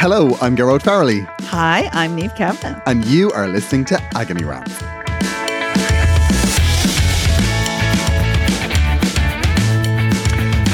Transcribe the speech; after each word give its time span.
Hello, 0.00 0.36
I'm 0.40 0.56
Gearóid 0.56 0.82
Farrelly, 0.82 1.26
Hi, 1.46 1.88
I'm 1.92 2.16
Niamh 2.16 2.34
Kavanagh. 2.36 2.80
and 2.86 3.04
you 3.04 3.32
are 3.32 3.48
listening 3.48 3.84
to 3.86 4.00
Agony 4.14 4.44
Rants. 4.44 4.78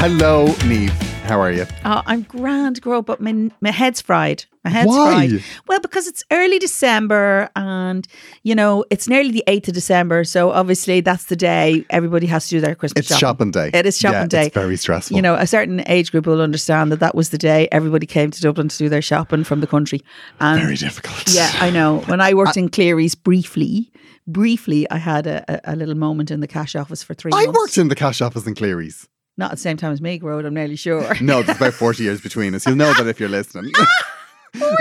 Hello, 0.00 0.46
Niamh. 0.68 1.13
How 1.24 1.40
are 1.40 1.50
you? 1.50 1.64
Oh, 1.86 2.02
I'm 2.04 2.22
grand, 2.22 2.82
girl, 2.82 3.00
but 3.00 3.18
my, 3.18 3.50
my 3.62 3.70
head's 3.70 4.02
fried. 4.02 4.44
My 4.62 4.70
head's 4.70 4.88
Why? 4.88 5.28
fried. 5.28 5.42
Well, 5.66 5.80
because 5.80 6.06
it's 6.06 6.22
early 6.30 6.58
December 6.58 7.48
and, 7.56 8.06
you 8.42 8.54
know, 8.54 8.84
it's 8.90 9.08
nearly 9.08 9.30
the 9.30 9.42
8th 9.48 9.68
of 9.68 9.74
December. 9.74 10.24
So 10.24 10.50
obviously 10.50 11.00
that's 11.00 11.24
the 11.24 11.36
day 11.36 11.86
everybody 11.88 12.26
has 12.26 12.44
to 12.48 12.56
do 12.56 12.60
their 12.60 12.74
Christmas 12.74 13.10
It's 13.10 13.18
shopping 13.18 13.50
day. 13.52 13.70
It 13.72 13.86
is 13.86 13.98
shopping 13.98 14.20
Yeah, 14.20 14.26
day. 14.26 14.46
It's 14.46 14.54
very 14.54 14.76
stressful. 14.76 15.16
You 15.16 15.22
know, 15.22 15.34
a 15.34 15.46
certain 15.46 15.82
age 15.86 16.12
group 16.12 16.26
will 16.26 16.42
understand 16.42 16.92
that 16.92 17.00
that 17.00 17.14
was 17.14 17.30
the 17.30 17.38
day 17.38 17.68
everybody 17.72 18.04
came 18.06 18.30
to 18.30 18.40
Dublin 18.42 18.68
to 18.68 18.76
do 18.76 18.90
their 18.90 19.02
shopping 19.02 19.44
from 19.44 19.60
the 19.60 19.66
country. 19.66 20.02
And 20.40 20.60
very 20.60 20.76
difficult. 20.76 21.24
Yeah, 21.34 21.50
I 21.58 21.70
know. 21.70 22.00
When 22.00 22.20
I 22.20 22.34
worked 22.34 22.58
in 22.58 22.68
Cleary's 22.68 23.14
briefly, 23.14 23.90
briefly, 24.26 24.88
I 24.90 24.98
had 24.98 25.26
a, 25.26 25.42
a, 25.48 25.72
a 25.72 25.76
little 25.76 25.96
moment 25.96 26.30
in 26.30 26.40
the 26.40 26.46
cash 26.48 26.76
office 26.76 27.02
for 27.02 27.14
three 27.14 27.32
I 27.32 27.46
months. 27.46 27.58
worked 27.58 27.78
in 27.78 27.88
the 27.88 27.94
cash 27.96 28.20
office 28.20 28.46
in 28.46 28.54
Cleary's. 28.54 29.08
Not 29.36 29.46
at 29.50 29.56
the 29.56 29.60
same 29.62 29.76
time 29.76 29.92
as 29.92 30.00
Meg 30.00 30.22
Road, 30.22 30.44
I'm 30.44 30.54
nearly 30.54 30.76
sure. 30.76 31.14
No, 31.20 31.42
there's 31.42 31.56
about 31.56 31.74
40 31.84 32.02
years 32.04 32.20
between 32.20 32.54
us. 32.54 32.66
You'll 32.66 32.76
know 32.76 32.92
that 32.94 33.06
if 33.06 33.18
you're 33.18 33.28
listening. 33.28 33.72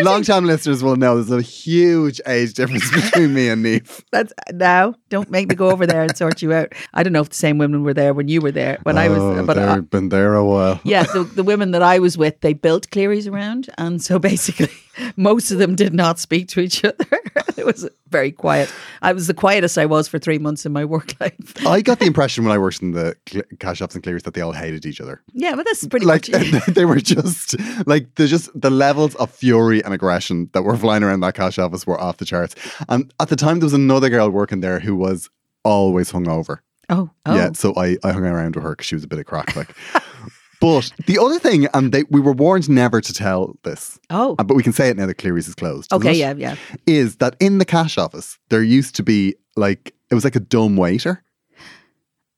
Long 0.04 0.22
time 0.22 0.46
listeners 0.46 0.84
will 0.84 0.98
know 0.98 1.16
there's 1.20 1.32
a 1.32 1.42
huge 1.42 2.22
age 2.28 2.54
difference 2.54 2.92
between 2.92 3.34
me 3.34 3.50
and 3.50 3.66
Niamh. 3.66 4.04
That's 4.12 4.32
now. 4.52 4.94
Don't 5.10 5.32
make 5.32 5.50
me 5.50 5.56
go 5.56 5.72
over 5.72 5.88
there 5.88 6.04
and 6.04 6.16
sort 6.16 6.44
you 6.44 6.54
out. 6.54 6.74
I 6.94 7.02
don't 7.02 7.12
know 7.12 7.22
if 7.22 7.30
the 7.30 7.36
same 7.36 7.58
women 7.58 7.82
were 7.84 7.94
there 7.96 8.14
when 8.14 8.28
you 8.28 8.40
were 8.40 8.52
there. 8.52 8.78
When 8.84 9.00
I 9.00 9.10
was, 9.10 9.18
Oh, 9.18 9.44
but 9.44 9.56
they've 9.56 9.90
been 9.90 10.10
there 10.10 10.36
a 10.36 10.46
while. 10.46 10.80
yeah, 10.84 11.04
the, 11.04 11.24
the 11.24 11.42
women 11.44 11.72
that 11.72 11.82
I 11.82 11.98
was 11.98 12.20
with, 12.20 12.40
they 12.42 12.54
built 12.54 12.92
Clearys 12.92 13.28
around, 13.28 13.68
and 13.80 14.00
so 14.00 14.20
basically, 14.20 14.70
most 15.16 15.52
of 15.52 15.58
them 15.58 15.76
did 15.76 15.94
not 15.94 16.20
speak 16.20 16.48
to 16.50 16.60
each 16.60 16.84
other. 16.84 17.06
it 17.58 17.66
was 17.66 17.88
very 18.10 18.32
quiet. 18.32 18.74
I 19.02 19.14
was 19.14 19.28
the 19.28 19.34
quietest 19.34 19.78
I 19.78 19.86
was 19.86 20.08
for 20.08 20.20
three 20.20 20.38
months 20.38 20.66
in 20.66 20.72
my 20.72 20.86
work 20.86 21.14
life. 21.20 21.66
I 21.66 21.82
got 21.82 22.00
the 22.00 22.06
impression 22.06 22.44
when 22.44 22.54
I 22.54 22.58
worked 22.58 22.82
in 22.82 22.92
the 22.92 23.16
cl- 23.28 23.44
cash 23.60 23.78
shops 23.78 23.96
and 23.96 24.04
Cleary's 24.04 24.24
that 24.24 24.34
they 24.34 24.42
all 24.42 24.52
hated 24.52 24.86
each 24.86 25.02
other. 25.02 25.22
Yeah, 25.34 25.56
but 25.56 25.66
that's 25.66 25.88
pretty 25.88 26.06
like 26.06 26.30
much. 26.32 26.66
they 26.68 26.86
were 26.86 27.00
just 27.00 27.56
like 27.88 28.16
the 28.16 28.28
just 28.28 28.50
the 28.60 28.70
levels 28.70 29.16
of 29.16 29.32
fury 29.32 29.84
and 29.84 29.94
aggression 29.94 30.50
that 30.54 30.64
were 30.64 30.78
flying 30.78 31.04
around 31.04 31.22
that 31.22 31.36
cash 31.36 31.58
office 31.60 31.86
were 31.88 32.00
off 32.00 32.18
the 32.18 32.26
charts. 32.26 32.56
And 32.90 33.14
at 33.20 33.30
the 33.30 33.36
time, 33.36 33.60
there 33.60 33.66
was 33.66 33.74
another 33.74 34.10
girl 34.10 34.30
working 34.30 34.62
there 34.62 34.80
who 34.80 34.96
was 34.96 35.30
always 35.64 36.12
hungover. 36.12 36.60
Oh, 36.90 37.10
oh. 37.26 37.36
Yeah, 37.36 37.52
so 37.54 37.74
I 37.76 37.98
I 38.04 38.12
hung 38.12 38.26
around 38.26 38.56
with 38.56 38.64
her 38.64 38.72
because 38.72 38.86
she 38.86 38.96
was 38.96 39.04
a 39.04 39.08
bit 39.08 39.20
of 39.20 39.26
crack, 39.26 39.56
like. 39.56 39.76
But 40.64 40.94
the 41.08 41.20
other 41.20 41.40
thing, 41.40 41.68
and 41.74 41.92
they, 41.92 42.04
we 42.04 42.22
were 42.22 42.32
warned 42.32 42.70
never 42.70 43.02
to 43.02 43.14
tell 43.14 43.58
this, 43.64 44.00
oh. 44.10 44.38
uh, 44.40 44.46
but 44.46 44.56
we 44.56 44.64
can 44.64 44.72
say 44.72 44.88
it 44.88 44.96
now 44.96 45.06
that 45.08 45.16
Cleary's 45.16 45.50
is 45.50 45.56
closed. 45.56 45.92
Okay, 45.92 46.14
yeah, 46.14 46.34
yeah. 46.38 46.56
Is 46.88 47.18
that 47.18 47.36
in 47.42 47.58
the 47.58 47.66
cash 47.66 47.98
office, 47.98 48.40
there 48.48 48.64
used 48.64 48.96
to 48.96 49.04
be 49.04 49.36
like, 49.58 49.94
it 50.10 50.16
was 50.16 50.24
like 50.24 50.38
a 50.38 50.40
dumb 50.40 50.78
waiter. 50.78 51.22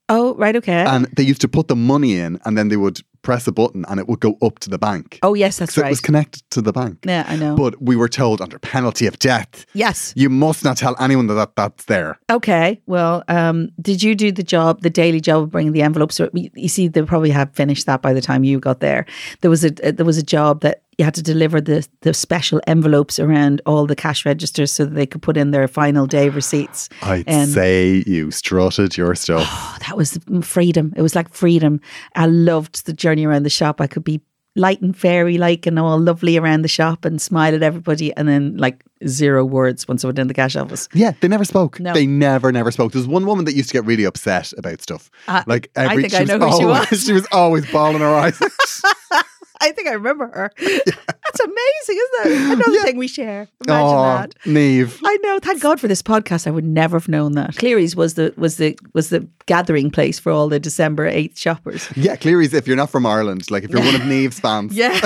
Oh, 0.09 0.33
right, 0.37 0.55
okay. 0.55 0.85
And 0.85 1.05
they 1.15 1.21
used 1.21 1.41
to 1.41 1.47
put 1.47 1.67
the 1.67 1.75
money 1.75 2.17
in 2.17 2.39
and 2.45 2.57
then 2.57 2.69
they 2.69 2.77
would 2.77 2.99
press 3.25 3.47
a 3.47 3.51
button 3.51 3.83
and 3.89 3.99
it 3.99 4.07
would 4.07 4.19
go 4.21 4.37
up 4.41 4.59
to 4.59 4.69
the 4.69 4.77
bank. 4.77 5.19
oh, 5.23 5.33
yes, 5.33 5.57
that's 5.57 5.73
So 5.73 5.81
right. 5.81 5.89
it 5.89 5.91
was 5.91 5.99
connected 5.99 6.43
to 6.51 6.61
the 6.61 6.71
bank. 6.71 6.99
yeah, 7.05 7.25
I 7.27 7.35
know. 7.35 7.55
But 7.55 7.81
we 7.81 7.95
were 7.97 8.07
told 8.07 8.39
under 8.39 8.57
penalty 8.59 9.07
of 9.07 9.19
death, 9.19 9.65
yes. 9.73 10.13
you 10.15 10.29
must 10.29 10.63
not 10.63 10.77
tell 10.77 10.95
anyone 10.99 11.27
that, 11.27 11.33
that 11.35 11.55
that's 11.55 11.85
there. 11.85 12.19
Okay. 12.29 12.81
Well, 12.85 13.23
um, 13.27 13.69
did 13.81 14.01
you 14.03 14.15
do 14.15 14.31
the 14.31 14.43
job, 14.43 14.81
the 14.81 14.89
daily 14.89 15.19
job 15.19 15.43
of 15.43 15.51
bringing 15.51 15.73
the 15.73 15.81
envelopes? 15.81 16.19
Or, 16.19 16.29
you 16.33 16.49
you 16.53 16.69
see, 16.69 16.87
they 16.87 17.01
probably 17.01 17.31
have 17.31 17.51
finished 17.53 17.85
that 17.87 18.01
by 18.01 18.13
the 18.13 18.21
time 18.21 18.43
you 18.43 18.59
got 18.59 18.79
there. 18.79 19.05
There 19.41 19.49
was 19.51 19.65
a 19.65 19.71
there 19.71 20.05
was 20.05 20.17
a 20.17 20.23
job 20.23 20.61
that 20.61 20.83
you 20.97 21.05
had 21.05 21.13
to 21.15 21.21
deliver 21.23 21.59
the 21.61 21.87
the 22.01 22.13
special 22.13 22.61
envelopes 22.67 23.19
around 23.19 23.61
all 23.65 23.85
the 23.85 23.95
cash 23.95 24.25
registers 24.25 24.71
so 24.71 24.85
that 24.85 24.95
they 24.95 25.05
could 25.05 25.21
put 25.21 25.35
in 25.37 25.51
their 25.51 25.67
final 25.67 26.05
day 26.07 26.29
receipts. 26.29 26.89
I'd 27.01 27.25
And- 27.27 27.49
say 27.49 28.03
you 28.07 28.31
strutted 28.31 28.95
your 28.97 29.15
stuff. 29.15 29.43
Oh, 29.75 29.77
that 29.87 29.97
was 29.97 30.17
freedom. 30.41 30.93
It 30.95 31.01
was 31.01 31.15
like 31.15 31.31
freedom. 31.33 31.79
I 32.15 32.25
loved 32.27 32.85
the 32.85 32.93
journey 32.93 33.25
around 33.25 33.43
the 33.43 33.49
shop. 33.49 33.79
I 33.81 33.87
could 33.87 34.03
be 34.03 34.21
light 34.57 34.81
and 34.81 34.95
fairy 34.97 35.37
like 35.37 35.65
and 35.67 35.77
all 35.77 35.99
lovely 35.99 36.37
around 36.37 36.61
the 36.61 36.69
shop 36.69 37.03
and 37.05 37.21
smile 37.21 37.53
at 37.53 37.61
everybody, 37.61 38.13
and 38.15 38.25
then 38.27 38.55
like 38.57 38.83
zero 39.05 39.43
words 39.43 39.85
once 39.87 40.03
I 40.03 40.07
went 40.07 40.17
in 40.19 40.27
the 40.27 40.33
cash 40.33 40.55
office. 40.55 40.87
yeah, 40.93 41.11
they 41.19 41.27
never 41.27 41.43
spoke. 41.45 41.77
No. 41.79 41.93
They 41.93 42.07
never, 42.07 42.51
never 42.53 42.71
spoke. 42.71 42.93
There's 42.93 43.05
one 43.05 43.25
woman 43.25 43.43
that 43.45 43.53
used 43.53 43.69
to 43.69 43.73
get 43.73 43.85
really 43.85 44.05
upset 44.05 44.53
about 44.57 44.81
stuff. 44.81 45.11
Uh, 45.27 45.43
like 45.45 45.69
I 45.75 45.95
think 45.97 46.11
she 46.11 46.17
I 46.17 46.21
was 46.21 46.29
know 46.29 46.39
who 46.39 46.57
she 46.57 46.63
always, 46.63 46.89
was. 46.91 47.03
she 47.05 47.13
was 47.13 47.27
always 47.33 47.69
bawling 47.71 47.99
her 47.99 48.15
eyes. 48.15 48.39
I 49.61 49.71
think 49.71 49.87
I 49.87 49.93
remember 49.93 50.27
her. 50.27 50.51
That's 50.57 51.39
amazing, 51.39 51.55
isn't 51.89 52.25
it? 52.25 52.51
Another 52.53 52.83
thing 52.83 52.97
we 52.97 53.07
share. 53.07 53.47
Imagine 53.67 53.85
oh, 53.87 54.01
that. 54.03 54.35
Niamh. 54.45 54.99
I 55.03 55.17
know. 55.17 55.39
Thank 55.39 55.61
God 55.61 55.79
for 55.79 55.87
this 55.87 56.01
podcast. 56.01 56.47
I 56.47 56.51
would 56.51 56.63
never 56.65 56.97
have 56.97 57.07
known 57.07 57.33
that. 57.33 57.55
Cleary's 57.57 57.95
was 57.95 58.13
the 58.15 58.33
was 58.37 58.57
the 58.57 58.77
was 58.93 59.09
the 59.09 59.27
gathering 59.47 59.91
place 59.91 60.17
for 60.19 60.31
all 60.31 60.47
the 60.49 60.59
December 60.59 61.05
eighth 61.07 61.37
shoppers. 61.37 61.87
Yeah, 61.95 62.15
Cleary's, 62.15 62.53
if 62.53 62.67
you're 62.67 62.75
not 62.75 62.89
from 62.89 63.05
Ireland, 63.05 63.49
like 63.51 63.63
if 63.63 63.69
you're 63.71 63.81
one 63.81 63.95
of 63.95 64.01
Niamh's 64.01 64.39
fans, 64.39 64.75
Yeah, 64.75 64.91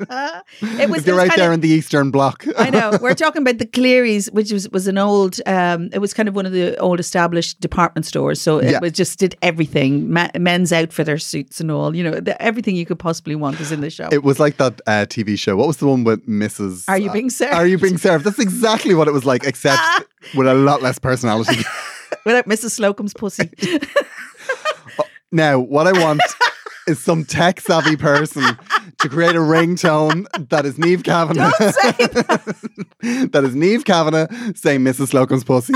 it 0.00 0.08
was. 0.08 0.48
if 0.62 0.62
you're 0.62 0.80
it 0.80 0.90
was 0.90 1.06
right 1.28 1.36
there 1.36 1.48
of- 1.50 1.54
in 1.54 1.60
the 1.60 1.68
Eastern 1.68 2.10
Bloc. 2.10 2.44
I 2.56 2.70
know. 2.70 2.98
We're 3.00 3.14
talking 3.14 3.42
about 3.42 3.58
the 3.58 3.66
Clearys, 3.66 4.30
which 4.32 4.52
was, 4.52 4.68
was 4.70 4.86
an 4.86 4.98
old, 4.98 5.40
um, 5.46 5.90
it 5.92 5.98
was 5.98 6.14
kind 6.14 6.28
of 6.28 6.34
one 6.36 6.46
of 6.46 6.52
the 6.52 6.76
old 6.78 7.00
established 7.00 7.60
department 7.60 8.06
stores. 8.06 8.40
So 8.40 8.58
it 8.58 8.70
Yeah. 8.72 8.78
was 8.80 8.92
just 8.92 9.18
did 9.18 9.36
everything 9.42 10.12
Ma- 10.12 10.30
men's 10.38 10.72
outfitter 10.72 11.18
suits 11.18 11.60
and 11.60 11.70
all. 11.70 11.94
You 11.94 12.04
know, 12.04 12.20
the, 12.20 12.40
everything 12.40 12.76
you 12.78 12.86
could 12.86 12.98
possibly 12.98 13.34
want 13.34 13.60
is 13.60 13.72
in 13.72 13.80
the 13.80 13.90
show. 13.90 14.08
It 14.10 14.22
was 14.22 14.38
like 14.40 14.56
that 14.56 14.80
uh, 14.86 15.06
TV 15.06 15.38
show. 15.38 15.56
What 15.56 15.66
was 15.66 15.76
the 15.78 15.86
one 15.86 16.04
with 16.04 16.26
Mrs. 16.26 16.84
Are 16.88 16.98
you 16.98 17.12
being 17.12 17.30
served? 17.30 17.54
Are 17.54 17.66
you 17.66 17.78
being 17.78 17.98
served? 17.98 18.24
That's 18.24 18.38
exactly 18.38 18.94
what 18.94 19.08
it 19.08 19.12
was 19.12 19.24
like, 19.24 19.44
except 19.44 19.82
with 20.34 20.46
a 20.46 20.54
lot 20.54 20.82
less 20.82 20.98
personality. 20.98 21.62
Without 22.24 22.46
Mrs. 22.46 22.78
Slocombe's 22.78 23.14
pussy. 23.14 23.50
now, 25.32 25.58
what 25.58 25.86
I 25.86 25.92
want 25.92 26.22
is 26.86 26.98
some 26.98 27.24
tech 27.24 27.60
savvy 27.60 27.96
person 27.96 28.42
to 29.00 29.08
create 29.08 29.36
a 29.36 29.40
ringtone 29.40 30.26
that 30.48 30.64
is 30.64 30.76
Niamh 30.76 31.04
Kavanagh. 31.04 31.50
That. 31.58 33.28
that 33.32 33.44
is 33.44 33.54
Niamh 33.54 33.84
Kavanagh 33.84 34.54
saying 34.54 34.80
Mrs. 34.80 35.12
Slocombe's 35.12 35.44
pussy. 35.44 35.74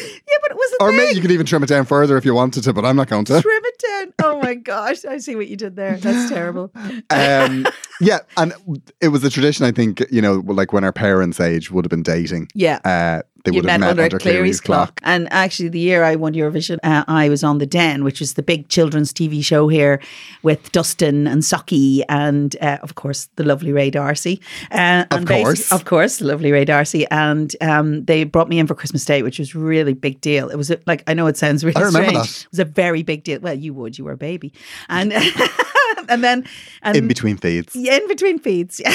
Yeah, 0.00 0.36
but 0.42 0.50
it 0.50 0.56
was 0.56 0.72
a 0.80 0.82
or 0.82 0.92
maybe 0.92 1.14
you 1.14 1.20
could 1.20 1.30
even 1.30 1.46
trim 1.46 1.62
it 1.62 1.68
down 1.68 1.84
further 1.84 2.16
if 2.16 2.24
you 2.24 2.34
wanted 2.34 2.64
to, 2.64 2.72
but 2.72 2.84
I'm 2.84 2.96
not 2.96 3.08
going 3.08 3.24
to. 3.26 3.40
Trim 3.40 3.62
it 3.64 3.82
down. 3.88 4.14
Oh 4.24 4.40
my 4.40 4.54
gosh. 4.72 5.04
I 5.04 5.18
see 5.18 5.36
what 5.36 5.46
you 5.46 5.56
did 5.56 5.76
there. 5.76 5.96
That's 5.96 6.28
terrible. 6.30 6.72
Um, 7.10 7.66
yeah, 8.00 8.18
and 8.36 8.52
it 9.00 9.08
was 9.08 9.22
a 9.24 9.30
tradition, 9.30 9.64
I 9.64 9.72
think, 9.72 10.04
you 10.10 10.20
know, 10.20 10.42
like 10.46 10.72
when 10.72 10.84
our 10.84 10.92
parents' 10.92 11.38
age 11.40 11.70
would 11.70 11.84
have 11.84 11.90
been 11.90 12.02
dating. 12.02 12.48
Yeah. 12.54 12.80
Uh, 12.84 13.22
they 13.44 13.52
you 13.52 13.56
would 13.60 13.68
have 13.70 13.80
met 13.80 13.84
met 13.86 13.90
under, 13.90 14.02
under 14.04 14.18
Cleary's 14.18 14.60
clock. 14.60 15.00
And 15.04 15.28
actually, 15.30 15.68
the 15.68 15.78
year 15.78 16.02
I 16.02 16.16
won 16.16 16.32
Eurovision, 16.32 16.78
uh, 16.82 17.04
I 17.06 17.28
was 17.28 17.44
on 17.44 17.58
The 17.58 17.66
Den, 17.66 18.02
which 18.02 18.20
was 18.20 18.34
the 18.34 18.42
big 18.42 18.68
children's 18.68 19.12
TV 19.12 19.44
show 19.44 19.68
here 19.68 20.00
with 20.42 20.72
Dustin 20.72 21.26
and 21.26 21.42
Socky 21.42 22.02
and, 22.08 22.56
uh, 22.60 22.78
of 22.82 22.94
course, 22.94 23.28
the 23.36 23.44
lovely 23.44 23.70
Ray 23.72 23.90
D'Arcy. 23.90 24.40
Uh, 24.70 25.04
Of 25.10 25.26
course. 25.26 25.70
Of 25.72 25.84
course, 25.84 26.16
the 26.18 26.26
lovely 26.26 26.52
Ray 26.52 26.64
D'Arcy. 26.64 27.06
And 27.10 27.54
um, 27.60 28.04
they 28.06 28.24
brought 28.24 28.48
me 28.48 28.58
in 28.58 28.66
for 28.66 28.74
Christmas 28.74 29.04
Day, 29.04 29.22
which 29.22 29.38
was 29.38 29.54
really 29.54 29.92
big 29.94 30.20
deal. 30.20 30.48
It 30.48 30.56
was 30.56 30.70
a, 30.70 30.78
like, 30.86 31.02
I 31.06 31.12
know 31.14 31.26
it 31.26 31.36
sounds 31.36 31.64
really 31.64 31.76
I 31.76 31.86
remember 31.86 32.08
strange. 32.08 32.26
that. 32.38 32.44
It 32.44 32.50
was 32.50 32.58
a 32.60 32.64
very 32.64 33.02
big 33.02 33.24
deal. 33.24 33.40
Well, 33.40 33.54
you 33.54 33.74
would, 33.74 33.98
you 33.98 34.04
were 34.04 34.12
a 34.12 34.16
baby. 34.16 34.52
And, 34.88 35.12
and 36.08 36.24
then, 36.24 36.46
and 36.82 36.96
In 36.96 37.08
between 37.08 37.36
feeds. 37.36 37.76
yeah, 37.76 37.96
in 37.96 38.08
between 38.08 38.38
feeds. 38.38 38.80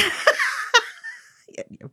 Yeah. 1.57 1.87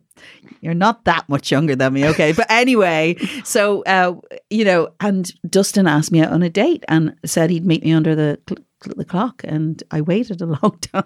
You're- 0.66 0.74
You're 0.74 0.74
not 0.74 1.04
that 1.04 1.28
much 1.28 1.50
younger 1.52 1.76
than 1.76 1.92
me, 1.92 2.06
okay? 2.08 2.32
But 2.32 2.46
anyway, 2.50 3.16
so 3.44 3.82
uh, 3.84 4.14
you 4.50 4.64
know, 4.64 4.88
and 5.00 5.32
Dustin 5.48 5.86
asked 5.86 6.10
me 6.12 6.20
out 6.20 6.32
on 6.32 6.42
a 6.42 6.50
date 6.50 6.84
and 6.88 7.14
said 7.24 7.50
he'd 7.50 7.64
meet 7.64 7.82
me 7.84 7.92
under 7.92 8.14
the 8.16 8.38
cl- 8.48 8.64
the 8.96 9.04
clock, 9.04 9.42
and 9.44 9.82
I 9.90 10.00
waited 10.00 10.42
a 10.42 10.46
long 10.46 10.78
time, 10.92 11.04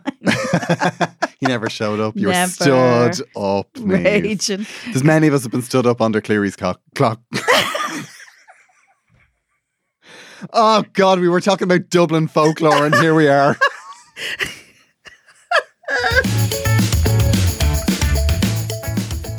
you 1.40 1.48
never 1.48 1.70
showed 1.70 2.00
up. 2.00 2.16
You 2.16 2.26
were 2.28 2.32
Never. 2.32 2.50
stood 2.50 3.26
up. 3.36 3.68
Raging. 3.78 4.66
There's 4.86 5.04
many 5.04 5.28
of 5.28 5.34
us 5.34 5.42
have 5.44 5.52
been 5.52 5.62
stood 5.62 5.86
up 5.86 6.00
under 6.00 6.20
Cleary's 6.20 6.56
co- 6.56 6.74
clock. 6.94 7.20
oh 10.52 10.84
God, 10.94 11.20
we 11.20 11.28
were 11.28 11.40
talking 11.40 11.64
about 11.66 11.88
Dublin 11.90 12.28
folklore, 12.28 12.84
and 12.86 12.94
here 12.96 13.14
we 13.14 13.28
are. 13.28 13.56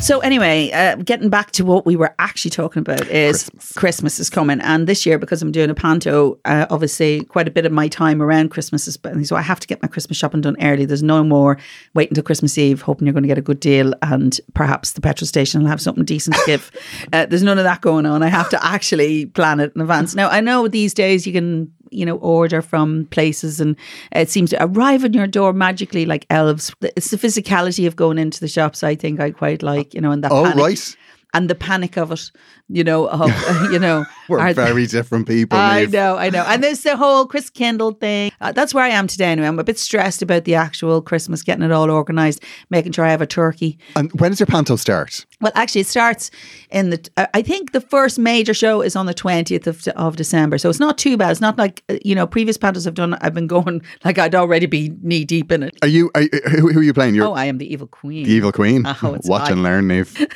So 0.01 0.19
anyway, 0.21 0.71
uh, 0.71 0.95
getting 0.95 1.30
back 1.30 1.51
to 1.51 1.63
what 1.63 1.86
we 1.86 1.95
were 1.95 2.15
actually 2.18 2.50
talking 2.50 2.80
about 2.80 3.07
is 3.07 3.44
Christmas. 3.44 3.74
Christmas, 3.74 4.19
is 4.19 4.31
coming, 4.31 4.59
and 4.62 4.88
this 4.88 5.06
year 5.06 5.19
because 5.19 5.44
I'm 5.44 5.51
doing 5.51 5.69
a 5.69 5.75
panto, 5.75 6.39
uh, 6.44 6.65
obviously 6.71 7.24
quite 7.25 7.48
a 7.48 7.51
bit 7.51 7.68
of 7.68 7.71
my 7.71 7.88
time 7.88 8.19
around 8.19 8.50
Christmas 8.50 8.88
is 8.88 8.95
spent, 8.95 9.27
so 9.27 9.36
I 9.36 9.42
have 9.42 9.59
to 9.59 9.68
get 9.68 9.80
my 9.83 9.88
Christmas 9.88 10.18
shopping 10.18 10.42
done 10.42 10.56
early. 10.59 10.86
There's 10.86 11.03
no 11.03 11.24
more 11.24 11.59
waiting 11.94 12.15
till 12.15 12.24
Christmas 12.24 12.57
Eve, 12.57 12.81
hoping 12.81 13.06
you're 13.06 13.13
going 13.13 13.24
to 13.24 13.27
get 13.27 13.38
a 13.38 13.44
good 13.44 13.59
deal, 13.59 13.94
and 14.01 14.39
perhaps 14.56 14.94
the 14.94 15.01
petrol 15.01 15.27
station 15.27 15.62
will 15.62 15.69
have 15.69 15.80
something 15.80 16.03
decent 16.03 16.36
to 16.36 16.44
give. 16.48 16.71
uh, 17.13 17.27
there's 17.27 17.44
none 17.44 17.59
of 17.59 17.63
that 17.63 17.81
going 17.81 18.07
on. 18.07 18.24
I 18.24 18.30
have 18.30 18.50
to 18.50 18.65
actually 18.65 19.27
plan 19.27 19.59
it 19.59 19.71
in 19.75 19.81
advance. 19.81 20.15
Now 20.15 20.30
I 20.30 20.42
know 20.42 20.68
these 20.68 20.95
days 20.95 21.27
you 21.27 21.33
can 21.33 21.71
you 21.91 22.05
know, 22.05 22.17
order 22.17 22.61
from 22.61 23.05
places 23.11 23.59
and 23.61 23.75
it 24.13 24.29
seems 24.29 24.49
to 24.51 24.63
arrive 24.63 25.03
on 25.03 25.13
your 25.13 25.27
door 25.27 25.53
magically 25.53 26.05
like 26.05 26.25
elves. 26.29 26.73
It's 26.81 27.11
the 27.11 27.17
physicality 27.17 27.85
of 27.85 27.95
going 27.95 28.17
into 28.17 28.39
the 28.39 28.47
shops 28.47 28.83
I 28.83 28.95
think 28.95 29.19
I 29.19 29.31
quite 29.31 29.61
like, 29.61 29.93
you 29.93 30.01
know, 30.01 30.11
and 30.11 30.23
that 30.23 30.31
Oh, 30.31 30.43
panic. 30.43 30.57
right. 30.57 30.95
And 31.33 31.49
the 31.49 31.55
panic 31.55 31.97
of 31.97 32.11
it, 32.11 32.29
you 32.67 32.83
know, 32.83 33.07
of, 33.07 33.29
you 33.71 33.79
know. 33.79 34.05
We're 34.27 34.39
are- 34.39 34.53
very 34.53 34.85
different 34.85 35.27
people. 35.27 35.57
I 35.57 35.85
know, 35.85 36.17
I 36.17 36.29
know. 36.29 36.43
And 36.47 36.61
there's 36.63 36.81
the 36.83 36.97
whole 36.97 37.25
Kris 37.25 37.49
Kindle 37.49 37.91
thing. 37.93 38.31
Uh, 38.41 38.51
that's 38.51 38.73
where 38.73 38.83
I 38.83 38.89
am 38.89 39.07
today 39.07 39.25
anyway. 39.25 39.47
I'm 39.47 39.57
a 39.59 39.63
bit 39.63 39.79
stressed 39.79 40.21
about 40.21 40.43
the 40.43 40.55
actual 40.55 41.01
Christmas, 41.01 41.41
getting 41.41 41.63
it 41.63 41.71
all 41.71 41.89
organised, 41.89 42.43
making 42.69 42.91
sure 42.91 43.05
I 43.05 43.11
have 43.11 43.21
a 43.21 43.25
turkey. 43.27 43.77
And 43.95 44.11
when 44.19 44.31
does 44.31 44.39
your 44.39 44.47
panto 44.47 44.75
start? 44.75 45.25
Well, 45.39 45.51
actually, 45.55 45.81
it 45.81 45.87
starts 45.87 46.31
in 46.69 46.89
the. 46.91 47.09
uh, 47.17 47.27
I 47.33 47.41
think 47.41 47.71
the 47.71 47.81
first 47.81 48.19
major 48.19 48.53
show 48.53 48.81
is 48.81 48.95
on 48.95 49.05
the 49.05 49.13
twentieth 49.13 49.67
of, 49.67 49.87
of 49.89 50.15
December, 50.17 50.57
so 50.57 50.69
it's 50.69 50.79
not 50.79 50.97
too 50.97 51.17
bad. 51.17 51.31
It's 51.31 51.41
not 51.41 51.57
like 51.57 51.83
uh, 51.89 51.97
you 52.05 52.13
know 52.13 52.27
previous 52.27 52.57
pantos 52.57 52.85
I've 52.87 52.93
done. 52.93 53.15
I've 53.21 53.33
been 53.33 53.47
going 53.47 53.81
like 54.05 54.17
I'd 54.19 54.35
already 54.35 54.65
be 54.65 54.91
knee 55.01 55.23
deep 55.25 55.51
in 55.51 55.63
it. 55.63 55.77
Are 55.81 55.87
you? 55.87 56.11
Are, 56.15 56.23
who, 56.49 56.71
who 56.71 56.79
are 56.79 56.83
you 56.83 56.93
playing? 56.93 57.15
You're 57.15 57.27
Oh, 57.27 57.33
I 57.33 57.45
am 57.45 57.57
the 57.57 57.71
evil 57.71 57.87
queen. 57.87 58.25
the 58.25 58.31
evil 58.31 58.51
queen. 58.51 58.85
Oh, 59.03 59.17
Watch 59.25 59.49
and 59.49 59.63
learn, 59.63 59.87
Niamh. 59.87 60.31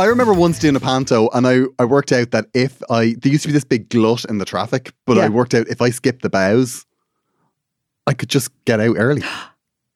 I 0.00 0.06
remember 0.06 0.32
once 0.32 0.58
doing 0.58 0.74
a 0.74 0.80
panto, 0.80 1.28
and 1.32 1.46
I, 1.46 1.62
I 1.78 1.84
worked 1.84 2.10
out 2.12 2.32
that 2.32 2.46
if 2.54 2.82
I 2.90 3.14
there 3.20 3.30
used 3.30 3.42
to 3.42 3.48
be 3.48 3.52
this 3.52 3.62
big 3.64 3.88
glut 3.88 4.24
in 4.24 4.38
the 4.38 4.44
traffic, 4.44 4.92
but 5.06 5.16
Yeah. 5.16 5.24
I 5.24 5.28
worked 5.28 5.54
out 5.54 5.68
if 5.68 5.80
I 5.80 5.90
skipped 5.90 6.22
the 6.22 6.30
bows, 6.30 6.84
I 8.06 8.14
could 8.14 8.28
just 8.28 8.50
get 8.64 8.80
out 8.80 8.96
early. 8.98 9.22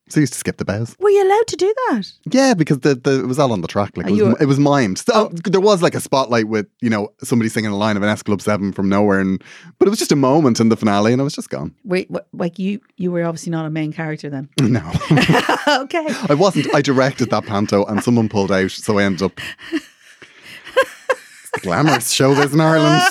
So 0.09 0.21
you 0.21 0.23
used 0.23 0.35
to 0.35 0.39
skip 0.39 0.59
the 0.59 0.65
bows. 0.65 0.95
Were 1.01 1.11
you 1.11 1.27
allowed 1.27 1.49
to 1.49 1.57
do 1.57 1.75
that? 1.89 2.13
Yeah, 2.31 2.55
because 2.55 2.79
the, 2.79 2.95
the 2.95 3.21
it 3.21 3.27
was 3.27 3.41
all 3.41 3.51
on 3.53 3.61
the 3.61 3.67
track. 3.67 3.97
Like 3.97 4.07
it 4.07 4.11
was, 4.13 4.19
you- 4.21 4.37
it 4.41 4.47
was 4.47 4.59
mimed. 4.61 4.99
So, 4.99 5.13
Oh. 5.15 5.29
There 5.51 5.61
was 5.61 5.83
like 5.83 5.97
a 5.97 6.01
spotlight 6.01 6.47
with 6.47 6.67
you 6.81 6.89
know 6.91 7.13
somebody 7.25 7.49
singing 7.49 7.73
a 7.73 7.77
line 7.77 7.97
of 7.97 8.05
an 8.05 8.09
S 8.09 8.23
Club 8.23 8.41
Seven 8.41 8.73
from 8.73 8.89
nowhere, 8.89 9.19
and 9.19 9.43
but 9.81 9.89
it 9.89 9.91
was 9.91 9.99
just 9.99 10.13
a 10.13 10.17
moment 10.17 10.61
in 10.61 10.69
the 10.69 10.77
finale, 10.77 11.13
and 11.13 11.21
I 11.21 11.25
was 11.25 11.35
just 11.35 11.51
gone. 11.51 11.75
Wait, 11.85 12.09
what, 12.09 12.29
like 12.33 12.59
you? 12.61 12.81
You 12.97 13.11
were 13.11 13.25
obviously 13.25 13.51
not 13.51 13.67
a 13.67 13.71
main 13.71 13.93
character 13.93 14.31
then. 14.31 14.49
No, 14.61 14.81
okay. 15.69 16.07
I 16.29 16.35
wasn't. 16.39 16.73
I 16.75 16.83
directed 16.83 17.31
that 17.31 17.45
panto, 17.47 17.85
and 17.87 18.03
someone 18.05 18.29
pulled 18.29 18.53
out, 18.53 18.71
so 18.71 18.99
I 18.99 19.03
ended 19.05 19.23
up. 19.23 19.41
Glamorous 21.63 22.13
showbiz 22.15 22.53
in 22.53 22.61
Ireland. 22.61 23.03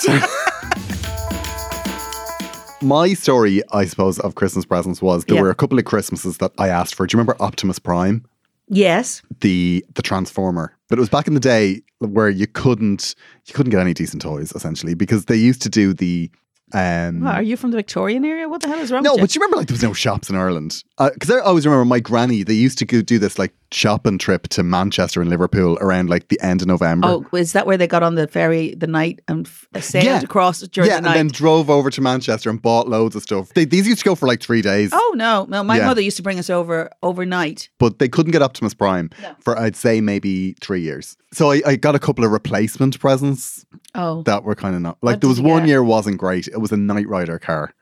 My 2.82 3.14
story, 3.14 3.62
I 3.72 3.86
suppose, 3.86 4.18
of 4.20 4.34
Christmas 4.34 4.64
presents 4.64 5.00
was 5.00 5.24
there 5.24 5.36
Yeah. 5.36 5.42
were 5.42 5.50
a 5.50 5.54
couple 5.54 5.78
of 5.78 5.84
Christmases 5.86 6.38
that 6.38 6.52
I 6.58 6.68
asked 6.68 6.94
for. 6.94 7.06
Do 7.06 7.14
you 7.14 7.18
remember 7.18 7.36
Optimus 7.42 7.78
Prime? 7.78 8.24
Yes. 8.68 9.22
the 9.42 9.84
the 9.94 10.02
transformer 10.02 10.76
but 10.88 10.98
it 10.98 11.00
was 11.00 11.08
back 11.08 11.28
in 11.28 11.34
the 11.34 11.40
day 11.40 11.82
where 12.00 12.28
you 12.28 12.48
couldn't 12.48 13.14
you 13.46 13.54
couldn't 13.54 13.70
get 13.70 13.78
any 13.80 13.94
decent 13.94 14.20
toys 14.22 14.50
essentially 14.56 14.94
because 14.94 15.26
they 15.26 15.36
used 15.36 15.62
to 15.62 15.68
do 15.68 15.94
the 15.94 16.28
um 16.72 17.20
What, 17.20 17.36
are 17.36 17.42
you 17.44 17.56
from 17.56 17.70
the 17.70 17.76
Victorian 17.76 18.24
area? 18.24 18.48
What 18.48 18.62
the 18.62 18.68
hell 18.68 18.80
is 18.80 18.90
wrong 18.90 19.04
no 19.04 19.12
with 19.12 19.18
you? 19.18 19.22
but 19.22 19.34
you 19.36 19.40
remember 19.40 19.56
like 19.58 19.68
there 19.68 19.74
was 19.76 19.84
no 19.84 19.92
shops 19.92 20.28
in 20.28 20.34
Ireland 20.34 20.82
because 20.98 21.30
I 21.30 21.38
always 21.38 21.64
remember 21.64 21.84
my 21.84 22.00
granny 22.00 22.42
they 22.42 22.54
used 22.54 22.78
to 22.78 22.84
go 22.84 23.02
do 23.02 23.20
this 23.20 23.38
like 23.38 23.54
shopping 23.72 24.18
trip 24.18 24.48
to 24.48 24.62
Manchester 24.62 25.20
and 25.20 25.28
Liverpool 25.30 25.76
around 25.80 26.08
like 26.08 26.28
the 26.28 26.40
end 26.40 26.62
of 26.62 26.68
November 26.68 27.08
Oh, 27.08 27.26
is 27.36 27.52
that 27.52 27.66
where 27.66 27.76
they 27.76 27.86
got 27.86 28.02
on 28.02 28.14
the 28.14 28.26
ferry 28.28 28.74
the 28.74 28.86
night 28.86 29.20
and 29.28 29.46
f- 29.46 29.66
uh, 29.74 29.80
sailed 29.80 30.04
Yeah. 30.06 30.20
across 30.20 30.60
during 30.68 30.88
yeah 30.90 31.00
the 31.00 31.08
and 31.08 31.16
then 31.16 31.28
drove 31.28 31.68
over 31.68 31.90
to 31.90 32.00
Manchester 32.00 32.48
and 32.50 32.62
bought 32.62 32.88
loads 32.88 33.16
of 33.16 33.22
stuff 33.22 33.48
they, 33.54 33.64
these 33.64 33.86
used 33.86 33.98
to 34.00 34.04
go 34.04 34.14
for 34.14 34.26
like 34.26 34.40
three 34.40 34.62
days 34.62 34.90
oh 34.92 35.14
no, 35.16 35.46
no! 35.48 35.62
My 35.64 35.78
Yeah. 35.78 35.86
mother 35.86 36.00
used 36.00 36.16
to 36.18 36.22
bring 36.22 36.38
us 36.38 36.48
over 36.50 36.90
overnight. 37.02 37.68
but 37.78 37.98
they 37.98 38.08
couldn't 38.08 38.32
get 38.32 38.42
Optimus 38.42 38.74
Prime 38.74 39.10
No. 39.22 39.34
for 39.40 39.58
I'd 39.58 39.76
say 39.76 40.00
maybe 40.00 40.54
three 40.60 40.80
years 40.80 41.16
so 41.32 41.50
I, 41.50 41.62
I 41.66 41.76
got 41.76 41.94
a 41.94 41.98
couple 41.98 42.24
of 42.24 42.30
replacement 42.32 42.98
presents 43.00 43.64
Oh, 43.94 44.22
that 44.22 44.44
were 44.44 44.54
kind 44.54 44.76
of 44.76 44.82
not 44.82 44.98
like 45.02 45.14
What 45.14 45.20
there 45.22 45.28
was 45.30 45.40
one 45.40 45.62
get? 45.62 45.68
year 45.68 45.82
wasn't 45.82 46.18
great. 46.18 46.46
It 46.48 46.58
was 46.60 46.70
a 46.70 46.76
Knight 46.76 47.08
Rider 47.08 47.38
car. 47.38 47.72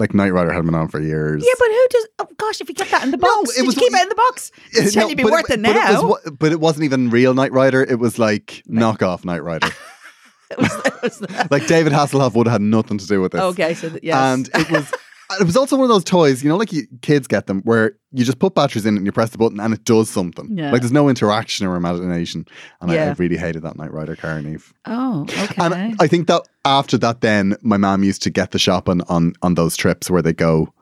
Like 0.00 0.14
Knight 0.14 0.32
Rider 0.32 0.50
had 0.52 0.64
been 0.64 0.74
on 0.74 0.88
for 0.88 0.98
years. 1.00 1.44
yeah, 1.46 1.52
but 1.58 1.68
who 1.68 1.86
does? 1.90 2.08
Oh 2.20 2.26
gosh, 2.38 2.60
if 2.60 2.68
you 2.68 2.74
get 2.74 2.88
that 2.90 3.04
in 3.04 3.10
the 3.12 3.18
box, 3.18 3.32
No, 3.34 3.62
it 3.62 3.66
was 3.66 3.76
you 3.76 3.82
keep 3.82 3.92
it 3.94 4.02
in 4.02 4.08
the 4.08 4.14
box? 4.16 4.50
It's 4.72 4.96
no, 4.96 5.06
be 5.14 5.22
but 5.22 5.30
worth 5.30 5.50
it, 5.50 5.62
but 5.62 5.74
now. 5.74 6.02
was 6.02 6.30
but 6.38 6.50
it 6.52 6.58
wasn't 6.58 6.84
even 6.84 7.10
real 7.10 7.34
Knight 7.34 7.52
Rider. 7.52 7.82
It 7.84 7.98
was 8.00 8.18
like 8.18 8.62
knockoff 8.68 9.24
Knight 9.24 9.44
Rider. 9.44 9.68
It 10.52 10.58
was- 10.58 10.82
it 10.84 11.02
was 11.02 11.50
like 11.52 11.66
David 11.68 11.92
Hasselhoff 11.92 12.34
would 12.34 12.48
have 12.48 12.54
had 12.54 12.60
nothing 12.62 12.98
to 12.98 13.06
do 13.06 13.20
with 13.20 13.30
this. 13.30 13.40
okay, 13.40 13.72
so 13.74 13.88
th- 13.88 14.02
yes, 14.02 14.16
And 14.16 14.50
it 14.54 14.68
was 14.68 14.92
it 15.38 15.44
was 15.44 15.56
also 15.56 15.76
one 15.76 15.84
of 15.84 15.88
those 15.88 16.04
toys, 16.04 16.42
you 16.42 16.48
know, 16.48 16.56
like 16.56 16.72
you, 16.72 16.82
kids 17.02 17.26
get 17.28 17.46
them, 17.46 17.60
where 17.62 17.92
you 18.12 18.24
just 18.24 18.38
put 18.38 18.54
batteries 18.54 18.84
in 18.86 18.96
and 18.96 19.06
you 19.06 19.12
press 19.12 19.30
the 19.30 19.38
button 19.38 19.60
and 19.60 19.72
it 19.72 19.84
does 19.84 20.10
something. 20.10 20.56
Yeah. 20.56 20.72
Like 20.72 20.80
there's 20.80 20.92
no 20.92 21.08
interaction 21.08 21.66
or 21.66 21.76
imagination. 21.76 22.46
And 22.80 22.90
I, 22.90 22.96
I 22.96 23.12
really 23.12 23.36
hated 23.36 23.62
that 23.62 23.76
Knight 23.76 23.92
Rider 23.92 24.16
car, 24.16 24.40
Eve. 24.40 24.72
oh, 24.86 25.22
okay. 25.22 25.54
And 25.58 25.96
I 26.00 26.06
think 26.08 26.26
that 26.26 26.42
after 26.64 26.98
that, 26.98 27.20
then 27.20 27.56
my 27.62 27.76
mom 27.76 28.02
used 28.02 28.22
to 28.22 28.30
get 28.30 28.50
the 28.50 28.58
shopping 28.58 29.02
on 29.08 29.34
on 29.42 29.54
those 29.54 29.76
trips 29.76 30.10
where 30.10 30.22
they 30.22 30.32
go. 30.32 30.72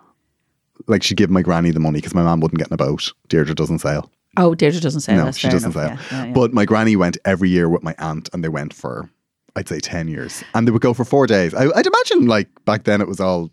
Like 0.87 1.03
she'd 1.03 1.17
give 1.19 1.29
my 1.29 1.43
granny 1.43 1.71
the 1.71 1.81
money 1.81 1.99
because 1.99 2.15
my 2.15 2.23
mom 2.23 2.41
wouldn't 2.41 2.59
get 2.59 2.69
in 2.69 2.75
a 2.75 2.79
boat. 2.79 3.12
Deirdre 3.29 3.55
doesn't 3.55 3.81
sail. 3.81 4.11
oh, 4.37 4.55
Deirdre 4.55 4.81
doesn't 4.81 5.00
say 5.03 5.17
no, 5.17 5.31
she 5.33 5.49
doesn't 5.49 5.73
sail. 5.73 5.99
But 6.33 6.53
my 6.55 6.65
granny 6.65 6.97
went 6.97 7.19
every 7.25 7.50
year 7.50 7.69
with 7.69 7.83
my 7.83 7.95
aunt, 7.99 8.31
and 8.33 8.43
they 8.43 8.49
went 8.49 8.73
for 8.73 9.11
I'd 9.56 9.69
say 9.69 9.81
ten 9.81 10.09
years, 10.09 10.43
and 10.55 10.67
they 10.67 10.71
would 10.71 10.81
go 10.83 10.95
for 10.95 11.05
four 11.05 11.27
days. 11.27 11.53
I, 11.53 11.65
I'd 11.75 11.87
imagine 11.87 12.27
like 12.27 12.49
back 12.65 12.85
then 12.85 13.00
it 13.00 13.09
was 13.09 13.19
all 13.21 13.50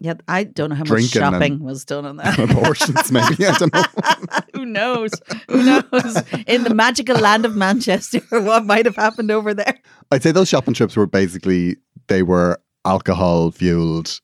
yeah, 0.00 0.14
I 0.28 0.44
don't 0.44 0.70
know 0.70 0.76
how 0.76 0.80
much 0.82 0.88
Drinking 0.88 1.22
and- 1.22 1.34
shopping 1.34 1.58
was 1.60 1.84
done 1.84 2.04
on 2.06 2.16
that. 2.18 2.38
abortions, 2.50 3.10
maybe 3.10 3.46
I 3.46 3.58
don't 3.58 3.72
know. 3.74 3.82
Who 4.54 4.64
knows? 4.64 5.10
Who 5.48 5.62
knows? 5.62 6.22
In 6.46 6.64
the 6.64 6.72
magical 6.74 7.16
land 7.16 7.44
of 7.44 7.56
Manchester, 7.56 8.20
what 8.30 8.64
might 8.64 8.86
have 8.86 8.96
happened 8.96 9.30
over 9.30 9.54
there? 9.54 9.78
I'd 10.12 10.22
say 10.22 10.30
those 10.32 10.48
shopping 10.48 10.74
trips 10.74 10.96
were 10.96 11.06
basically 11.06 11.76
they 12.06 12.22
were 12.22 12.60
alcohol 12.84 13.50
fueled. 13.50 14.20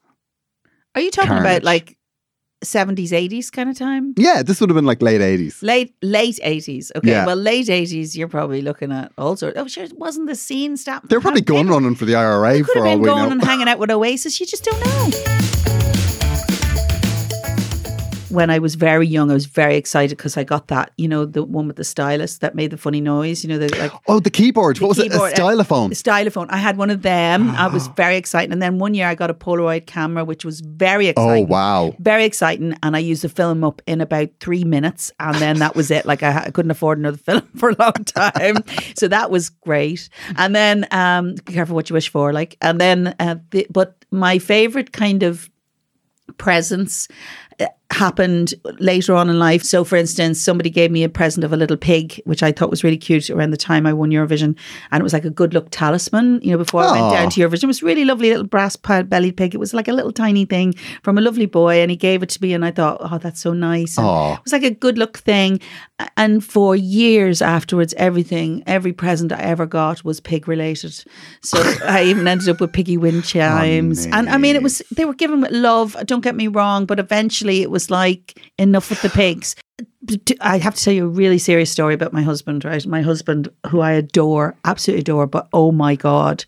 Are 0.95 1.01
you 1.01 1.11
talking 1.11 1.29
Carnage. 1.31 1.45
about 1.59 1.63
like 1.65 1.99
seventies, 2.63 3.13
eighties 3.13 3.51
kind 3.51 3.69
of 3.69 3.77
time? 3.77 4.15
Yeah, 4.17 4.43
this 4.45 4.61
would 4.61 4.71
have 4.71 4.77
been 4.77 4.87
like 4.87 5.03
late 5.03 5.21
eighties. 5.21 5.61
Late 5.61 5.93
late 6.03 6.39
eighties. 6.45 6.93
Okay. 6.95 7.11
Yeah. 7.11 7.27
Well, 7.27 7.37
late 7.37 7.69
eighties, 7.69 8.17
you're 8.17 8.29
probably 8.29 8.63
looking 8.63 8.93
at 8.93 9.11
all 9.19 9.35
sorts. 9.37 9.59
Oh, 9.59 9.67
sure, 9.67 9.87
wasn't 9.97 10.29
the 10.29 10.37
scene 10.37 10.77
stop? 10.77 11.09
They're 11.09 11.21
probably 11.21 11.41
gun 11.43 11.67
running 11.69 11.97
for 11.97 12.05
the 12.05 12.15
IRA 12.15 12.59
could 12.59 12.67
for 12.69 12.75
have 12.75 12.85
all 12.87 12.93
been 12.93 13.01
we 13.01 13.07
going 13.09 13.25
know. 13.25 13.31
and 13.33 13.45
hanging 13.45 13.69
out 13.69 13.81
with 13.81 13.91
Oasis. 13.91 14.39
You 14.39 14.47
just 14.47 14.63
don't 14.65 14.81
know. 14.81 15.74
When 18.35 18.51
I 18.51 18.59
was 18.59 18.75
very 18.75 19.07
young, 19.07 19.31
I 19.31 19.35
was 19.35 19.47
very 19.47 19.77
excited 19.77 20.17
because 20.19 20.37
I 20.37 20.45
got 20.45 20.69
that, 20.69 20.91
you 20.97 21.09
know, 21.09 21.25
the 21.25 21.43
one 21.45 21.67
with 21.69 21.77
the 21.77 21.85
stylus 21.85 22.39
that 22.39 22.55
made 22.55 22.71
the 22.73 22.77
funny 22.77 23.01
noise. 23.01 23.45
You 23.45 23.51
know, 23.51 23.59
the 23.59 23.69
like 23.79 23.93
Oh, 24.09 24.21
the 24.21 24.31
keyboard. 24.31 24.79
what 24.81 24.89
was 24.89 24.99
keyboard, 24.99 25.33
it? 25.33 25.39
A 25.39 25.45
uh, 25.45 25.49
stylophone. 25.49 25.89
the 25.89 25.95
stylophone. 25.95 26.47
I 26.51 26.57
had 26.59 26.77
one 26.77 26.91
of 26.91 27.03
them. 27.03 27.51
I 27.51 27.69
was 27.69 27.87
very 27.89 28.17
excited. 28.17 28.53
And 28.53 28.61
then 28.61 28.79
one 28.79 28.95
year 28.95 29.07
I 29.07 29.15
got 29.15 29.31
a 29.31 29.35
Polaroid 29.35 29.87
camera, 29.87 30.25
which 30.25 30.45
was 30.45 30.61
very 30.61 31.07
exciting. 31.09 31.45
oh, 31.45 31.49
wow. 31.49 31.95
Very 32.01 32.25
exciting. 32.25 32.77
And 32.83 32.97
I 32.97 32.99
used 32.99 33.23
the 33.23 33.29
film 33.29 33.63
up 33.65 33.81
in 33.87 34.01
about 34.01 34.29
three 34.41 34.65
minutes. 34.65 35.13
And 35.21 35.37
then 35.37 35.59
that 35.61 35.77
was 35.77 35.91
it. 35.91 36.05
Like 36.05 36.23
I, 36.23 36.45
I 36.47 36.51
couldn't 36.51 36.73
afford 36.73 36.99
another 36.99 37.17
film 37.29 37.49
for 37.57 37.71
a 37.71 37.77
long 37.79 37.93
time. 38.05 38.57
so 38.97 39.09
that 39.09 39.31
was 39.31 39.49
great. 39.51 40.09
And 40.37 40.55
then, 40.55 40.87
um, 40.91 41.35
be 41.47 41.53
careful 41.53 41.75
what 41.77 41.89
you 41.89 41.95
wish 41.95 42.09
for. 42.11 42.33
Like, 42.33 42.57
and 42.61 42.81
then, 42.81 43.15
uh, 43.21 43.37
the, 43.51 43.67
but 43.71 44.05
my 44.11 44.39
favorite 44.39 44.93
kind 44.93 45.23
of 45.23 45.49
presents 46.39 47.07
uh, 47.07 47.44
happened 47.95 48.55
later 48.81 49.15
on 49.15 49.31
in 49.31 49.39
life. 49.39 49.63
So, 49.63 49.85
for 49.85 49.97
instance, 49.97 50.41
somebody 50.41 50.69
gave 50.69 50.91
me 50.91 51.05
a 51.05 51.09
present 51.09 51.45
of 51.45 51.53
a 51.53 51.57
little 51.57 51.77
pig, 51.77 52.21
which 52.25 52.43
I 52.43 52.51
thought 52.51 52.71
was 52.71 52.83
really 52.83 52.97
cute 52.97 53.31
around 53.31 53.51
the 53.51 53.57
time 53.57 53.87
I 53.87 53.93
won 53.93 54.11
Eurovision. 54.11 54.57
And 54.91 55.01
it 55.01 55.03
was 55.03 55.13
like 55.13 55.25
a 55.25 55.31
good 55.31 55.55
luck 55.55 55.69
talisman, 55.71 56.41
you 56.43 56.51
know, 56.51 56.59
before 56.59 56.83
I 56.83 56.93
went 56.93 57.15
down 57.15 57.31
to 57.31 57.41
Eurovision. 57.41 57.65
It 57.65 57.69
was 57.69 57.83
really 57.83 58.05
lovely, 58.05 58.31
little 58.31 58.45
brass 58.45 58.77
bellied 58.77 59.37
pig. 59.37 59.55
It 59.55 59.59
was 59.59 59.73
like 59.73 59.89
a 59.89 59.93
little 59.93 60.13
tiny 60.13 60.45
thing 60.45 60.75
from 61.03 61.19
a 61.19 61.21
lovely 61.21 61.47
boy. 61.47 61.81
And 61.81 61.91
he 61.91 61.97
gave 61.97 62.23
it 62.23 62.31
to 62.31 62.43
me. 62.43 62.53
And 62.53 62.65
I 62.65 62.73
thought, 62.73 62.99
oh, 63.01 63.19
that's 63.19 63.41
so 63.41 63.53
nice. 63.53 63.97
And 63.97 64.07
it 64.07 64.45
was 64.45 64.53
like 64.53 64.65
a 64.65 64.71
good 64.71 64.99
luck 64.99 65.19
thing. 65.19 65.61
And 66.17 66.45
for 66.45 66.75
years 66.75 67.41
afterwards, 67.41 67.95
everything, 67.97 68.65
every 68.67 68.93
present 68.93 69.31
I 69.33 69.39
ever 69.39 69.67
got 69.67 70.05
was 70.05 70.19
pig 70.19 70.49
related. 70.49 71.05
So 71.43 71.59
I 71.87 72.03
even 72.05 72.27
ended 72.27 72.49
up 72.49 72.61
with 72.61 72.73
piggy 72.73 72.97
wind 72.97 73.25
chimes. 73.25 74.07
and 74.07 74.29
I 74.29 74.37
mean, 74.37 74.57
it 74.57 74.63
was, 74.63 74.83
they 74.91 75.05
were 75.05 75.15
given 75.15 75.43
with 75.43 75.53
love, 75.53 75.97
don't 76.05 76.23
get 76.23 76.35
me 76.35 76.49
wrong, 76.49 76.87
but 76.87 76.99
eventually 76.99 77.44
it 77.63 77.71
was 77.71 77.91
like 77.91 78.41
enough 78.59 78.91
with 78.91 79.03
the 79.03 79.11
pigs. 79.11 79.57
I 80.41 80.59
have 80.59 80.75
to 80.75 80.85
tell 80.85 80.95
you 80.95 81.07
a 81.07 81.09
really 81.09 81.39
serious 81.39 81.71
story 81.71 81.95
about 81.95 82.13
my 82.13 82.23
husband, 82.23 82.65
right? 82.65 82.85
My 82.87 83.03
husband, 83.03 83.49
who 83.69 83.81
I 83.81 83.93
adore, 83.93 84.57
absolutely 84.65 85.01
adore, 85.01 85.27
but 85.27 85.49
oh 85.53 85.73
my 85.73 85.97
God, 85.97 86.45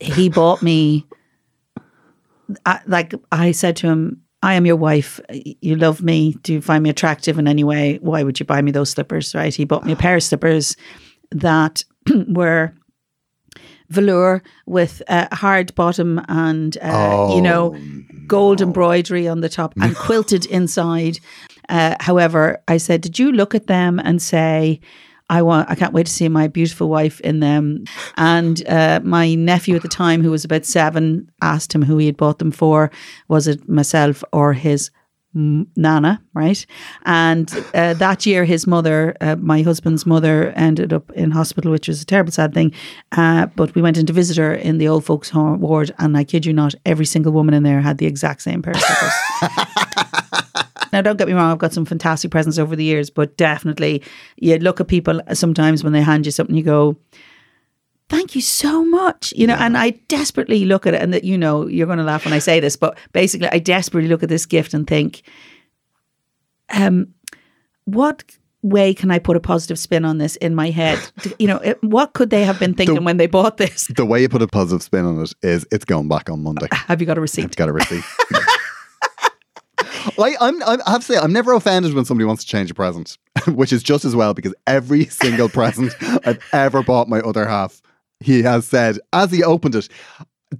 he 0.00 0.28
bought 0.28 0.62
me, 0.62 1.06
I, 2.64 2.80
like 2.86 3.14
I 3.30 3.52
said 3.52 3.76
to 3.76 3.88
him, 3.88 4.22
I 4.42 4.54
am 4.54 4.66
your 4.66 4.76
wife. 4.76 5.20
You 5.30 5.76
love 5.76 6.02
me. 6.02 6.34
Do 6.42 6.52
you 6.52 6.60
find 6.60 6.82
me 6.82 6.90
attractive 6.90 7.38
in 7.38 7.48
any 7.48 7.64
way? 7.64 7.98
Why 8.00 8.22
would 8.22 8.38
you 8.38 8.46
buy 8.46 8.62
me 8.62 8.70
those 8.70 8.90
slippers? 8.90 9.34
Right? 9.34 9.54
He 9.54 9.64
bought 9.64 9.84
me 9.84 9.92
a 9.92 9.96
pair 9.96 10.16
of 10.16 10.22
slippers 10.22 10.76
that 11.32 11.84
were 12.28 12.72
velour 13.88 14.42
with 14.66 15.02
a 15.08 15.34
hard 15.34 15.74
bottom 15.74 16.20
and 16.28 16.76
uh, 16.82 17.32
you 17.34 17.40
know 17.40 17.76
gold 18.26 18.60
embroidery 18.60 19.26
on 19.26 19.40
the 19.40 19.48
top 19.48 19.74
and 19.80 19.96
quilted 20.06 20.46
inside. 20.46 21.18
Uh, 21.68 21.96
however, 22.00 22.62
I 22.66 22.78
said, 22.78 23.02
did 23.02 23.18
you 23.18 23.32
look 23.32 23.54
at 23.54 23.66
them 23.66 23.98
and 23.98 24.20
say? 24.22 24.80
I 25.30 25.42
want. 25.42 25.68
I 25.68 25.74
can't 25.74 25.92
wait 25.92 26.06
to 26.06 26.12
see 26.12 26.26
my 26.30 26.48
beautiful 26.48 26.88
wife 26.88 27.20
in 27.20 27.40
them. 27.40 27.84
And 28.16 28.66
uh, 28.66 29.00
my 29.04 29.34
nephew 29.34 29.76
at 29.76 29.82
the 29.82 29.88
time, 29.88 30.22
who 30.22 30.30
was 30.30 30.42
about 30.42 30.64
seven, 30.64 31.30
asked 31.42 31.74
him 31.74 31.82
who 31.82 31.98
he 31.98 32.06
had 32.06 32.16
bought 32.16 32.38
them 32.38 32.50
for. 32.50 32.90
Was 33.28 33.46
it 33.46 33.68
myself 33.68 34.24
or 34.32 34.54
his 34.54 34.90
nana? 35.34 36.22
Right. 36.34 36.64
And 37.04 37.50
uh, 37.74 37.94
that 37.94 38.26
year, 38.26 38.44
his 38.44 38.66
mother, 38.66 39.16
uh, 39.20 39.36
my 39.36 39.62
husband's 39.62 40.06
mother, 40.06 40.52
ended 40.56 40.92
up 40.92 41.10
in 41.12 41.30
hospital, 41.30 41.72
which 41.72 41.88
was 41.88 42.02
a 42.02 42.06
terrible, 42.06 42.32
sad 42.32 42.54
thing. 42.54 42.72
Uh, 43.12 43.46
but 43.46 43.74
we 43.74 43.82
went 43.82 43.96
in 43.96 44.06
to 44.06 44.12
visit 44.12 44.36
her 44.36 44.54
in 44.54 44.78
the 44.78 44.88
old 44.88 45.04
folks' 45.04 45.30
home 45.30 45.60
ward, 45.60 45.94
and 45.98 46.16
I 46.16 46.24
kid 46.24 46.46
you 46.46 46.52
not, 46.52 46.74
every 46.86 47.06
single 47.06 47.32
woman 47.32 47.54
in 47.54 47.62
there 47.62 47.80
had 47.80 47.98
the 47.98 48.06
exact 48.06 48.42
same 48.42 48.62
pair 48.62 48.72
of 48.72 48.80
slippers. 48.80 49.64
Now, 50.92 51.02
don't 51.02 51.16
get 51.16 51.28
me 51.28 51.34
wrong, 51.34 51.52
I've 51.52 51.58
got 51.58 51.72
some 51.72 51.84
fantastic 51.84 52.30
presents 52.30 52.58
over 52.58 52.74
the 52.74 52.84
years, 52.84 53.10
but 53.10 53.36
definitely 53.36 54.02
you 54.36 54.56
look 54.58 54.80
at 54.80 54.88
people 54.88 55.20
sometimes 55.32 55.84
when 55.84 55.92
they 55.92 56.00
hand 56.00 56.24
you 56.26 56.32
something, 56.32 56.56
you 56.56 56.62
go, 56.62 56.96
Thank 58.08 58.34
you 58.34 58.40
so 58.40 58.84
much. 58.84 59.32
You 59.36 59.46
know, 59.46 59.54
and 59.54 59.76
I 59.76 59.90
desperately 60.08 60.64
look 60.64 60.86
at 60.86 60.94
it, 60.94 61.02
and 61.02 61.12
that, 61.12 61.24
you 61.24 61.36
know, 61.36 61.66
you're 61.66 61.86
going 61.86 61.98
to 61.98 62.04
laugh 62.04 62.24
when 62.24 62.34
I 62.34 62.38
say 62.38 62.60
this, 62.60 62.76
but 62.76 62.96
basically, 63.12 63.48
I 63.48 63.58
desperately 63.58 64.08
look 64.08 64.22
at 64.22 64.28
this 64.28 64.46
gift 64.46 64.72
and 64.74 64.86
think, 64.86 65.22
um, 66.70 67.14
what 67.84 68.24
way 68.62 68.92
can 68.92 69.10
I 69.10 69.18
put 69.18 69.36
a 69.36 69.40
positive 69.40 69.78
spin 69.78 70.04
on 70.04 70.18
this 70.18 70.36
in 70.36 70.54
my 70.54 70.70
head? 70.70 70.98
You 71.38 71.46
know, 71.46 71.58
it, 71.58 71.82
what 71.84 72.14
could 72.14 72.30
they 72.30 72.44
have 72.44 72.58
been 72.58 72.74
thinking 72.74 73.04
when 73.04 73.16
they 73.16 73.26
bought 73.28 73.58
this? 73.58 73.86
The 73.94 74.04
way 74.04 74.22
you 74.22 74.28
put 74.28 74.42
a 74.42 74.48
positive 74.48 74.82
spin 74.82 75.04
on 75.04 75.22
it 75.22 75.32
is 75.42 75.66
it's 75.70 75.84
going 75.84 76.08
back 76.08 76.28
on 76.28 76.42
Monday. 76.42 76.66
Have 76.72 77.00
you 77.00 77.06
got 77.06 77.16
a 77.16 77.20
receipt? 77.20 77.44
It's 77.44 77.56
got 77.56 77.68
a 77.68 77.72
receipt. 77.72 78.02
like 80.16 80.34
I'm, 80.40 80.60
I'm, 80.64 80.80
I 80.84 80.90
have 80.90 81.02
to 81.02 81.12
say, 81.12 81.16
I'm 81.16 81.32
never 81.32 81.52
offended 81.52 81.94
when 81.94 82.04
somebody 82.04 82.24
wants 82.24 82.42
to 82.44 82.50
change 82.50 82.70
a 82.70 82.74
present, 82.74 83.18
which 83.46 83.72
is 83.72 83.82
just 83.84 84.04
as 84.04 84.16
well 84.16 84.34
because 84.34 84.54
every 84.66 85.04
single 85.06 85.48
present 85.48 85.92
I've 86.26 86.42
ever 86.52 86.82
bought 86.82 87.08
my 87.08 87.20
other 87.20 87.46
half, 87.46 87.80
he 88.20 88.42
has 88.42 88.66
said 88.66 88.98
as 89.12 89.30
he 89.30 89.42
opened 89.42 89.74
it, 89.74 89.88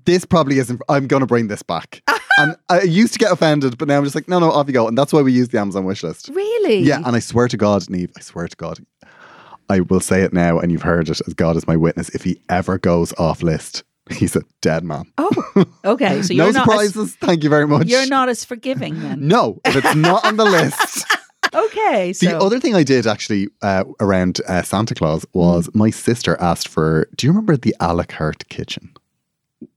"This 0.04 0.24
probably 0.24 0.58
isn't. 0.58 0.80
I'm 0.88 1.06
going 1.06 1.20
to 1.20 1.26
bring 1.26 1.48
this 1.48 1.62
back." 1.62 2.02
and 2.38 2.56
I 2.68 2.82
used 2.82 3.12
to 3.14 3.18
get 3.18 3.32
offended, 3.32 3.78
but 3.78 3.88
now 3.88 3.98
I'm 3.98 4.04
just 4.04 4.14
like, 4.14 4.28
"No, 4.28 4.38
no, 4.38 4.50
off 4.50 4.66
you 4.66 4.72
go." 4.72 4.88
And 4.88 4.96
that's 4.96 5.12
why 5.12 5.22
we 5.22 5.32
use 5.32 5.48
the 5.48 5.58
Amazon 5.58 5.84
wish 5.84 6.02
list. 6.02 6.30
Really? 6.32 6.80
Yeah, 6.80 7.02
and 7.04 7.16
I 7.16 7.18
swear 7.18 7.48
to 7.48 7.56
God, 7.56 7.82
Niamh, 7.82 8.10
I 8.16 8.20
swear 8.20 8.48
to 8.48 8.56
God, 8.56 8.78
I 9.68 9.80
will 9.80 10.00
say 10.00 10.22
it 10.22 10.32
now, 10.32 10.58
and 10.58 10.72
you've 10.72 10.82
heard 10.82 11.08
it 11.08 11.20
as 11.26 11.34
God 11.34 11.56
is 11.56 11.66
my 11.66 11.76
witness. 11.76 12.08
If 12.10 12.24
he 12.24 12.40
ever 12.48 12.78
goes 12.78 13.12
off 13.14 13.42
list, 13.42 13.84
he's 14.10 14.34
a 14.36 14.42
dead 14.62 14.84
man. 14.84 15.12
Oh, 15.18 15.64
okay. 15.84 16.22
So 16.22 16.34
no 16.34 16.44
not 16.44 16.48
as, 16.48 16.54
surprises. 16.56 17.16
Thank 17.16 17.44
you 17.44 17.50
very 17.50 17.66
much. 17.66 17.86
you're 17.86 18.06
not 18.06 18.28
as 18.28 18.44
forgiving 18.44 19.00
then. 19.00 19.28
No, 19.28 19.60
if 19.64 19.76
it's 19.76 19.94
not 19.94 20.24
on 20.24 20.36
the 20.36 20.44
list. 20.44 21.06
Okay. 21.54 22.12
So 22.12 22.26
The 22.26 22.38
other 22.38 22.60
thing 22.60 22.74
I 22.74 22.82
did 22.82 23.06
actually 23.06 23.48
uh, 23.62 23.84
around 24.00 24.40
uh, 24.48 24.62
Santa 24.62 24.94
Claus 24.94 25.24
was 25.32 25.68
my 25.74 25.90
sister 25.90 26.36
asked 26.40 26.68
for. 26.68 27.08
Do 27.16 27.26
you 27.26 27.30
remember 27.32 27.56
the 27.56 27.74
a 27.80 27.94
la 27.94 28.04
carte 28.04 28.48
kitchen? 28.48 28.90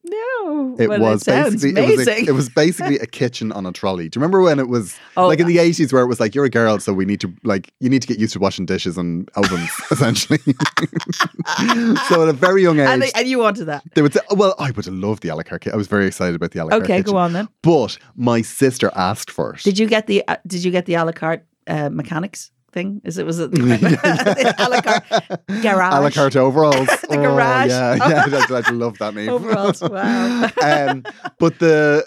no, 0.04 0.76
It 0.78 0.90
well, 0.90 1.00
was 1.00 1.24
sounds 1.24 1.62
basically 1.64 1.82
it 1.82 1.98
was, 1.98 2.08
a, 2.08 2.20
it 2.26 2.32
was 2.34 2.50
basically 2.50 3.00
a 3.00 3.06
kitchen 3.06 3.52
on 3.54 3.66
a 3.66 3.72
trolley. 3.72 4.10
Do 4.10 4.18
you 4.18 4.22
remember 4.22 4.42
when 4.42 4.60
it 4.60 4.68
was 4.68 4.96
Oh, 5.16 5.28
like 5.28 5.40
in 5.40 5.48
the 5.48 5.58
eighties 5.58 5.94
where 5.94 6.02
it 6.04 6.08
was 6.08 6.20
like 6.20 6.36
you're 6.36 6.44
a 6.44 6.50
girl, 6.50 6.80
so 6.80 6.92
we 6.92 7.06
need 7.06 7.22
to 7.22 7.34
like 7.44 7.72
you 7.80 7.90
need 7.90 8.02
to 8.02 8.08
get 8.10 8.20
used 8.20 8.34
to 8.34 8.40
washing 8.40 8.66
dishes 8.66 8.98
and 8.98 9.30
ovens 9.36 9.70
essentially. 9.92 10.40
so 12.10 12.24
at 12.24 12.30
a 12.30 12.34
very 12.34 12.62
young 12.62 12.80
age, 12.80 12.88
and, 12.90 13.02
they- 13.02 13.12
and 13.16 13.28
you 13.28 13.40
wanted 13.40 13.66
that. 13.66 13.84
they 13.96 14.02
would 14.02 14.14
say, 14.14 14.20
oh, 14.30 14.36
"Well, 14.36 14.56
I 14.60 14.72
would 14.72 14.86
have 14.86 14.94
loved 14.94 15.24
the 15.24 15.30
a 15.30 15.36
la 15.36 15.44
carte." 15.44 15.68
I 15.68 15.76
was 15.78 15.88
very 15.88 16.08
excited 16.08 16.36
about 16.36 16.52
the 16.52 16.60
a 16.60 16.64
la 16.66 16.70
carte 16.72 16.84
Okay, 16.84 16.98
kitchen. 16.98 17.12
go 17.14 17.18
on 17.18 17.34
then. 17.34 17.48
But 17.62 17.98
my 18.16 18.42
sister 18.42 18.92
asked 18.96 19.32
for 19.32 19.54
it. 19.56 19.64
Did 19.64 19.80
you 19.80 19.88
get 19.88 20.08
the 20.08 20.28
uh, 20.28 20.38
Did 20.46 20.64
you 20.64 20.72
get 20.72 20.86
the 20.88 20.96
a 20.96 21.06
la 21.06 21.12
carte 21.14 21.46
uh, 21.68 21.90
mechanics 21.90 22.52
thing? 22.72 23.02
Is 23.04 23.18
it 23.18 23.26
was 23.26 23.40
it 23.40 23.52
the 23.52 23.60
a 24.60 24.70
la 24.70 24.82
carte 24.82 25.62
garage? 25.62 25.94
A 25.94 26.02
la 26.02 26.10
carte 26.10 26.36
overalls. 26.38 26.88
The 27.10 27.18
garage. 27.18 27.72
Oh, 27.72 27.96
yeah, 27.96 27.96
yeah. 27.96 28.46
I, 28.50 28.64
I 28.68 28.72
love 28.72 28.98
that 29.00 29.14
name. 29.14 29.30
overalls. 29.30 29.82
Wow. 29.82 30.50
um, 30.64 31.04
but 31.40 31.60
the 31.60 32.06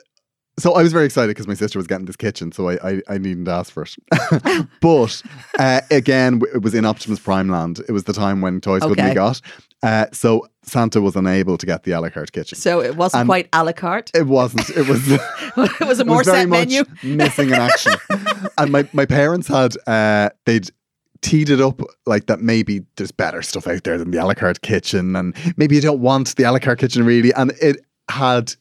so 0.58 0.72
I 0.74 0.82
was 0.82 0.92
very 0.92 1.04
excited 1.04 1.28
because 1.28 1.48
my 1.48 1.54
sister 1.54 1.78
was 1.78 1.86
getting 1.86 2.06
this 2.06 2.16
kitchen, 2.16 2.52
so 2.52 2.68
I 2.68 2.74
I, 2.90 3.02
I 3.08 3.18
needn't 3.18 3.48
ask 3.48 3.72
for 3.72 3.82
it. 3.82 3.96
but 4.80 5.22
uh, 5.58 5.80
again, 5.90 6.40
it 6.54 6.62
was 6.62 6.74
in 6.74 6.84
Optimus 6.84 7.18
Prime 7.18 7.48
land. 7.48 7.80
It 7.88 7.92
was 7.92 8.04
the 8.04 8.12
time 8.12 8.40
when 8.40 8.60
toys 8.60 8.82
Okay. 8.82 9.08
be 9.08 9.14
got, 9.14 9.40
uh, 9.84 10.06
so 10.12 10.46
Santa 10.62 11.00
was 11.00 11.14
unable 11.16 11.56
to 11.58 11.66
get 11.66 11.82
the 11.84 11.92
a 11.92 12.00
la 12.00 12.08
carte 12.08 12.32
kitchen. 12.32 12.56
so 12.58 12.80
it 12.80 12.96
wasn't 12.96 13.20
Um, 13.22 13.26
quite 13.26 13.48
a 13.52 13.62
la 13.64 13.72
carte. 13.72 14.10
It 14.14 14.26
wasn't. 14.26 14.68
It 14.70 14.88
was. 14.88 15.10
it 15.10 15.86
was 15.86 15.98
a 15.98 16.02
it 16.02 16.06
more 16.06 16.18
was 16.18 16.26
set 16.26 16.48
menu. 16.48 16.84
missing 17.02 17.48
in 17.48 17.54
action. 17.54 17.92
and 18.58 18.72
my, 18.72 18.88
my 18.92 19.04
parents 19.06 19.46
had 19.48 19.76
uh, 19.86 20.30
they'd 20.46 20.70
teed 21.20 21.50
it 21.50 21.60
up 21.60 21.80
like 22.06 22.26
that. 22.26 22.40
Maybe 22.40 22.82
there's 22.96 23.12
better 23.12 23.42
stuff 23.42 23.66
out 23.66 23.84
there 23.84 23.98
than 23.98 24.10
the 24.10 24.18
a 24.22 24.26
la 24.26 24.34
carte 24.34 24.62
kitchen, 24.62 25.16
and 25.16 25.34
maybe 25.56 25.74
you 25.74 25.80
don't 25.82 26.00
want 26.00 26.34
the 26.36 26.44
a 26.44 26.52
la 26.52 26.58
carte 26.58 26.78
kitchen 26.80 27.04
really. 27.04 27.32
And 27.34 27.52
it 27.60 27.84
had. 28.08 28.54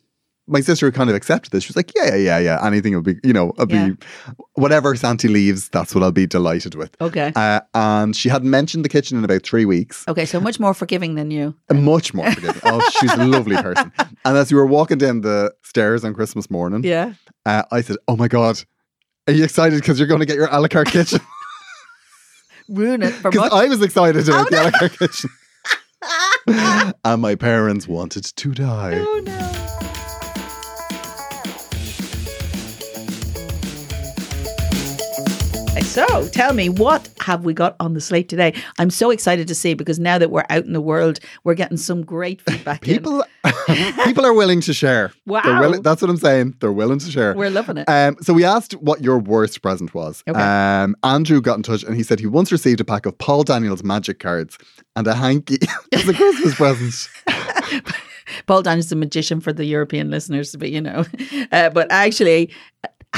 My 0.45 0.59
sister 0.59 0.91
kind 0.91 1.09
of 1.09 1.15
accepted 1.15 1.51
this. 1.51 1.63
She 1.63 1.69
was 1.69 1.77
like, 1.77 1.91
"Yeah, 1.95 2.15
yeah, 2.15 2.17
yeah, 2.17 2.37
yeah. 2.39 2.65
Anything 2.67 2.93
will 2.93 3.01
be, 3.01 3.15
you 3.23 3.31
know, 3.31 3.53
I'll 3.57 3.69
Yeah. 3.71 3.89
be 3.89 3.95
whatever 4.55 4.93
Santi 4.95 5.29
leaves. 5.29 5.69
That's 5.69 5.95
what 5.95 6.03
I'll 6.03 6.11
be 6.11 6.27
delighted 6.27 6.75
with." 6.75 6.95
Okay. 6.99 7.31
Uh, 7.33 7.61
and 7.73 8.13
she 8.13 8.27
hadn't 8.27 8.49
mentioned 8.49 8.83
the 8.83 8.89
kitchen 8.89 9.17
in 9.17 9.23
about 9.23 9.43
three 9.43 9.63
weeks. 9.63 10.03
Okay. 10.07 10.25
So 10.25 10.41
much 10.41 10.59
more 10.59 10.73
forgiving 10.73 11.15
than 11.15 11.31
you. 11.31 11.55
Much 11.71 12.13
more 12.13 12.29
forgiving. 12.29 12.61
oh, 12.65 12.81
she's 12.99 13.13
a 13.13 13.25
lovely 13.25 13.55
person. 13.55 13.91
And 14.25 14.37
as 14.37 14.51
we 14.51 14.57
were 14.57 14.65
walking 14.65 14.97
down 14.97 15.21
the 15.21 15.53
stairs 15.63 16.03
on 16.05 16.13
Christmas 16.13 16.49
morning, 16.51 16.83
Yeah. 16.83 17.13
uh, 17.45 17.63
I 17.71 17.79
said, 17.81 17.95
"Oh 18.09 18.17
my 18.17 18.27
god, 18.27 18.61
are 19.27 19.33
you 19.33 19.43
excited 19.45 19.79
because 19.79 19.97
you're 19.97 20.07
going 20.09 20.19
to 20.19 20.25
get 20.25 20.35
your 20.35 20.47
a 20.51 20.59
la 20.59 20.67
carte 20.67 20.89
kitchen?" 20.89 21.19
Ruin 22.69 23.01
it 23.01 23.13
for 23.13 23.29
Because. 23.31 23.51
I 23.53 23.65
was 23.67 23.81
excited 23.81 24.27
about 24.27 24.47
Oh, 24.47 24.49
the 24.49 24.61
a 24.61 24.63
la 24.63 24.71
carte 24.71 24.99
kitchen, 24.99 25.29
and 27.05 27.21
my 27.21 27.35
parents 27.35 27.87
wanted 27.87 28.23
to 28.25 28.51
die. 28.51 28.95
oh 28.99 29.21
no. 29.25 29.62
So, 35.93 36.27
tell 36.29 36.55
me, 36.55 36.69
what 36.69 37.07
have 37.19 37.45
we 37.45 37.53
got 37.53 37.75
on 37.79 37.93
the 37.93 38.01
slate 38.01 38.27
today? 38.27 38.55
I'm 38.79 38.89
so 38.89 39.11
excited 39.11 39.47
to 39.47 39.53
see 39.53 39.75
because 39.75 39.99
now 39.99 40.17
that 40.17 40.31
we're 40.31 40.43
out 40.49 40.65
in 40.65 40.73
the 40.73 40.81
world, 40.81 41.19
we're 41.43 41.53
getting 41.53 41.77
some 41.77 42.03
great 42.03 42.41
feedback. 42.41 42.81
People, 42.81 43.23
people 44.03 44.25
are 44.25 44.33
willing 44.33 44.59
to 44.61 44.73
share. 44.73 45.13
Wow. 45.27 45.59
willing, 45.59 45.83
that's 45.83 46.01
what 46.01 46.09
I'm 46.09 46.17
saying. 46.17 46.55
They're 46.59 46.71
willing 46.71 46.97
to 46.97 47.11
share. 47.11 47.35
We're 47.35 47.51
loving 47.51 47.77
it. 47.77 47.87
Um, 47.87 48.17
so 48.21 48.33
we 48.33 48.43
asked 48.43 48.73
what 48.77 49.03
your 49.03 49.19
worst 49.19 49.61
present 49.61 49.93
was. 49.93 50.23
Okay. 50.27 50.39
Um, 50.39 50.95
Andrew 51.03 51.39
got 51.41 51.57
in 51.57 51.61
touch 51.61 51.83
and 51.83 51.95
he 51.95 52.01
said 52.01 52.19
he 52.19 52.25
once 52.25 52.51
received 52.51 52.81
a 52.81 52.83
pack 52.83 53.05
of 53.05 53.15
Paul 53.19 53.43
Daniels 53.43 53.83
magic 53.83 54.17
cards 54.17 54.57
and 54.95 55.05
a 55.05 55.13
hanky 55.13 55.59
as 55.93 56.09
a 56.09 56.13
Christmas 56.15 56.55
present. 56.55 57.07
Paul 58.47 58.63
Daniels 58.63 58.87
is 58.87 58.91
a 58.93 58.95
magician 58.95 59.41
for 59.41 59.53
the 59.53 59.65
European 59.65 60.09
listeners, 60.09 60.55
but 60.55 60.71
you 60.71 60.81
know, 60.81 61.05
uh, 61.51 61.69
but 61.69 61.91
actually, 61.91 62.51
a 63.13 63.17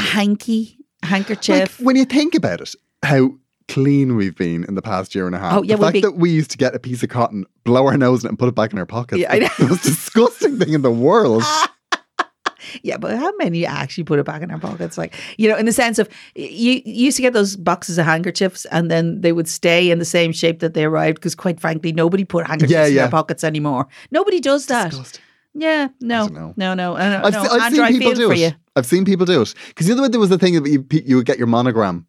hanky, 1.05 1.33
Like, 1.33 1.43
handkerchief. 1.45 1.79
when 1.79 1.95
you 1.95 2.05
think 2.05 2.35
about 2.35 2.61
it, 2.61 2.75
how 3.03 3.31
clean 3.67 4.15
we've 4.15 4.35
been 4.35 4.63
in 4.65 4.75
the 4.75 4.81
past 4.81 5.15
year 5.15 5.25
and 5.25 5.35
a 5.35 5.39
half. 5.39 5.53
Oh, 5.57 5.63
yeah, 5.63 5.75
the 5.75 5.81
fact 5.81 5.93
be- 5.93 6.01
that 6.01 6.15
we 6.17 6.29
used 6.29 6.51
to 6.51 6.57
get 6.57 6.75
a 6.75 6.79
piece 6.79 7.01
of 7.03 7.09
cotton, 7.09 7.45
blow 7.63 7.87
our 7.87 7.97
nose 7.97 8.23
in 8.23 8.27
it, 8.27 8.29
and 8.29 8.39
put 8.39 8.47
it 8.47 8.55
back 8.55 8.71
in 8.73 8.77
our 8.79 8.85
pockets. 8.85 9.19
Yeah, 9.21 9.31
I 9.33 9.37
is 9.37 9.57
the 9.57 9.67
most 9.67 9.83
disgusting 9.83 10.59
thing 10.59 10.73
in 10.73 10.81
the 10.83 10.91
world. 10.91 11.43
yeah, 12.83 12.97
but 12.97 13.17
how 13.17 13.31
many 13.37 13.65
actually 13.65 14.03
put 14.03 14.19
it 14.19 14.25
back 14.25 14.41
in 14.41 14.49
their 14.49 14.59
pockets? 14.59 14.97
Like, 14.97 15.13
you 15.37 15.49
know, 15.49 15.57
in 15.57 15.65
the 15.65 15.73
sense 15.73 15.99
of 15.99 16.09
you, 16.35 16.81
you 16.85 17.05
used 17.05 17.15
to 17.17 17.21
get 17.21 17.33
those 17.33 17.55
boxes 17.55 17.97
of 17.97 18.05
handkerchiefs 18.05 18.65
and 18.65 18.89
then 18.91 19.21
they 19.21 19.31
would 19.31 19.47
stay 19.47 19.89
in 19.91 19.99
the 19.99 20.05
same 20.05 20.31
shape 20.31 20.59
that 20.59 20.73
they 20.73 20.85
arrived 20.85 21.15
because, 21.15 21.35
quite 21.35 21.59
frankly, 21.59 21.91
nobody 21.91 22.23
put 22.23 22.45
handkerchiefs 22.47 22.71
Yeah, 22.73 22.85
in 22.87 22.95
their 22.95 23.09
pockets 23.09 23.43
anymore. 23.43 23.87
Nobody 24.11 24.39
does 24.39 24.67
that. 24.67 24.91
Disgusting. 24.91 25.21
Yeah, 25.57 25.87
no, 26.01 26.27
no, 26.27 26.53
no, 26.57 26.73
no. 26.75 26.95
I've, 26.95 27.31
no. 27.33 27.43
se- 27.43 27.49
I've 27.49 27.61
Andrew, 27.73 27.85
seen 27.87 27.99
people 27.99 28.13
do 28.13 28.31
it. 28.31 28.37
you. 28.39 28.51
I've 28.75 28.85
seen 28.85 29.05
people 29.05 29.25
do 29.25 29.41
it 29.41 29.53
because 29.69 29.87
you 29.87 29.95
know 29.95 30.07
there 30.09 30.19
was 30.19 30.29
a 30.31 30.37
thing 30.37 30.61
that 30.61 30.69
you 30.69 30.85
you 30.91 31.15
would 31.15 31.25
get 31.25 31.37
your 31.37 31.47
monogram. 31.47 32.05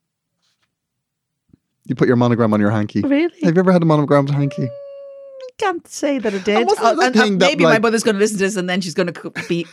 You 1.84 1.94
put 1.94 2.08
your 2.08 2.16
monogram 2.16 2.52
on 2.52 2.60
your 2.60 2.70
hanky. 2.72 3.02
Really? 3.02 3.38
Have 3.42 3.54
you 3.54 3.60
ever 3.60 3.70
had 3.72 3.82
a 3.82 3.86
monogrammed 3.86 4.30
hanky? 4.30 4.64
I 4.64 5.48
can't 5.58 5.86
say 5.86 6.18
that 6.18 6.34
I 6.34 6.38
did. 6.38 6.66
wasn't 6.66 6.86
Oh, 6.86 6.90
it 6.92 6.96
the 6.96 7.02
and- 7.06 7.16
uh, 7.16 7.22
thing 7.22 7.38
that, 7.38 7.46
maybe 7.46 7.64
my 7.64 7.78
mother's 7.78 8.02
going 8.02 8.16
to 8.16 8.18
listen 8.20 8.38
to 8.38 8.44
this 8.44 8.56
and 8.56 8.68
then 8.68 8.80
she's 8.80 8.94
going 8.94 9.12
to 9.12 9.32
be 9.48 9.64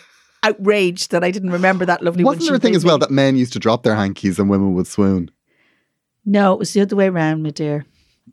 outraged 0.44 1.12
that 1.12 1.24
I 1.24 1.32
didn't 1.32 1.50
remember 1.52 1.86
that 1.86 2.04
lovely 2.04 2.24
one. 2.24 2.36
Wasn't 2.36 2.48
there 2.50 2.56
a 2.56 2.60
thing 2.60 2.76
as 2.76 2.86
well 2.86 3.00
that 3.00 3.10
men 3.12 3.36
used 3.38 3.54
to 3.54 3.60
drop 3.60 3.82
their 3.84 3.96
hankies 3.96 4.38
and 4.38 4.50
women 4.50 4.74
would 4.76 4.86
swoon? 4.88 5.32
No, 6.26 6.54
it 6.54 6.60
was 6.60 6.72
the 6.74 6.82
other 6.82 6.96
way 6.96 7.08
around, 7.08 7.42
my 7.44 7.50
dear. 7.50 7.86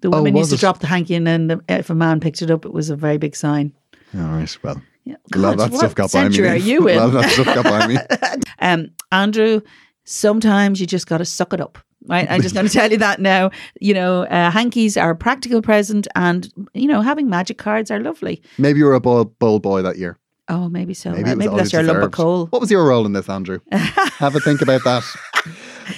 The 0.03 0.09
Oh, 0.09 0.23
women 0.23 0.35
was 0.35 0.51
used 0.51 0.51
to 0.51 0.57
it? 0.57 0.61
drop 0.69 0.81
the 0.81 0.87
hanky 0.87 1.15
and 1.15 1.27
then 1.27 1.47
the, 1.49 1.61
if 1.69 1.89
a 1.91 1.95
man 1.95 2.21
picked 2.21 2.43
it 2.43 2.51
up, 2.51 2.65
it 2.67 2.73
was 2.73 2.91
a 2.91 2.97
very 2.97 3.17
big 3.19 3.35
sign. 3.35 3.73
All 4.15 4.21
right, 4.23 4.59
well, 4.63 4.81
Yeah. 5.11 5.17
a 5.35 5.39
lot 5.39 5.59
that 5.59 5.75
stuff 5.75 5.95
got 5.95 6.13
by 6.13 6.29
me. 6.29 6.35
century 6.35 6.49
are 6.49 6.57
you 6.57 6.89
a 6.89 6.95
lot 6.97 7.09
of 7.09 7.15
in? 7.15 7.21
that 7.21 7.31
stuff 7.31 7.47
got 7.47 7.65
by 7.65 7.87
me. 7.87 7.97
um, 8.61 8.89
Andrew 9.13 9.61
sometimes 10.05 10.81
you 10.81 10.87
just 10.87 11.07
got 11.07 11.19
to 11.19 11.25
suck 11.25 11.53
it 11.53 11.61
up. 11.61 11.79
Right, 12.07 12.27
I'm 12.31 12.41
just 12.41 12.55
going 12.55 12.67
to 12.69 12.73
tell 12.73 12.91
you 12.91 12.97
that 12.99 13.21
now. 13.21 13.51
You 13.81 13.93
know, 13.95 14.23
uh, 14.23 14.51
hankies 14.51 14.97
are 14.97 15.11
a 15.11 15.17
practical 15.17 15.61
present, 15.61 16.09
and 16.15 16.51
you 16.75 16.89
know, 16.89 17.03
having 17.03 17.29
magic 17.29 17.59
cards 17.59 17.91
are 17.91 18.01
lovely. 18.01 18.43
Maybe 18.59 18.79
you 18.79 18.87
were 18.87 18.95
a 18.95 19.01
bold 19.01 19.63
boy 19.63 19.83
that 19.83 19.99
year. 19.99 20.19
Oh, 20.49 20.69
maybe 20.69 20.95
so. 20.95 21.11
Maybe, 21.11 21.35
Maybe, 21.37 21.49
was 21.49 21.59
that's 21.59 21.73
you 21.73 21.79
your 21.79 21.87
lump 21.87 22.03
of 22.03 22.11
coal. 22.11 22.47
What 22.47 22.61
was 22.61 22.71
your 22.71 22.85
role 22.85 23.07
in 23.07 23.13
this, 23.13 23.29
Andrew? 23.29 23.61
Have 23.73 24.35
a 24.35 24.41
think 24.41 24.63
about 24.63 24.83
that. 24.83 25.05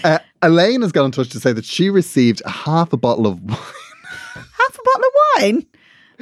Uh, 0.05 0.19
Elaine 0.43 0.83
has 0.83 0.93
got 0.93 1.05
in 1.05 1.11
touch 1.11 1.31
to 1.31 1.41
say 1.41 1.53
that 1.53 1.65
she 1.65 1.89
received 1.89 2.43
half 2.47 2.93
a 2.93 2.97
bottle 2.97 3.27
of 3.27 3.41
wine. 3.41 3.59
Half 4.35 4.79
a 4.79 4.83
bottle 4.85 5.05
of 5.05 5.13
wine. 5.41 5.67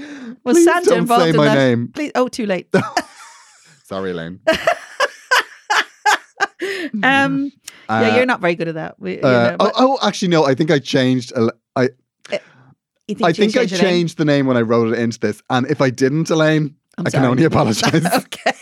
Was 0.45 0.57
Please 0.57 0.65
Santa 0.65 0.91
don't 0.91 0.99
involved 1.01 1.23
say 1.25 1.31
in 1.31 1.37
my 1.37 1.45
that? 1.47 1.55
name. 1.55 1.89
Please. 1.89 2.13
Oh, 2.15 2.29
too 2.29 2.47
late. 2.47 2.69
Sorry, 3.85 4.11
Elaine. 4.13 4.41
um, 7.03 7.51
Uh, 7.89 8.03
yeah, 8.05 8.17
you're 8.17 8.27
not 8.27 8.41
very 8.41 8.55
good 8.55 8.69
at 8.69 8.75
that. 8.75 9.01
We, 9.01 9.17
you 9.17 9.23
uh, 9.23 9.51
know, 9.51 9.57
but 9.59 9.73
oh, 9.77 9.99
oh, 10.01 10.07
actually, 10.07 10.29
no. 10.29 10.45
I 10.45 10.55
think 10.55 10.71
I 10.71 10.79
changed. 10.79 11.33
Ele- 11.35 11.51
I 11.77 11.89
I 12.31 12.39
think 13.09 13.23
I 13.23 13.33
changed 13.33 13.73
your 13.73 13.83
name? 13.83 13.91
changed 13.91 14.19
the 14.19 14.25
name 14.25 14.47
when 14.47 14.57
I 14.57 14.61
wrote 14.61 14.93
it 14.93 14.99
into 15.01 15.19
this. 15.19 15.43
And 15.51 15.67
if 15.69 15.81
I 15.81 15.91
didn't, 15.91 16.31
Elaine, 16.31 16.77
I'm 16.97 17.07
I 17.07 17.11
can 17.11 17.19
sorry. 17.23 17.27
only 17.27 17.43
apologise. 17.45 18.07
okay, 18.07 18.53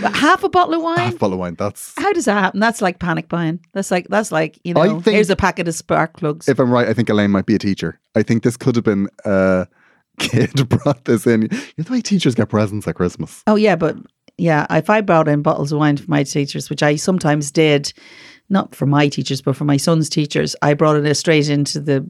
but 0.00 0.16
half 0.16 0.42
a 0.42 0.48
bottle 0.48 0.74
of 0.74 0.82
wine. 0.82 0.96
half 0.98 1.18
bottle 1.18 1.34
of 1.34 1.40
wine. 1.40 1.54
That's 1.58 1.92
How 1.98 2.10
does 2.14 2.24
that 2.24 2.40
happen? 2.40 2.60
That's 2.60 2.80
like 2.80 2.98
panic 2.98 3.28
buying. 3.28 3.60
That's 3.74 3.90
like 3.90 4.08
that's 4.08 4.32
like 4.32 4.58
you 4.64 4.72
I 4.78 4.86
know. 4.86 5.00
think- 5.02 5.14
here's 5.16 5.28
a 5.28 5.36
packet 5.36 5.68
of 5.68 5.74
spark 5.74 6.16
plugs. 6.16 6.48
if 6.48 6.58
I'm 6.58 6.70
right, 6.70 6.88
I 6.88 6.94
think 6.94 7.10
Elaine 7.10 7.30
might 7.30 7.44
be 7.44 7.54
a 7.54 7.58
teacher. 7.58 8.00
I 8.14 8.22
think 8.22 8.42
this 8.42 8.56
could 8.56 8.74
have 8.76 8.84
been 8.86 9.08
a 9.26 9.66
kid 10.20 10.68
brought 10.68 11.04
this 11.06 11.26
in. 11.26 11.42
You 11.42 11.48
know 11.78 11.84
the 11.84 11.92
way 11.92 12.00
teachers 12.00 12.34
get 12.36 12.48
presents 12.48 12.86
at 12.86 12.94
Christmas. 12.94 13.42
oh 13.48 13.56
yeah, 13.56 13.74
but 13.76 13.96
yeah, 14.38 14.66
if 14.70 14.88
I 14.88 15.00
brought 15.00 15.26
in 15.28 15.42
bottles 15.42 15.72
of 15.72 15.78
wine 15.80 15.96
for 15.96 16.08
my 16.10 16.22
teachers, 16.22 16.70
which 16.70 16.82
I 16.82 16.96
sometimes 16.96 17.50
did, 17.50 17.92
not 18.48 18.74
for 18.74 18.86
my 18.86 19.08
teachers, 19.08 19.42
but 19.42 19.54
for 19.56 19.64
my 19.64 19.76
son's 19.76 20.08
teachers, 20.08 20.54
I 20.62 20.74
brought 20.74 20.96
it 20.96 21.14
straight 21.16 21.48
into 21.50 21.78
the, 21.80 22.08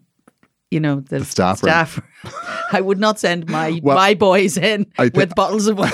you 0.71 0.79
know, 0.79 1.00
the, 1.00 1.21
The 1.21 1.25
staff 1.25 1.59
staff. 1.59 2.00
I 2.73 2.81
would 2.81 3.00
not 3.00 3.19
send 3.19 3.49
my 3.49 3.81
Well, 3.83 3.97
my 3.97 4.14
boys 4.14 4.57
in 4.57 4.87
I 4.99 5.09
thi- 5.09 5.19
with 5.19 5.35
bottles 5.35 5.67
of 5.67 5.79
wine. 5.79 5.90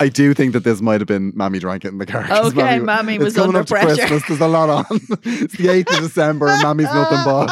I 0.00 0.08
do 0.08 0.32
think 0.32 0.52
that 0.52 0.64
this 0.64 0.80
might 0.80 1.00
have 1.00 1.08
been 1.08 1.32
Mammy 1.34 1.58
drank 1.58 1.84
it 1.84 1.88
in 1.88 1.98
the 1.98 2.06
car. 2.06 2.26
Okay, 2.46 2.78
Mammy 2.78 3.18
was 3.18 3.36
under 3.36 3.64
pressure. 3.64 3.96
Christmas. 4.06 4.22
There's 4.28 4.40
a 4.40 4.46
lot 4.48 4.70
on. 4.70 4.84
it's 5.24 5.56
the 5.56 5.66
8th 5.66 5.92
of 5.96 6.02
December 6.04 6.48
and 6.48 6.62
Mammy's 6.62 6.86
nothing 6.86 7.18
bought. 7.24 7.50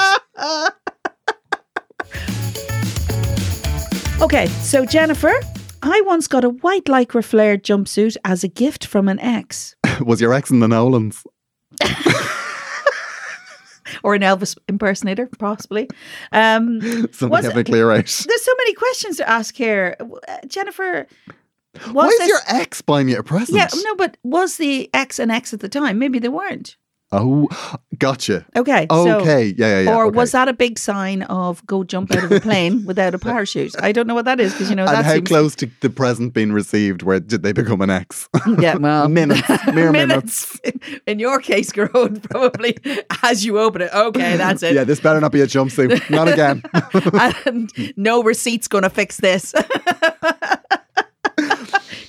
Okay, 4.20 4.46
so 4.46 4.84
Jennifer, 4.84 5.32
I 5.82 6.00
once 6.04 6.26
got 6.28 6.44
a 6.44 6.50
white 6.50 6.84
lycra 6.84 7.24
flared 7.24 7.62
jumpsuit 7.64 8.16
as 8.24 8.42
a 8.44 8.48
gift 8.48 8.86
from 8.86 9.08
an 9.08 9.18
ex. 9.20 9.74
Was 10.00 10.20
your 10.20 10.32
ex 10.32 10.50
in 10.50 10.60
the 10.60 10.68
Nolans? 10.68 11.24
or 14.02 14.14
an 14.14 14.22
Elvis 14.22 14.56
impersonator, 14.68 15.28
possibly. 15.38 15.88
Um, 16.32 16.80
Something 17.12 17.28
Was 17.30 17.44
having 17.44 17.60
it- 17.60 17.66
clear 17.66 17.90
out. 17.92 18.04
there's 18.26 18.42
so 18.42 18.52
many 18.58 18.74
questions 18.74 19.16
to 19.18 19.28
ask 19.28 19.54
here, 19.54 19.96
Uh, 20.00 20.38
Jennifer. 20.46 21.06
Was 21.88 21.92
Why 21.92 22.06
is 22.08 22.18
this- 22.18 22.28
your 22.28 22.40
ex 22.48 22.80
buying 22.82 23.08
you 23.08 23.18
a 23.18 23.22
present? 23.22 23.56
yeah, 23.56 23.68
no, 23.84 23.94
but 23.96 24.16
was 24.22 24.56
the 24.56 24.90
ex 24.94 25.18
an 25.18 25.30
ex 25.30 25.52
at 25.54 25.60
the 25.60 25.68
time? 25.68 25.98
Maybe 25.98 26.18
they 26.18 26.28
weren't. 26.28 26.76
Oh, 27.12 27.48
gotcha. 27.98 28.44
Okay, 28.56 28.86
so- 28.90 29.20
Okay. 29.20 29.54
yeah, 29.56 29.66
yeah, 29.66 29.80
yeah. 29.82 29.96
or 29.96 30.06
okay. 30.06 30.16
was 30.16 30.32
that 30.32 30.48
a 30.48 30.52
big 30.52 30.76
sign 30.78 31.22
of 31.22 31.64
go 31.64 31.84
jump 31.84 32.12
out 32.12 32.24
of 32.24 32.32
a 32.32 32.40
plane 32.40 32.84
without 32.86 33.14
a 33.14 33.18
parachute? 33.18 33.74
I 33.80 33.92
don't 33.92 34.08
know 34.08 34.14
what 34.14 34.24
that 34.24 34.40
is 34.40 34.52
because 34.52 34.70
you 34.70 34.76
know 34.76 34.86
and 34.86 34.96
that 34.96 35.04
how 35.04 35.20
close 35.20 35.54
to 35.56 35.70
the 35.82 35.88
present 35.90 36.34
being 36.34 36.52
received? 36.52 37.02
Where 37.02 37.20
did 37.20 37.42
they 37.44 37.52
become 37.52 37.80
an 37.80 37.90
ex? 37.90 38.28
yeah, 38.58 38.74
well, 38.76 39.08
minutes, 39.20 39.48
mere 39.72 39.92
minutes. 39.92 40.60
In 41.06 41.20
your 41.20 41.38
case, 41.40 41.70
grown 41.70 42.20
probably 42.20 42.76
as 43.22 43.44
you 43.44 43.58
open 43.60 43.82
it. 43.82 43.94
Okay, 43.94 44.36
that's 44.36 44.64
it. 44.64 44.74
Yeah, 44.74 44.82
this 44.84 44.98
better 44.98 45.20
not 45.20 45.30
be 45.30 45.40
a 45.42 45.46
jumpsuit. 45.46 46.10
Not 46.10 46.26
again. 46.28 46.62
and 47.46 47.70
no 47.96 48.22
receipt's 48.24 48.66
going 48.66 48.82
to 48.82 48.90
fix 48.90 49.18
this. 49.18 49.54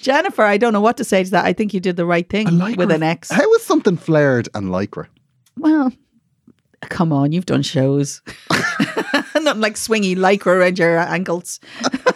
Jennifer, 0.08 0.44
I 0.44 0.56
don't 0.56 0.72
know 0.72 0.80
what 0.80 0.96
to 0.98 1.04
say 1.04 1.26
to 1.26 1.32
that. 1.32 1.44
I 1.44 1.52
think 1.52 1.74
you 1.74 1.82
did 1.82 1.98
the 1.98 2.06
right 2.06 2.30
thing 2.30 2.48
with 2.78 2.92
an 2.92 3.04
ex. 3.04 3.30
How 3.30 3.54
is 3.56 3.64
something 3.66 3.98
flared 3.98 4.48
and 4.54 4.68
lycra? 4.68 5.08
Well, 5.58 5.92
come 6.80 7.12
on, 7.12 7.34
you've 7.34 7.46
done 7.46 7.62
shows. 7.62 8.22
Not 9.36 9.58
like 9.58 9.76
swingy 9.76 10.16
lycra 10.16 10.48
around 10.60 10.80
your 10.80 10.98
ankles. 10.98 11.60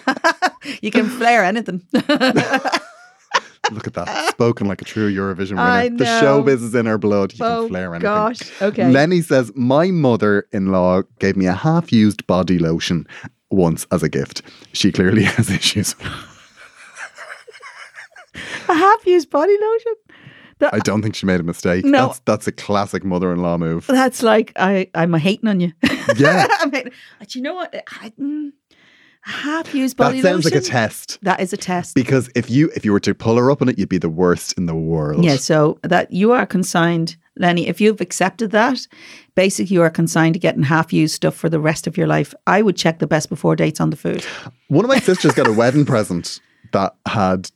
you 0.81 0.89
can 0.89 1.09
flare 1.09 1.43
anything. 1.43 1.85
Look 1.91 3.87
at 3.87 3.93
that. 3.95 4.29
Spoken 4.29 4.69
like 4.69 4.81
a 4.81 4.85
true 4.85 5.13
Eurovision 5.13 5.57
winner. 5.57 5.97
The 5.97 6.05
showbiz 6.05 6.63
is 6.63 6.73
in 6.73 6.85
her 6.85 6.97
blood. 6.97 7.33
You 7.33 7.43
oh 7.43 7.63
can 7.63 7.69
flare 7.71 7.93
anything. 7.93 8.03
gosh. 8.03 8.61
Okay. 8.61 8.89
Lenny 8.89 9.19
says, 9.19 9.51
My 9.53 9.91
mother 9.91 10.47
in 10.53 10.71
law 10.71 11.01
gave 11.19 11.35
me 11.35 11.45
a 11.45 11.53
half 11.53 11.91
used 11.91 12.25
body 12.25 12.57
lotion 12.57 13.05
once 13.49 13.85
as 13.91 14.01
a 14.01 14.07
gift. 14.07 14.43
She 14.71 14.93
clearly 14.93 15.23
has 15.23 15.49
issues. 15.49 15.93
A 18.33 18.73
half-used 18.73 19.29
body 19.29 19.55
lotion. 19.59 19.93
I 20.71 20.79
don't 20.79 21.01
think 21.01 21.15
she 21.15 21.25
made 21.25 21.39
a 21.39 21.43
mistake. 21.43 21.83
No. 21.83 22.07
That's, 22.07 22.19
that's 22.19 22.47
a 22.47 22.51
classic 22.51 23.03
mother 23.03 23.33
in 23.33 23.41
law 23.41 23.57
move. 23.57 23.87
That's 23.87 24.21
like 24.21 24.51
I. 24.55 24.89
I'm 24.93 25.13
hating 25.13 25.49
on 25.49 25.59
you. 25.59 25.73
Yeah. 26.15 26.47
I 26.59 26.65
mean, 26.67 26.91
do 27.27 27.39
you 27.39 27.41
know 27.41 27.55
what? 27.55 27.73
I, 27.99 28.11
mm, 28.19 28.51
half-used 29.21 29.97
That 29.97 30.03
body 30.03 30.21
sounds 30.21 30.45
lotion. 30.45 30.57
like 30.57 30.63
a 30.63 30.67
test. 30.67 31.19
That 31.23 31.39
is 31.39 31.53
a 31.53 31.57
test. 31.57 31.95
Because 31.95 32.29
if 32.35 32.49
you 32.49 32.69
if 32.75 32.85
you 32.85 32.91
were 32.91 32.99
to 33.01 33.15
pull 33.15 33.37
her 33.37 33.49
up 33.49 33.61
on 33.61 33.69
it, 33.69 33.79
you'd 33.79 33.89
be 33.89 33.97
the 33.97 34.09
worst 34.09 34.53
in 34.53 34.65
the 34.65 34.75
world. 34.75 35.23
Yeah, 35.23 35.37
so 35.37 35.79
that 35.83 36.11
you 36.11 36.31
are 36.31 36.45
consigned, 36.45 37.15
Lenny. 37.37 37.67
If 37.67 37.81
you've 37.81 38.01
accepted 38.01 38.51
that, 38.51 38.87
basically 39.35 39.73
you 39.73 39.81
are 39.81 39.89
consigned 39.89 40.33
to 40.35 40.39
getting 40.39 40.63
half-used 40.63 41.15
stuff 41.15 41.35
for 41.35 41.49
the 41.49 41.59
rest 41.59 41.87
of 41.87 41.97
your 41.97 42.07
life. 42.07 42.33
I 42.45 42.61
would 42.61 42.75
check 42.75 42.99
the 42.99 43.07
best 43.07 43.29
before 43.29 43.55
dates 43.55 43.79
on 43.79 43.89
the 43.89 43.97
food. 43.97 44.23
One 44.67 44.85
of 44.85 44.89
my 44.89 44.99
sisters 44.99 45.33
got 45.33 45.47
a 45.47 45.53
wedding 45.53 45.85
present 45.93 46.39
that 46.73 46.95
had 47.07 47.49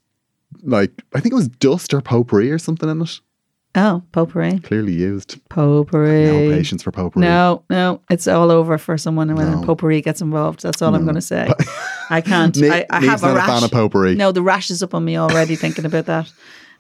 like 0.64 0.92
I 1.14 1.20
think 1.20 1.34
it 1.34 1.36
was 1.36 1.48
dust 1.48 1.94
or 1.94 2.02
potpourri 2.02 2.52
or 2.52 2.58
something 2.60 2.90
in 2.90 3.02
it. 3.02 3.20
Oh, 3.78 4.02
potpourri, 4.14 4.60
Clearly 4.60 4.94
used. 4.94 5.38
potpourri. 5.50 6.26
No 6.26 6.56
patience 6.56 6.82
for 6.82 6.92
potpourri. 6.92 7.26
No, 7.26 7.64
no, 7.70 8.00
it's 8.10 8.26
all 8.26 8.50
over 8.50 8.78
for 8.78 8.98
someone 8.98 9.36
when 9.36 9.52
No. 9.52 9.62
potpourri 9.64 10.00
gets 10.02 10.22
involved. 10.22 10.64
That's 10.64 10.82
all 10.82 10.96
I'm 10.96 11.04
going 11.04 11.16
to 11.16 11.22
say. 11.22 11.52
I 12.10 12.22
can't. 12.22 12.56
Ne- 12.56 12.70
I, 12.70 12.86
I 12.90 13.04
have 13.04 13.24
a 13.26 13.34
rash. 13.36 13.44
a 13.50 13.52
fan 13.52 13.64
of 13.66 13.72
potpourri. 13.72 14.16
No, 14.16 14.32
the 14.32 14.42
rash 14.42 14.70
is 14.70 14.82
up 14.82 14.94
on 14.94 15.04
me 15.04 15.18
already 15.18 15.58
thinking 15.58 15.84
about 15.84 16.06
that. 16.06 16.32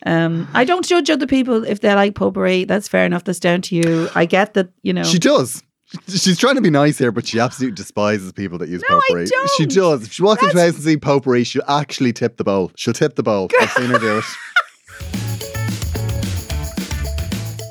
Um, 0.05 0.47
I 0.53 0.63
don't 0.63 0.85
judge 0.85 1.09
other 1.09 1.27
people 1.27 1.65
if 1.65 1.81
they 1.81 1.93
like 1.93 2.15
potpourri. 2.15 2.63
That's 2.63 2.87
fair 2.87 3.05
enough. 3.05 3.25
That's 3.25 3.41
down 3.41 3.61
to 3.63 3.75
you. 3.75 4.07
I 4.15 4.23
get 4.25 4.53
that. 4.53 4.69
You 4.83 4.93
know. 4.93 5.03
She 5.03 5.19
does. 5.19 5.63
She's 6.07 6.37
trying 6.37 6.55
to 6.55 6.61
be 6.61 6.69
nice 6.69 6.97
here, 6.97 7.11
but 7.11 7.27
she 7.27 7.39
absolutely 7.39 7.75
despises 7.75 8.31
people 8.31 8.57
that 8.59 8.69
use 8.69 8.83
No, 8.89 8.97
I 8.97 9.01
potpourri. 9.07 9.27
She 9.57 9.65
does. 9.65 10.03
If 10.05 10.13
she 10.13 10.23
walks 10.23 10.43
into 10.43 10.57
a 10.57 10.61
house 10.61 10.75
and 10.75 10.83
sees 10.83 10.97
potpourri, 10.97 11.43
she'll 11.43 11.63
actually 11.67 12.13
tip 12.13 12.37
the 12.37 12.43
bowl. 12.43 12.71
She'll 12.75 12.93
tip 12.93 13.15
the 13.15 13.23
bowl. 13.23 13.49
I've 13.59 13.71
seen 13.71 13.89
her 13.89 13.99
do 13.99 14.17
it. 14.19 14.25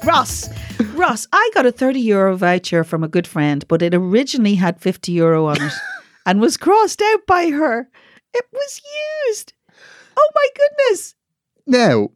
Ross, 0.04 0.48
Ross, 0.94 1.26
I 1.32 1.50
got 1.54 1.64
a 1.66 1.72
30 1.72 2.00
euro 2.00 2.36
voucher 2.36 2.84
from 2.84 3.02
a 3.02 3.08
good 3.08 3.26
friend, 3.26 3.66
but 3.68 3.80
it 3.80 3.94
originally 3.94 4.54
had 4.54 4.80
50 4.80 5.12
euro 5.12 5.46
on 5.46 5.62
it 5.62 5.72
and 6.26 6.40
was 6.40 6.56
crossed 6.56 7.00
out 7.00 7.26
by 7.26 7.50
her. 7.50 7.88
It 8.34 8.44
was 8.52 8.80
used. 9.28 9.54
Oh 10.16 10.30
my 10.34 10.48
goodness. 10.54 11.14
Now, 11.66 12.10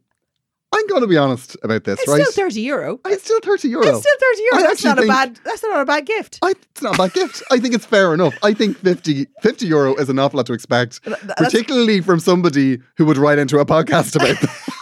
I'm 0.71 0.85
going 0.87 1.01
to 1.01 1.07
be 1.07 1.17
honest 1.17 1.57
about 1.63 1.83
this, 1.83 1.99
It's 1.99 2.07
right? 2.07 2.21
still 2.25 2.45
30 2.45 2.61
euro. 2.61 2.99
it's 3.05 3.23
still 3.23 3.39
30 3.41 3.69
euro. 3.69 3.87
It's 3.87 3.99
still 3.99 4.15
30 4.33 4.41
euro. 4.43 4.57
I 4.57 4.61
That's 4.67 4.83
not 4.83 5.03
a 5.03 5.07
bad 5.07 5.39
that's 5.43 5.63
not 5.63 5.81
a 5.81 5.85
bad 5.85 6.05
gift. 6.05 6.37
I, 6.43 6.51
it's 6.51 6.81
not 6.83 6.95
a 6.95 6.97
bad 6.97 7.13
gift. 7.13 7.41
I 7.51 7.59
think 7.59 7.73
it's 7.73 7.85
fair 7.87 8.13
enough. 8.13 8.35
I 8.43 8.53
think 8.53 8.77
50, 8.77 9.25
50 9.41 9.65
euro 9.65 9.95
is 9.95 10.09
an 10.09 10.19
awful 10.19 10.37
lot 10.37 10.45
to 10.45 10.53
expect, 10.53 11.03
that's- 11.03 11.33
particularly 11.37 12.01
from 12.01 12.19
somebody 12.19 12.79
who 12.97 13.05
would 13.05 13.17
write 13.17 13.39
into 13.39 13.57
a 13.59 13.65
podcast 13.65 14.15
about 14.15 14.37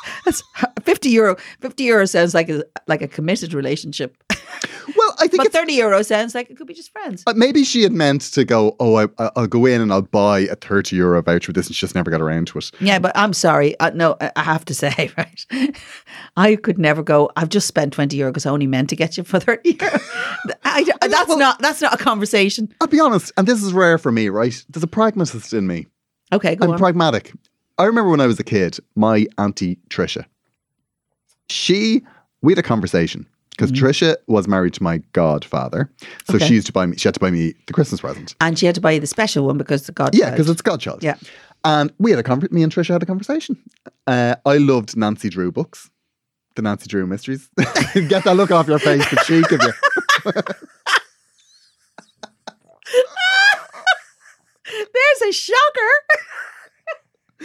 50 0.83 1.09
euro. 1.09 1.35
50 1.61 1.83
euro 1.83 2.05
sounds 2.05 2.33
like 2.33 2.49
a 2.49 2.63
like 2.87 3.01
a 3.01 3.07
committed 3.07 3.53
relationship. 3.53 4.15
well, 4.97 5.15
I 5.19 5.27
think 5.27 5.37
But 5.37 5.47
it's 5.47 5.55
30 5.55 5.73
euro 5.73 6.01
sounds 6.03 6.33
like 6.33 6.49
it 6.49 6.57
could 6.57 6.67
be 6.67 6.73
just 6.73 6.91
friends. 6.91 7.23
Uh, 7.27 7.33
maybe 7.35 7.63
she 7.63 7.83
had 7.83 7.91
meant 7.91 8.21
to 8.33 8.43
go, 8.45 8.75
oh, 8.79 8.95
I, 8.95 9.03
I- 9.19 9.31
I'll 9.35 9.47
go 9.47 9.65
in 9.65 9.81
and 9.81 9.91
I'll 9.91 10.01
buy 10.01 10.39
a 10.41 10.55
30 10.55 10.95
euro 10.95 11.21
voucher 11.21 11.49
with 11.49 11.55
this 11.55 11.67
and 11.67 11.75
she 11.75 11.81
just 11.81 11.95
never 11.95 12.09
got 12.09 12.21
around 12.21 12.47
to 12.47 12.57
it. 12.59 12.71
Yeah, 12.79 12.99
but 12.99 13.11
I'm 13.15 13.33
sorry. 13.33 13.77
Uh, 13.79 13.91
no, 13.93 14.15
I 14.21 14.31
I 14.35 14.43
have 14.43 14.65
to 14.65 14.73
say, 14.73 15.11
right? 15.17 15.45
I 16.35 16.55
could 16.55 16.77
never 16.79 17.03
go. 17.03 17.29
I've 17.35 17.49
just 17.49 17.67
spent 17.67 17.93
twenty 17.93 18.17
euro 18.17 18.31
because 18.31 18.45
I 18.45 18.49
only 18.51 18.67
meant 18.67 18.89
to 18.89 18.95
get 18.95 19.17
you 19.17 19.23
for 19.23 19.39
thirty 19.47 19.77
euro. 19.79 19.99
I, 20.63 20.83
that's 21.01 21.27
well- 21.29 21.37
not. 21.39 21.59
That's 21.59 21.81
not 21.81 21.93
a 21.93 21.97
conversation. 21.97 22.73
I'll 22.81 22.87
be 22.87 22.99
honest, 22.99 23.31
and 23.37 23.47
this 23.47 23.61
is 23.63 23.73
rare 23.73 23.97
for 23.97 24.11
me, 24.11 24.29
right? 24.29 24.55
There's 24.69 24.83
a 24.83 24.87
pragmatist 24.87 25.53
in 25.53 25.67
me. 25.67 25.87
Okay, 26.33 26.55
go 26.55 26.65
I'm 26.65 26.71
on. 26.73 26.77
pragmatic. 26.79 27.33
I 27.77 27.85
remember 27.85 28.09
when 28.09 28.21
I 28.21 28.27
was 28.27 28.39
a 28.39 28.43
kid, 28.43 28.77
my 28.95 29.25
auntie 29.37 29.77
Trisha, 29.89 30.25
she, 31.49 32.01
we 32.41 32.51
had 32.53 32.57
a 32.59 32.63
conversation 32.63 33.27
because 33.51 33.71
Trisha 33.71 34.15
was 34.27 34.47
married 34.47 34.73
to 34.75 34.83
my 34.83 34.97
godfather. 35.13 35.89
So 35.99 36.05
Mm-hmm. 36.05 36.35
Okay. 36.35 36.45
she 36.47 36.53
used 36.55 36.67
to 36.67 36.73
buy 36.73 36.85
me, 36.85 36.97
she 36.97 37.07
had 37.07 37.13
to 37.13 37.19
buy 37.19 37.31
me 37.31 37.53
the 37.67 37.73
Christmas 37.73 38.01
present. 38.01 38.35
and 38.41 38.57
she 38.57 38.65
had 38.65 38.75
to 38.75 38.81
buy 38.81 38.91
you 38.91 38.99
the 38.99 39.07
special 39.07 39.45
one 39.45 39.57
because 39.57 39.85
the 39.85 39.91
God. 39.91 40.13
Yeah, 40.15 40.31
because 40.31 40.49
it's 40.49 40.61
Godchild. 40.61 41.03
Yeah, 41.03 41.15
and 41.63 41.91
we 41.99 42.11
had 42.11 42.19
a 42.19 42.23
conversation. 42.23 42.55
me 42.55 42.63
and 42.63 42.71
Trisha 42.71 42.93
had 42.93 43.03
a 43.03 43.05
conversation. 43.05 43.57
Uh, 44.05 44.35
I 44.45 44.57
loved 44.57 44.95
Nancy 44.97 45.29
Drew 45.29 45.51
books. 45.51 45.89
the 46.55 46.61
Nancy 46.63 46.87
Drew 46.87 47.05
mysteries. 47.07 47.49
Get 47.93 48.23
that 48.23 48.35
look 48.35 48.51
off 48.51 48.67
your 48.67 48.79
face, 48.79 49.07
the 49.09 49.17
cheek 49.25 49.51
of 49.51 49.61
you. 49.61 49.73
There's 54.65 55.21
a 55.29 55.31
shocker. 55.31 55.91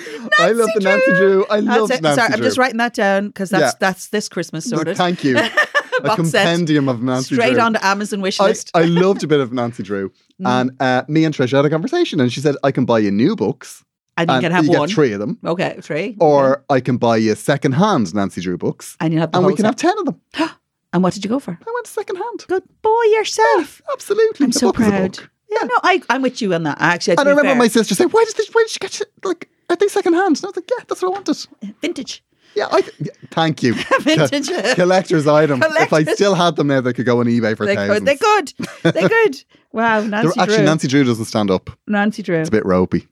I 0.39 0.53
love 0.53 0.69
the 0.75 0.81
Nancy 0.81 1.13
Drew. 1.17 1.47
I 1.51 1.61
love. 1.61 1.89
Nancy 1.91 2.03
Sorry, 2.21 2.33
I'm 2.33 2.43
just 2.43 2.59
writing 2.59 2.79
that 2.79 2.95
down 2.95 3.29
because 3.29 3.51
that's 3.51 3.73
Yeah. 3.75 3.79
that's 3.81 4.09
this 4.09 4.29
Christmas 4.29 4.69
sorted. 4.69 4.97
Thank 4.97 5.25
you. 5.25 5.37
a 6.05 6.07
set. 6.07 6.17
compendium 6.17 6.89
of 6.89 7.03
Nancy 7.03 7.35
Drew. 7.35 7.43
Straight 7.43 7.55
Drew. 7.55 7.63
onto 7.63 7.79
Amazon 7.83 8.21
wish 8.21 8.41
I, 8.41 8.47
list. 8.49 8.71
I 8.75 8.85
loved 8.85 9.23
a 9.25 9.27
bit 9.27 9.41
of 9.41 9.53
Nancy 9.53 9.83
Drew. 9.83 10.11
Mm. 10.41 10.47
And 10.61 10.71
uh, 10.81 11.03
me 11.09 11.25
and 11.25 11.35
Trish 11.35 11.55
had 11.55 11.65
a 11.65 11.71
conversation, 11.71 12.21
and 12.21 12.33
she 12.33 12.41
said, 12.41 12.57
I 12.65 12.71
can 12.73 12.85
buy 12.85 12.99
you 12.99 13.11
new 13.11 13.37
books. 13.37 13.85
and 14.17 14.29
you 14.29 14.35
and 14.37 14.43
can 14.45 14.53
have 14.53 14.65
you 14.65 14.71
one. 14.79 14.89
get 14.89 14.95
three 14.95 15.13
of 15.13 15.21
them. 15.21 15.39
Okay, 15.45 15.77
three. 15.81 16.17
Or 16.21 16.65
I 16.71 16.81
can 16.81 16.97
buy 16.97 17.17
you 17.19 17.35
second 17.35 17.73
hand 17.73 18.15
Nancy 18.15 18.41
Drew 18.41 18.57
books. 18.59 18.97
and 19.01 19.13
you 19.13 19.21
have 19.21 19.33
the 19.33 19.39
And 19.39 19.47
we 19.47 19.55
can 19.55 19.65
have 19.65 19.77
10 19.77 19.99
of 19.99 20.05
them. 20.07 20.21
And 20.95 21.03
what 21.03 21.15
did 21.15 21.25
you 21.25 21.31
go 21.31 21.39
for? 21.39 21.53
I 21.53 21.71
went 21.75 21.87
second 21.87 22.17
hand. 22.17 22.45
Good 22.49 22.65
boy 22.83 23.03
yourself. 23.15 23.81
Absolutely. 23.95 24.45
I'm 24.45 24.51
A 24.51 24.53
so 24.53 24.67
book 24.73 24.81
is 24.81 24.87
a 24.87 24.91
proud. 24.91 25.19
Yeah, 25.51 25.63
no, 25.67 25.79
I, 25.83 26.03
I'm 26.11 26.21
with 26.21 26.43
you 26.43 26.53
on 26.53 26.65
that. 26.65 26.77
Actually, 26.83 27.17
And 27.17 27.21
I 27.29 27.31
remember 27.31 27.49
fair. 27.53 27.57
my 27.57 27.69
sister 27.69 27.95
saying, 27.95 28.11
"Why 28.11 28.25
did 28.27 28.37
they, 28.37 28.45
why 28.53 28.63
did 28.65 28.69
she 28.71 28.79
get 28.79 29.01
like 29.25 29.49
are 29.73 29.77
they 29.77 29.89
second 29.89 30.15
hand?" 30.15 30.37
And 30.37 30.45
I 30.45 30.49
was 30.49 30.57
like, 30.57 30.71
"Yeah, 30.71 30.85
that's 30.89 31.03
what 31.03 31.09
I 31.09 31.13
wanted." 31.13 31.47
vintage. 31.81 32.23
Yeah, 32.55 32.69
I 32.71 32.83
th- 32.83 32.95
yeah, 32.99 33.13
thank 33.31 33.63
you. 33.63 33.75
Vintage. 34.01 34.49
Co- 34.51 34.75
collector's 34.75 35.27
item. 35.27 35.63
If 35.65 35.93
I 35.93 36.05
still 36.05 36.35
had 36.35 36.57
them 36.57 36.67
now, 36.67 36.83
they 36.83 36.93
could 36.93 37.07
go 37.07 37.21
on 37.21 37.27
eBay 37.27 37.57
for 37.57 37.65
They 37.65 37.75
thousands. 37.77 38.21
could. 38.21 38.53
They 38.83 38.93
could. 38.93 38.95
They 38.95 39.09
could. 39.09 39.45
Wow, 39.73 40.03
Nancy 40.03 40.39
actually, 40.39 40.65
Nancy 40.65 40.87
Drew 40.87 41.03
doesn't 41.03 41.25
stand 41.25 41.51
up. 41.51 41.71
Nancy 41.87 42.23
Drew. 42.23 42.37
It's 42.37 42.49
a 42.51 42.53
bit 42.53 42.67
ropey. 42.67 43.09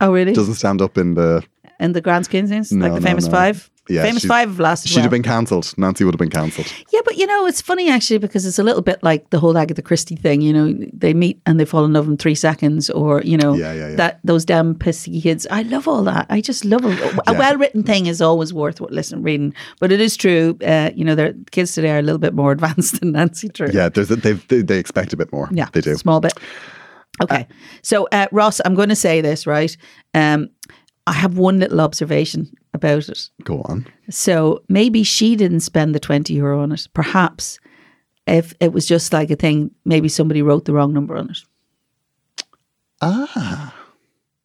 Oh, 0.00 0.12
really? 0.12 0.32
Doesn't 0.32 0.54
stand 0.54 0.82
up 0.82 0.98
in 0.98 1.14
the. 1.14 1.44
In 1.80 1.92
the 1.92 2.00
Grand 2.00 2.24
Skins, 2.24 2.72
No, 2.72 2.86
like 2.86 2.94
the 2.94 3.00
no, 3.00 3.06
famous 3.06 3.26
no. 3.26 3.30
five. 3.32 3.70
Yeah, 3.86 4.00
famous 4.02 4.24
five 4.24 4.48
have 4.48 4.58
lasted. 4.60 4.88
She'd 4.88 4.96
well. 4.96 5.02
have 5.02 5.10
been 5.10 5.22
cancelled. 5.22 5.74
Nancy 5.76 6.04
would 6.04 6.14
have 6.14 6.18
been 6.18 6.30
cancelled. 6.30 6.72
Yeah, 6.90 7.00
but 7.04 7.18
you 7.18 7.26
know, 7.26 7.44
it's 7.44 7.60
funny 7.60 7.90
actually 7.90 8.16
because 8.16 8.46
it's 8.46 8.58
a 8.58 8.62
little 8.62 8.80
bit 8.80 9.02
like 9.02 9.28
the 9.28 9.38
whole 9.38 9.58
Agatha 9.58 9.82
Christie 9.82 10.16
thing. 10.16 10.40
You 10.40 10.54
know, 10.54 10.86
they 10.94 11.12
meet 11.12 11.38
and 11.44 11.60
they 11.60 11.66
fall 11.66 11.84
in 11.84 11.92
love 11.92 12.08
in 12.08 12.16
three 12.16 12.34
seconds, 12.34 12.88
or 12.88 13.20
you 13.22 13.36
know, 13.36 13.52
Yeah, 13.52 13.74
yeah, 13.74 13.88
yeah. 13.90 13.96
that 13.96 14.20
those 14.24 14.46
damn 14.46 14.74
pissy 14.74 15.22
kids. 15.22 15.46
I 15.50 15.64
love 15.64 15.86
all 15.86 16.02
that. 16.04 16.24
I 16.30 16.40
just 16.40 16.64
love. 16.64 16.82
A 16.82 16.88
Yeah. 17.32 17.38
well 17.38 17.58
written 17.58 17.82
thing 17.82 18.06
is 18.06 18.22
always 18.22 18.54
worth 18.54 18.80
what 18.80 18.90
listen 18.90 19.22
reading. 19.22 19.52
But 19.80 19.92
it 19.92 20.00
is 20.00 20.16
true. 20.16 20.56
Uh, 20.66 20.90
you 20.94 21.04
know, 21.04 21.14
their 21.14 21.34
kids 21.50 21.74
today 21.74 21.90
are 21.90 21.98
a 21.98 22.02
little 22.02 22.18
bit 22.18 22.32
more 22.32 22.52
advanced 22.56 23.00
than 23.00 23.12
Nancy 23.12 23.48
Drew. 23.50 23.68
Yeah, 23.70 23.90
there's 23.90 24.10
a, 24.10 24.16
they 24.16 24.32
they 24.62 24.78
expect 24.78 25.12
a 25.12 25.16
bit 25.18 25.30
more. 25.30 25.50
Yeah, 25.52 25.68
they 25.72 25.82
do. 25.82 25.94
small 25.96 26.20
bit. 26.20 26.32
Okay, 27.22 27.46
so 27.82 28.08
uh, 28.12 28.26
Ross, 28.32 28.60
I'm 28.64 28.74
going 28.74 28.88
to 28.88 28.96
say 28.96 29.20
this 29.20 29.46
right. 29.46 29.76
Um, 30.14 30.48
I 31.06 31.12
have 31.12 31.36
one 31.36 31.58
little 31.58 31.80
observation 31.80 32.52
about 32.72 33.08
it. 33.08 33.28
Go 33.42 33.60
on. 33.62 33.86
So 34.10 34.62
maybe 34.68 35.02
she 35.02 35.36
didn't 35.36 35.60
spend 35.60 35.94
the 35.94 36.00
20 36.00 36.32
euro 36.34 36.62
on 36.62 36.72
it. 36.72 36.88
Perhaps 36.94 37.58
if 38.26 38.54
it 38.60 38.72
was 38.72 38.86
just 38.86 39.12
like 39.12 39.30
a 39.30 39.36
thing, 39.36 39.70
maybe 39.84 40.08
somebody 40.08 40.40
wrote 40.40 40.64
the 40.64 40.72
wrong 40.72 40.94
number 40.94 41.16
on 41.16 41.30
it. 41.30 41.38
Ah, 43.02 43.74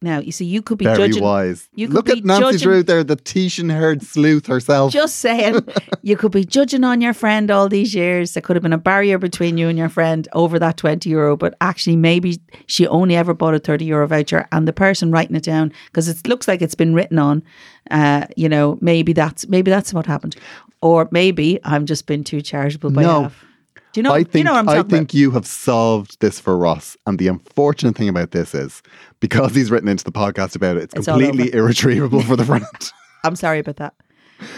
Now, 0.02 0.18
you 0.18 0.32
see, 0.32 0.46
you 0.46 0.62
could 0.62 0.78
be 0.78 0.86
very 0.86 0.96
judging. 1.08 1.22
wise. 1.22 1.68
you 1.74 1.86
could 1.86 1.94
Look 1.94 2.06
be 2.06 2.12
at 2.12 2.24
Nancy 2.24 2.40
judging- 2.42 2.58
Drew 2.60 2.82
there, 2.82 3.04
the 3.04 3.16
Tishan 3.16 3.70
herd 3.70 4.02
sleuth 4.02 4.46
herself. 4.46 4.94
Just 4.94 5.16
saying, 5.16 5.60
you 6.02 6.16
could 6.16 6.32
be 6.32 6.42
judging 6.42 6.84
on 6.84 7.02
your 7.02 7.12
friend 7.12 7.50
all 7.50 7.68
these 7.68 7.94
years. 7.94 8.32
There 8.32 8.40
could 8.40 8.56
have 8.56 8.62
been 8.62 8.72
a 8.72 8.78
barrier 8.78 9.18
between 9.18 9.58
you 9.58 9.68
and 9.68 9.76
your 9.76 9.90
friend 9.90 10.26
over 10.32 10.58
that 10.58 10.78
20 10.78 11.10
euro, 11.10 11.36
but 11.36 11.54
actually, 11.60 11.96
maybe 11.96 12.40
she 12.66 12.86
only 12.86 13.14
ever 13.14 13.34
bought 13.34 13.52
a 13.54 13.58
30 13.58 13.84
euro 13.84 14.06
voucher 14.06 14.48
and 14.52 14.66
the 14.66 14.72
person 14.72 15.10
writing 15.12 15.36
it 15.36 15.42
down, 15.42 15.70
because 15.86 16.08
it 16.08 16.26
looks 16.26 16.48
like 16.48 16.62
it's 16.62 16.74
been 16.74 16.94
written 16.94 17.18
on, 17.18 17.42
uh, 17.90 18.24
you 18.36 18.48
know, 18.48 18.78
maybe 18.80 19.12
that's 19.12 19.48
maybe 19.48 19.70
that's 19.70 19.92
what 19.92 20.06
happened. 20.06 20.34
Or 20.80 21.08
maybe 21.10 21.58
I'm 21.64 21.84
just 21.84 22.06
been 22.06 22.24
too 22.24 22.40
charitable 22.40 22.90
by 22.90 23.02
No. 23.02 23.22
half. 23.24 23.44
Do 23.92 23.98
you 23.98 24.02
know, 24.02 24.12
I 24.14 24.18
you 24.18 24.24
think 24.24 24.44
know 24.46 24.52
what 24.52 24.58
I'm 24.60 24.68
I 24.68 24.82
think 24.84 25.12
you 25.14 25.32
have 25.32 25.46
solved 25.46 26.20
this 26.20 26.38
for 26.38 26.56
Ross. 26.56 26.96
And 27.06 27.18
the 27.18 27.26
unfortunate 27.28 27.96
thing 27.96 28.08
about 28.08 28.30
this 28.30 28.54
is 28.54 28.82
because 29.18 29.54
he's 29.54 29.70
written 29.70 29.88
into 29.88 30.04
the 30.04 30.12
podcast 30.12 30.54
about 30.54 30.76
it, 30.76 30.84
it's, 30.84 30.94
It's 30.94 31.06
completely 31.06 31.52
irretrievable 31.52 32.22
for 32.22 32.36
the 32.36 32.44
friend. 32.44 32.62
about? 32.68 32.92
I'm 33.24 33.36
sorry 33.36 33.58
about 33.58 33.76
that. 33.76 33.94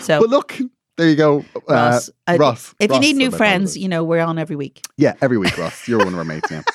So, 0.01 0.21
but 0.21 0.29
look, 0.29 0.57
there 0.99 1.09
you 1.09 1.17
go, 1.17 1.45
uh, 1.69 1.73
Ross, 1.75 2.11
Ross. 2.39 2.75
if 2.79 2.93
you 2.93 3.01
need 3.01 3.17
new 3.17 3.31
friends, 3.31 3.77
you 3.77 3.89
know, 3.89 4.05
we're 4.05 4.21
on 4.21 4.39
every 4.39 4.55
week. 4.55 4.85
yeah, 4.99 5.15
every 5.23 5.39
week, 5.39 5.57
Ross, 5.59 5.89
you're 5.89 5.99
one 5.99 6.09
of 6.13 6.19
our 6.19 6.25
mates 6.25 6.51
now. 6.51 6.63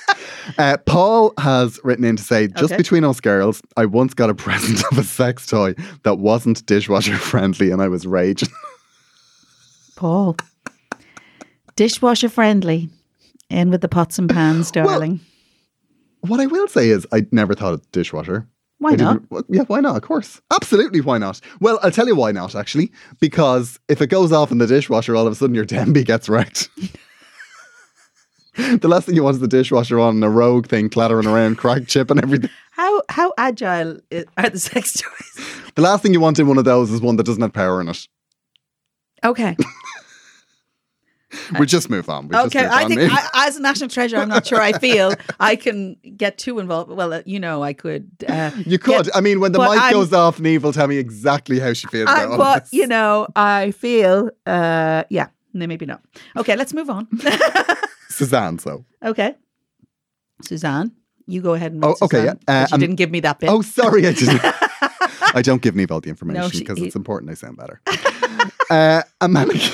Uh, 0.57 0.77
Paul 0.85 1.33
has 1.39 1.77
written 1.83 2.05
in 2.05 2.15
to 2.15 2.23
say, 2.23 2.47
just 2.47 2.71
Okay. 2.71 2.77
between 2.77 3.03
us 3.03 3.19
girls, 3.19 3.61
I 3.75 3.85
once 3.85 4.13
got 4.13 4.29
a 4.29 4.33
present 4.45 4.81
of 4.93 4.97
a 4.97 5.03
sex 5.03 5.45
toy 5.45 5.75
that 6.03 6.19
wasn't 6.19 6.65
dishwasher 6.65 7.17
friendly, 7.17 7.69
and 7.69 7.81
I 7.81 7.89
was 7.89 8.07
raging. 8.07 8.47
Paul, 9.97 10.37
dishwasher 11.77 12.27
friendly. 12.27 12.89
In 13.49 13.69
with 13.69 13.79
the 13.79 13.87
pots 13.87 14.19
and 14.19 14.29
pans, 14.29 14.71
darling. 14.71 15.21
what 16.19 16.41
I 16.41 16.47
will 16.47 16.67
say 16.67 16.89
is, 16.89 17.07
I 17.13 17.25
never 17.31 17.53
thought 17.53 17.73
of 17.73 17.91
dishwasher. 17.93 18.45
Why 18.79 18.91
I 18.91 18.95
not? 18.95 19.21
well, 19.31 19.43
yeah, 19.47 19.63
why 19.63 19.79
not? 19.79 19.95
Of 19.95 20.01
course. 20.01 20.41
Absolutely, 20.53 20.99
why 20.99 21.17
not? 21.17 21.39
Well, 21.61 21.79
I'll 21.81 21.91
tell 21.91 22.07
you 22.07 22.15
why 22.15 22.33
not, 22.33 22.55
actually. 22.55 22.91
Because 23.21 23.79
if 23.87 24.01
it 24.01 24.07
goes 24.07 24.33
off 24.33 24.51
in 24.51 24.57
the 24.57 24.67
dishwasher, 24.67 25.15
all 25.15 25.25
of 25.25 25.31
a 25.31 25.35
sudden 25.35 25.55
your 25.55 25.63
Denby 25.63 26.03
gets 26.03 26.27
wrecked. 26.27 26.69
the 28.57 28.87
last 28.87 29.05
thing 29.05 29.15
you 29.15 29.23
want 29.23 29.35
is 29.35 29.39
the 29.39 29.47
dishwasher 29.47 29.99
on 29.99 30.21
a 30.21 30.29
rogue 30.29 30.67
thing 30.67 30.89
clattering 30.89 31.27
around, 31.27 31.57
crack 31.57 31.87
chip 31.87 32.11
and 32.11 32.21
everything. 32.21 32.49
How 32.71 33.01
how 33.09 33.33
agile 33.37 33.99
are 34.37 34.49
the 34.49 34.59
sex 34.59 34.93
toys? 35.01 35.61
The 35.75 35.81
last 35.81 36.03
thing 36.03 36.11
you 36.13 36.19
want 36.19 36.37
in 36.37 36.47
one 36.47 36.57
of 36.57 36.65
those 36.65 36.91
is 36.91 37.01
one 37.01 37.15
that 37.15 37.25
doesn't 37.25 37.41
have 37.41 37.53
power 37.53 37.79
in 37.79 37.87
it. 37.87 38.07
Okay, 39.23 39.55
We 41.59 41.65
just 41.65 41.89
move 41.89 42.09
on. 42.09 42.27
We 42.27 42.35
okay. 42.35 42.63
move 42.63 42.71
I 42.71 42.83
on. 42.83 42.89
think 42.89 43.11
I, 43.33 43.47
as 43.47 43.55
a 43.57 43.61
national 43.61 43.89
treasure, 43.89 44.17
I'm 44.17 44.29
not 44.29 44.45
sure 44.47 44.61
I 44.61 44.73
feel 44.73 45.13
I 45.39 45.55
can 45.55 45.95
get 46.15 46.37
too 46.37 46.59
involved. 46.59 46.91
Well, 46.91 47.13
uh, 47.13 47.21
you 47.25 47.39
know, 47.39 47.63
I 47.63 47.73
could. 47.73 48.09
Uh, 48.27 48.51
you 48.65 48.77
could. 48.79 49.05
get- 49.05 49.15
I 49.15 49.21
mean, 49.21 49.39
when 49.39 49.51
the 49.51 49.59
mic 49.59 49.69
I'm- 49.69 49.93
goes 49.93 50.13
off, 50.13 50.37
Niamh 50.39 50.61
will 50.61 50.73
tell 50.73 50.87
me 50.87 50.97
exactly 50.97 51.59
how 51.59 51.73
she 51.73 51.87
feels 51.87 52.09
I, 52.09 52.23
about 52.23 52.37
but 52.37 52.63
this. 52.65 52.73
you 52.73 52.87
know, 52.87 53.27
I 53.35 53.71
feel. 53.71 54.29
Uh, 54.45 55.03
yeah, 55.09 55.27
no, 55.53 55.67
maybe 55.67 55.85
not. 55.85 56.01
Okay, 56.35 56.55
let's 56.55 56.73
move 56.73 56.89
on. 56.89 57.07
Suzanne, 58.09 58.57
so. 58.59 58.83
okay, 59.03 59.35
Suzanne, 60.41 60.91
you 61.27 61.41
go 61.41 61.53
ahead 61.53 61.71
and. 61.73 61.83
Oh, 61.85 61.89
read 61.89 61.97
okay, 62.03 62.17
Suzanne, 62.21 62.39
yeah. 62.47 62.63
Uh, 62.63 62.67
um, 62.73 62.79
didn't 62.79 62.95
give 62.95 63.11
me 63.11 63.19
that 63.21 63.39
bit. 63.39 63.49
Oh, 63.49 63.61
sorry, 63.61 64.07
I 64.07 64.13
didn't. 64.13 64.41
I 65.35 65.41
don't 65.41 65.61
give 65.61 65.75
Niamh 65.75 65.91
all 65.91 65.99
the 66.01 66.09
information 66.09 66.59
because 66.59 66.77
he- 66.79 66.87
it's 66.87 66.95
important 66.95 67.31
I 67.31 67.35
sound 67.35 67.57
better. 67.57 67.81
uh, 68.69 69.01
a 69.21 69.27
mannequin. 69.27 69.71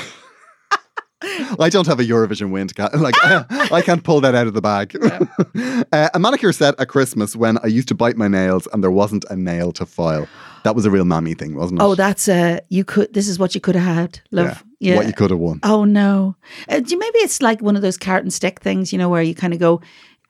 I 1.60 1.70
don't 1.70 1.88
have 1.88 2.00
a 2.00 2.04
Eurovision 2.04 2.52
win 2.52 2.68
to 2.68 2.74
ca- 2.74 2.90
like 2.98 3.16
I 3.24 3.82
can't 3.82 4.04
pull 4.04 4.22
that 4.22 4.36
out 4.36 4.48
of 4.48 4.54
the 4.54 4.62
bag. 4.62 4.96
uh, 5.92 6.10
a 6.14 6.20
manicure 6.20 6.52
set 6.54 6.80
at 6.80 6.88
Christmas 6.88 7.36
when 7.36 7.58
I 7.60 7.68
used 7.68 7.88
to 7.90 7.96
bite 7.96 8.18
my 8.18 8.28
nails 8.28 8.68
and 8.74 8.84
there 8.84 8.92
wasn't 8.92 9.26
a 9.30 9.36
nail 9.36 9.72
to 9.74 9.86
file. 9.86 10.28
That 10.64 10.76
was 10.76 10.86
a 10.86 10.92
real 10.92 11.06
mammy 11.06 11.34
thing, 11.34 11.56
wasn't 11.56 11.82
it? 11.82 11.84
Oh, 11.84 11.96
that's 11.96 12.28
uh 12.30 12.60
you 12.70 12.86
could. 12.86 13.14
This 13.14 13.28
is 13.28 13.38
what 13.40 13.54
you 13.56 13.62
could 13.62 13.76
have 13.76 13.96
had, 13.96 14.20
love. 14.32 14.64
Yeah. 14.80 14.96
What 14.98 15.08
you 15.08 15.14
could 15.14 15.30
have 15.32 15.40
won. 15.40 15.60
Oh 15.64 15.84
no. 15.86 16.36
Uh, 16.70 16.80
do 16.80 16.92
you, 16.94 17.00
maybe 17.00 17.20
it's 17.20 17.42
like 17.42 17.62
one 17.62 17.76
of 17.76 17.82
those 17.82 17.98
carrot 17.98 18.24
and 18.24 18.34
stick 18.34 18.60
things, 18.62 18.92
you 18.92 19.00
know, 19.00 19.10
where 19.10 19.22
you 19.22 19.36
kind 19.36 19.54
of 19.54 19.60
go, 19.60 19.82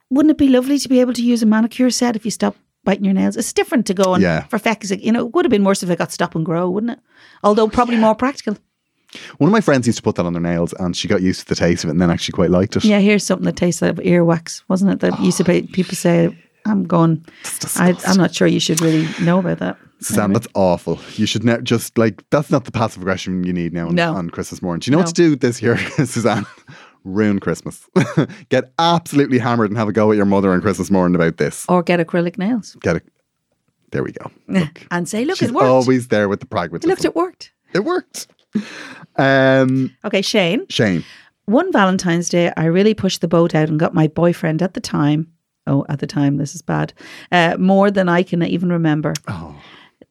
wouldn't 0.09 0.31
it 0.31 0.37
be 0.37 0.47
lovely 0.47 0.77
to 0.77 0.89
be 0.89 1.01
able 1.01 1.13
to 1.13 1.23
use 1.23 1.41
a 1.41 1.45
manicure 1.47 1.89
set 1.89 2.15
if 2.15 2.25
you 2.25 2.31
stop 2.31 2.55
biting 2.83 3.05
your 3.05 3.13
nails? 3.13 3.35
It's 3.37 3.53
different 3.53 3.87
to 3.87 3.93
go 3.93 4.13
and 4.13 4.21
Yeah. 4.21 4.43
for 4.43 4.59
feck, 4.59 4.83
you 4.89 5.11
know, 5.11 5.25
it 5.25 5.33
would 5.33 5.45
have 5.45 5.49
been 5.51 5.63
worse 5.63 5.81
if 5.81 5.89
it 5.89 5.97
got 5.97 6.11
stop 6.11 6.35
and 6.35 6.45
grow, 6.45 6.69
wouldn't 6.69 6.93
it? 6.93 6.99
Although 7.43 7.67
probably 7.67 7.97
more 7.97 8.13
practical. 8.15 8.57
One 9.37 9.47
of 9.47 9.51
my 9.51 9.61
friends 9.61 9.87
used 9.87 9.97
to 9.97 10.03
put 10.03 10.15
that 10.15 10.25
on 10.25 10.33
their 10.33 10.41
nails 10.41 10.73
and 10.79 10.95
she 10.95 11.07
got 11.07 11.21
used 11.21 11.41
to 11.41 11.45
the 11.47 11.55
taste 11.55 11.83
of 11.83 11.89
it 11.89 11.91
and 11.91 12.01
then 12.01 12.09
actually 12.11 12.33
quite 12.33 12.49
liked 12.51 12.75
it. 12.75 12.83
Yeah, 12.83 12.99
here's 12.99 13.23
something 13.25 13.45
that 13.45 13.55
tastes 13.55 13.81
like 13.81 13.95
earwax, 13.95 14.63
wasn't 14.67 14.91
it? 14.91 14.99
That 14.99 15.19
used 15.19 15.37
to 15.37 15.43
be, 15.43 15.63
people 15.63 15.95
say, 15.95 16.37
I'm 16.65 16.83
going, 16.85 17.25
I, 17.77 17.95
I'm 18.07 18.17
not 18.17 18.33
sure 18.33 18.47
you 18.47 18.59
should 18.59 18.81
really 18.81 19.07
know 19.21 19.39
about 19.39 19.59
that. 19.59 19.77
Suzanne, 19.99 20.33
that's 20.33 20.47
awful. 20.53 20.99
You 21.15 21.25
should 21.25 21.43
ne- 21.45 21.61
just 21.61 21.97
like 21.97 22.23
that's 22.29 22.49
not 22.51 22.65
the 22.65 22.71
passive 22.71 23.01
aggression 23.01 23.43
you 23.45 23.53
need 23.53 23.71
now 23.73 23.87
on, 23.87 23.95
No. 23.95 24.13
on 24.15 24.29
Christmas 24.29 24.61
morning. 24.61 24.79
Do 24.81 24.89
you 24.89 24.91
know 24.93 24.97
what 24.97 25.07
No. 25.07 25.11
to 25.11 25.13
do 25.29 25.35
this 25.37 25.61
year, 25.61 25.77
Suzanne? 26.05 26.45
Ruin 27.05 27.39
Christmas. 27.39 27.87
Get 28.49 28.71
absolutely 28.79 29.37
hammered 29.39 29.69
and 29.71 29.77
have 29.77 29.87
a 29.89 29.93
go 29.93 30.11
at 30.11 30.15
your 30.17 30.25
mother 30.25 30.51
on 30.51 30.61
Christmas 30.61 30.89
morning 30.91 31.15
about 31.15 31.37
this. 31.37 31.65
Or 31.67 31.83
get 31.83 31.99
acrylic 31.99 32.37
nails 32.37 32.75
Get 32.81 32.97
it. 32.97 33.03
There 33.91 34.03
we 34.03 34.11
go. 34.13 34.31
Look, 34.47 34.87
and 34.89 35.07
say, 35.07 35.23
look, 35.25 35.37
she's 35.37 35.49
it 35.49 35.53
worked. 35.53 35.65
always 35.67 36.07
there 36.07 36.27
with 36.29 36.39
the 36.39 36.45
pragmatism. 36.47 36.89
Look, 36.89 37.03
it 37.05 37.15
worked. 37.15 37.51
it 37.73 37.83
worked. 37.85 38.27
Um, 39.15 39.95
Okay, 40.05 40.21
Shane. 40.21 40.65
Shane. 40.69 41.03
One 41.45 41.71
Valentine's 41.71 42.29
Day, 42.29 42.51
I 42.55 42.65
really 42.65 42.93
pushed 42.93 43.21
the 43.21 43.27
boat 43.27 43.53
out 43.53 43.67
and 43.69 43.79
got 43.79 43.93
my 43.93 44.07
boyfriend 44.07 44.61
at 44.61 44.73
the 44.73 44.79
time. 44.79 45.27
Oh, 45.67 45.85
at 45.89 45.99
the 45.99 46.07
time, 46.07 46.37
this 46.37 46.55
is 46.55 46.61
bad. 46.61 46.93
Uh, 47.31 47.55
more 47.59 47.91
than 47.91 48.09
I 48.09 48.23
can 48.23 48.43
even 48.43 48.69
remember. 48.69 49.13
Oh, 49.27 49.55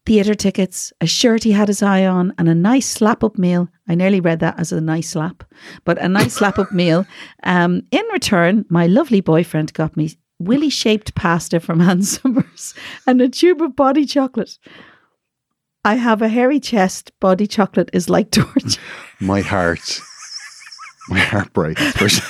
Theatre 0.04 0.34
tickets, 0.34 0.92
a 1.00 1.06
shirt 1.06 1.44
he 1.44 1.52
had 1.52 1.68
his 1.68 1.82
eye 1.82 2.04
on, 2.06 2.34
and 2.36 2.48
a 2.48 2.54
nice 2.54 2.88
slap 2.88 3.22
up 3.22 3.38
meal. 3.38 3.68
I 3.88 3.94
nearly 3.94 4.20
read 4.20 4.40
that 4.40 4.58
as 4.58 4.72
a 4.72 4.80
nice 4.80 5.10
slap, 5.10 5.44
but 5.84 5.96
a 5.98 6.08
nice 6.08 6.34
slap 6.34 6.58
up 6.58 6.72
meal. 6.82 7.06
Um, 7.44 7.82
in 7.92 8.02
return, 8.12 8.64
my 8.68 8.86
lovely 8.86 9.20
boyfriend 9.20 9.72
got 9.74 9.96
me 9.96 10.10
willy 10.38 10.70
shaped 10.70 11.14
pasta 11.14 11.60
from 11.60 11.80
Summers 12.02 12.74
and 13.06 13.20
a 13.20 13.28
tube 13.28 13.62
of 13.62 13.76
body 13.76 14.04
chocolate. 14.04 14.58
I 15.84 15.94
have 15.94 16.22
a 16.22 16.28
hairy 16.28 16.60
chest. 16.60 17.12
Body 17.20 17.46
chocolate 17.46 17.90
is 17.92 18.08
like 18.08 18.30
torture. 18.32 18.80
My 19.20 19.40
heart, 19.40 20.00
my 21.08 21.18
heart 21.18 21.52
breaks 21.52 21.82
for 21.92 22.08
Sh- 22.08 22.22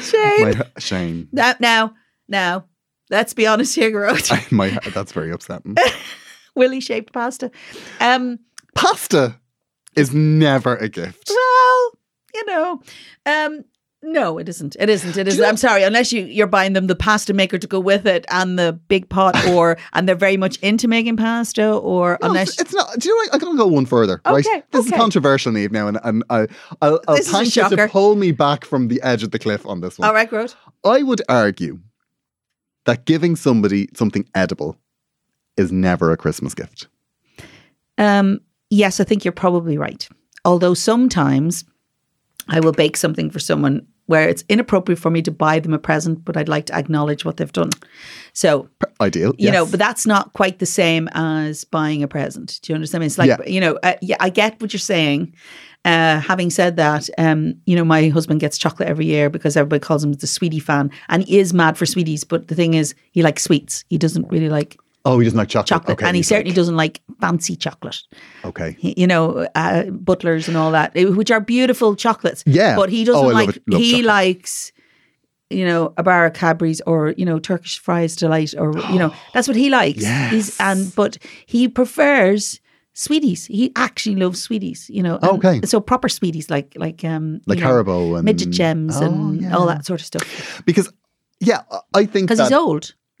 Shane. 0.00 0.40
my 0.42 0.62
Shane. 0.78 1.28
Now, 1.32 1.54
now, 1.60 1.94
now, 2.28 2.66
let's 3.10 3.34
be 3.34 3.46
honest 3.46 3.74
here, 3.74 3.90
Gearóid. 3.90 4.52
My 4.52 4.78
that's 4.94 5.12
very 5.12 5.30
upsetting. 5.32 5.76
Willy 6.54 6.80
shaped 6.80 7.12
pasta. 7.12 7.50
Um, 8.00 8.38
Pasta 8.74 9.38
is 9.96 10.14
never 10.14 10.76
a 10.76 10.88
gift. 10.88 11.30
well, 11.30 11.90
you 12.34 12.46
know, 12.46 12.82
um, 13.26 13.64
no, 14.02 14.38
it 14.38 14.48
isn't. 14.48 14.76
It 14.80 14.88
isn't. 14.90 15.16
It 15.16 15.28
isn't. 15.28 15.40
know- 15.40 15.48
I'm 15.48 15.56
sorry, 15.56 15.82
unless 15.84 16.12
you 16.12 16.24
you're 16.24 16.46
buying 16.46 16.72
them 16.72 16.86
the 16.88 16.96
pasta 16.96 17.32
maker 17.32 17.56
to 17.58 17.66
go 17.66 17.78
with 17.78 18.06
it 18.06 18.24
and 18.30 18.58
the 18.58 18.72
big 18.72 19.08
pot, 19.08 19.36
or 19.48 19.78
and 19.92 20.08
they're 20.08 20.16
very 20.16 20.36
much 20.36 20.56
into 20.58 20.88
making 20.88 21.16
pasta, 21.16 21.72
or 21.72 22.18
No, 22.20 22.28
unless 22.28 22.50
it's, 22.50 22.60
it's 22.62 22.74
not. 22.74 22.98
Do 22.98 23.08
you 23.08 23.14
know 23.14 23.32
what? 23.32 23.42
I'm 23.46 23.52
to 23.52 23.56
go 23.62 23.66
one 23.68 23.86
further. 23.86 24.20
right? 24.26 24.44
Okay, 24.46 24.62
This 24.72 24.86
is 24.86 24.92
controversial, 24.92 25.52
Niamh. 25.52 25.70
Now, 25.70 25.88
and, 25.88 25.98
and 26.02 26.24
I, 26.30 26.46
I'll, 26.80 27.00
I'll 27.08 27.14
is 27.16 27.30
thank 27.30 27.54
you 27.54 27.68
to 27.68 27.88
pull 27.88 28.16
me 28.16 28.32
back 28.32 28.64
from 28.64 28.88
the 28.88 29.00
edge 29.02 29.22
of 29.22 29.30
the 29.30 29.38
cliff 29.38 29.64
on 29.66 29.80
this 29.80 29.98
one. 29.98 30.08
all 30.08 30.14
right, 30.14 30.28
Groot. 30.28 30.54
I 30.84 31.02
would 31.02 31.22
argue 31.28 31.78
that 32.84 33.04
giving 33.04 33.36
somebody 33.36 33.88
something 33.94 34.28
edible 34.34 34.76
is 35.56 35.70
never 35.70 36.10
a 36.10 36.16
Christmas 36.16 36.54
gift. 36.54 36.88
Um, 37.98 38.40
yes, 38.70 38.98
I 39.00 39.04
think 39.04 39.24
you're 39.24 39.32
probably 39.32 39.78
right. 39.78 40.08
Although 40.44 40.74
sometimes 40.74 41.64
I 42.48 42.58
will 42.58 42.72
bake 42.72 42.96
something 42.96 43.30
for 43.30 43.38
someone 43.38 43.86
where 44.12 44.28
it's 44.28 44.44
inappropriate 44.50 44.98
for 44.98 45.10
me 45.10 45.22
to 45.22 45.30
buy 45.30 45.58
them 45.58 45.72
a 45.72 45.78
present, 45.78 46.22
but 46.26 46.36
I'd 46.36 46.46
like 46.56 46.66
to 46.66 46.74
acknowledge 46.74 47.24
what 47.24 47.38
they've 47.38 47.50
done. 47.62 47.70
So, 48.34 48.68
Ideal, 49.00 49.34
you 49.38 49.50
know, 49.50 49.64
but 49.64 49.78
that's 49.78 50.04
not 50.06 50.34
quite 50.34 50.58
the 50.58 50.66
same 50.66 51.08
as 51.14 51.64
buying 51.64 52.02
a 52.02 52.08
present. 52.08 52.60
Do 52.60 52.72
you 52.72 52.74
understand? 52.74 53.04
It's 53.04 53.16
like, 53.16 53.28
Yeah. 53.28 53.38
you 53.46 53.58
know, 53.58 53.78
uh, 53.82 53.94
yeah, 54.02 54.16
I 54.20 54.28
get 54.28 54.60
what 54.60 54.74
you're 54.74 54.80
saying. 54.96 55.32
Uh, 55.86 56.20
having 56.20 56.50
said 56.50 56.76
that, 56.76 57.08
um, 57.16 57.54
you 57.64 57.74
know, 57.74 57.84
my 57.84 58.08
husband 58.08 58.38
gets 58.38 58.58
chocolate 58.58 58.86
every 58.88 59.06
year 59.06 59.30
because 59.30 59.56
everybody 59.56 59.80
calls 59.80 60.04
him 60.04 60.12
the 60.12 60.26
sweetie 60.26 60.60
fan, 60.60 60.90
and 61.08 61.24
he 61.24 61.38
is 61.38 61.54
mad 61.54 61.78
for 61.78 61.86
sweeties. 61.86 62.22
But 62.22 62.48
the 62.48 62.54
thing 62.54 62.74
is, 62.74 62.94
he 63.12 63.22
likes 63.22 63.42
sweets. 63.42 63.82
He 63.88 63.96
doesn't 63.96 64.28
really 64.30 64.50
like 64.50 64.76
oh, 65.04 65.18
he 65.18 65.24
doesn't 65.24 65.36
like 65.38 65.48
chocolate. 65.48 65.66
chocolate, 65.68 65.98
Okay, 65.98 66.06
and 66.06 66.16
he 66.16 66.22
certainly 66.22 66.50
like- 66.50 66.56
doesn't 66.56 66.76
like 66.76 67.00
fancy 67.20 67.56
chocolate 67.56 67.98
Okay. 68.44 68.76
he- 68.78 68.94
you 68.96 69.06
know, 69.06 69.46
uh, 69.54 69.84
butlers 69.90 70.48
and 70.48 70.56
all 70.56 70.70
that, 70.72 70.92
eh, 70.94 71.04
which 71.04 71.30
are 71.30 71.40
beautiful 71.40 71.96
chocolates. 71.96 72.42
Yeah. 72.46 72.76
But 72.76 72.90
he 72.90 73.02
Oh, 73.02 73.06
doesn't 73.06 73.24
love 73.24 73.34
like, 73.34 73.62
he 73.78 73.90
chocolate. 73.92 74.04
likes, 74.06 74.72
you 75.50 75.64
know, 75.66 75.92
a 75.96 76.02
bar 76.02 76.26
of 76.26 76.32
Cadbury's 76.34 76.80
or, 76.86 77.14
you 77.16 77.24
know, 77.24 77.38
Turkish 77.38 77.78
fries 77.78 78.16
delight 78.16 78.54
or, 78.56 78.72
you 78.92 78.98
know, 78.98 79.12
that's 79.34 79.48
what 79.48 79.56
he 79.56 79.68
likes. 79.70 80.04
He's, 80.30 80.58
and, 80.60 80.94
but 80.94 81.18
he 81.46 81.68
prefers 81.68 82.60
sweeties. 82.94 83.46
He 83.46 83.72
actually 83.74 84.16
loves 84.16 84.40
sweeties, 84.40 84.88
you 84.88 85.02
know. 85.02 85.18
Okay. 85.22 85.60
So 85.64 85.80
proper 85.80 86.08
sweeties 86.08 86.48
like, 86.50 86.72
like, 86.76 87.04
um, 87.04 87.40
Like 87.46 87.58
you 87.58 87.64
know, 87.64 87.70
Haribo 87.82 88.16
and 88.16 88.24
midget 88.24 88.50
gems 88.50 88.96
Oh, 88.96 89.04
and 89.04 89.40
yeah. 89.42 89.56
all 89.56 89.66
that 89.66 89.84
sort 89.86 90.00
of 90.00 90.06
stuff. 90.06 90.62
Because, 90.64 90.92
yeah, 91.40 91.62
I 91.94 92.04
think 92.06 92.28
Because 92.28 92.38
he's 92.48 92.52
old. 92.56 92.94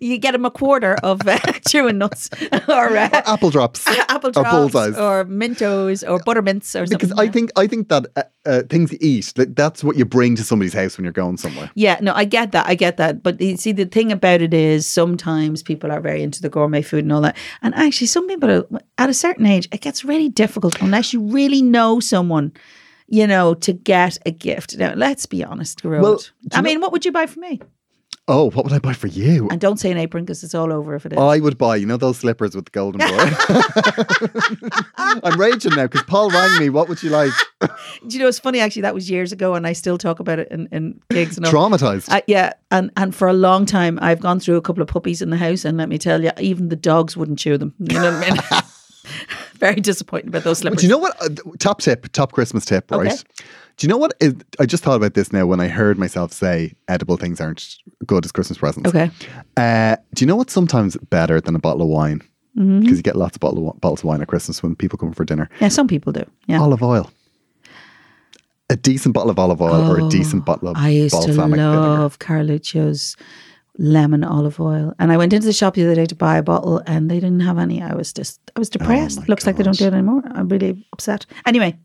you 0.00 0.18
get 0.18 0.34
him 0.34 0.44
a 0.44 0.50
quarter 0.50 0.94
of 1.02 1.26
uh, 1.26 1.38
chewing 1.68 1.98
nuts 1.98 2.30
or 2.68 2.96
uh, 2.96 3.08
apple 3.26 3.50
drops. 3.50 3.86
apple 4.08 4.30
Or 4.30 4.32
drops 4.32 4.50
bullseyes. 4.72 4.96
or 4.98 5.24
Mentos 5.24 6.08
or 6.08 6.18
buttermints 6.20 6.74
or 6.74 6.86
something. 6.86 6.98
Because 6.98 7.12
I 7.18 7.28
think 7.28 7.50
I 7.56 7.66
think 7.66 7.88
that 7.88 8.06
uh, 8.16 8.22
uh, 8.46 8.62
things 8.68 8.92
you 8.92 8.98
eat, 9.00 9.32
like, 9.36 9.54
that's 9.54 9.82
what 9.84 9.96
you 9.96 10.04
bring 10.04 10.34
to 10.36 10.44
somebody's 10.44 10.72
house 10.74 10.96
when 10.96 11.04
you're 11.04 11.12
going 11.12 11.36
somewhere. 11.36 11.70
Yeah, 11.74 11.98
no, 12.00 12.12
I 12.14 12.24
get 12.24 12.52
that. 12.52 12.66
I 12.66 12.74
get 12.74 12.96
that. 12.96 13.22
But 13.22 13.40
you 13.40 13.56
see, 13.56 13.72
the 13.72 13.84
thing 13.86 14.12
about 14.12 14.40
it 14.42 14.54
is 14.54 14.86
sometimes 14.86 15.62
people 15.62 15.90
are 15.92 16.00
very 16.00 16.22
into 16.22 16.40
the 16.42 16.48
gourmet 16.48 16.82
food 16.82 17.04
and 17.04 17.12
all 17.12 17.20
that. 17.22 17.36
And 17.62 17.74
actually, 17.74 18.06
some 18.08 18.26
people 18.26 18.50
are, 18.50 18.64
at 18.98 19.10
a 19.10 19.14
certain 19.14 19.46
age, 19.46 19.68
it 19.72 19.80
gets 19.80 20.04
really 20.04 20.28
difficult 20.28 20.80
unless 20.80 21.12
you 21.12 21.20
really 21.20 21.62
know 21.62 22.00
someone, 22.00 22.52
you 23.06 23.26
know, 23.26 23.54
to 23.54 23.72
get 23.72 24.18
a 24.26 24.30
gift. 24.30 24.76
Now, 24.78 24.94
let's 24.94 25.26
be 25.26 25.44
honest, 25.44 25.82
Gearóid. 25.82 26.00
Well, 26.02 26.20
I 26.52 26.60
know- 26.60 26.62
mean, 26.62 26.80
what 26.80 26.92
would 26.92 27.04
you 27.04 27.12
buy 27.12 27.26
for 27.26 27.40
me? 27.40 27.60
Oh, 28.30 28.50
what 28.50 28.64
would 28.64 28.74
I 28.74 28.78
buy 28.78 28.92
for 28.92 29.06
you? 29.06 29.48
And 29.50 29.58
don't 29.58 29.80
say 29.80 29.90
an 29.90 29.96
apron 29.96 30.24
because 30.24 30.44
it's 30.44 30.54
all 30.54 30.70
over 30.70 30.94
if 30.94 31.06
it 31.06 31.14
is. 31.14 31.18
I 31.18 31.38
would 31.38 31.56
buy, 31.56 31.76
you 31.76 31.86
know, 31.86 31.96
those 31.96 32.18
slippers 32.18 32.54
with 32.54 32.66
the 32.66 32.70
golden 32.70 33.00
boy. 33.00 33.08
I'm 35.24 35.40
raging 35.40 35.74
now 35.74 35.86
because 35.86 36.02
Paul 36.02 36.30
rang 36.30 36.58
me. 36.58 36.68
What 36.68 36.90
would 36.90 37.02
you 37.02 37.08
like? 37.08 37.32
Do 37.60 37.68
you 38.08 38.18
know, 38.18 38.28
it's 38.28 38.38
funny 38.38 38.60
actually, 38.60 38.82
that 38.82 38.94
was 38.94 39.10
years 39.10 39.32
ago 39.32 39.54
and 39.54 39.66
I 39.66 39.72
still 39.72 39.96
talk 39.96 40.20
about 40.20 40.38
it 40.38 40.48
in, 40.50 40.68
in 40.70 41.00
gigs 41.10 41.38
and 41.38 41.46
all. 41.46 41.52
Traumatized. 41.52 42.10
Uh, 42.10 42.20
yeah, 42.26 42.52
and 42.70 42.90
and 42.96 43.14
for 43.14 43.28
a 43.28 43.32
long 43.32 43.64
time, 43.64 43.98
I've 44.02 44.20
gone 44.20 44.40
through 44.40 44.56
a 44.56 44.62
couple 44.62 44.82
of 44.82 44.88
puppies 44.88 45.22
in 45.22 45.30
the 45.30 45.36
house, 45.36 45.64
and 45.64 45.78
let 45.78 45.88
me 45.88 45.96
tell 45.96 46.22
you, 46.22 46.30
even 46.38 46.68
the 46.68 46.76
dogs 46.76 47.16
wouldn't 47.16 47.38
chew 47.38 47.56
them. 47.56 47.74
You 47.78 47.98
know 47.98 48.12
what 48.12 48.26
I 48.26 48.30
mean? 48.30 48.62
Very 49.60 49.80
disappointed 49.80 50.28
about 50.28 50.44
those 50.44 50.62
But 50.62 50.78
do 50.78 50.86
you 50.86 50.90
know 50.90 50.98
what? 50.98 51.20
Uh, 51.22 51.28
top 51.58 51.80
tip, 51.80 52.10
top 52.12 52.32
Christmas 52.32 52.64
tip, 52.64 52.90
Okay. 52.92 53.08
right? 53.08 53.24
Do 53.76 53.86
you 53.86 53.88
know 53.88 53.96
what? 53.98 54.12
Is, 54.20 54.34
I 54.58 54.66
just 54.66 54.82
thought 54.82 54.96
about 54.96 55.14
this 55.14 55.32
now 55.32 55.46
when 55.46 55.60
I 55.60 55.68
heard 55.68 55.98
myself 55.98 56.32
say 56.32 56.74
edible 56.88 57.16
things 57.16 57.40
aren't 57.40 57.76
good 58.06 58.24
as 58.24 58.32
Christmas 58.32 58.58
presents. 58.58 58.88
Okay. 58.88 59.10
Uh, 59.56 59.96
do 60.14 60.22
you 60.24 60.26
know 60.26 60.36
what's 60.36 60.52
sometimes 60.52 60.96
better 61.10 61.40
than 61.40 61.54
a 61.54 61.58
bottle 61.60 61.82
of 61.82 61.88
wine? 61.88 62.18
Because 62.18 62.66
Mm-hmm. 62.66 62.94
you 62.94 63.02
get 63.02 63.14
lots 63.14 63.36
of 63.36 63.40
bottle 63.40 63.68
of, 63.70 63.80
bottles 63.80 64.00
of 64.00 64.04
wine 64.06 64.20
at 64.20 64.26
Christmas 64.26 64.62
when 64.64 64.74
people 64.74 64.98
come 64.98 65.12
for 65.12 65.24
dinner. 65.24 65.48
Yeah, 65.60 65.68
some 65.68 65.86
people 65.86 66.12
do. 66.12 66.24
Yeah. 66.48 66.60
Olive 66.60 66.82
oil. 66.82 67.08
A 68.70 68.76
decent 68.76 69.14
bottle 69.14 69.30
of 69.30 69.38
olive 69.38 69.62
oil 69.62 69.90
or 69.90 70.04
a 70.04 70.08
decent 70.10 70.44
bottle 70.44 70.68
of 70.68 70.76
Oh, 70.76 70.80
I 70.80 70.88
used 70.88 71.14
to 71.14 71.28
balsamic 71.28 71.58
vinegar. 71.60 71.78
love 71.78 72.18
Carluccio's 72.18 73.16
lemon 73.78 74.24
olive 74.24 74.60
oil, 74.60 74.92
and 74.98 75.12
I 75.12 75.16
went 75.16 75.32
into 75.32 75.46
the 75.46 75.52
shop 75.52 75.74
the 75.74 75.84
other 75.84 75.94
day 75.94 76.06
to 76.06 76.14
buy 76.14 76.36
a 76.36 76.42
bottle, 76.42 76.82
and 76.86 77.10
they 77.10 77.20
didn't 77.20 77.40
have 77.40 77.58
any. 77.58 77.80
I 77.80 77.94
was 77.94 78.12
just, 78.12 78.40
I 78.54 78.58
was 78.58 78.68
depressed. 78.68 79.20
Oh 79.20 79.24
Looks 79.28 79.46
like 79.46 79.56
they 79.56 79.62
don't 79.62 79.76
do 79.76 79.86
it 79.86 79.92
anymore. 79.92 80.22
I'm 80.32 80.48
really 80.48 80.84
upset. 80.92 81.26
Anyway, 81.46 81.78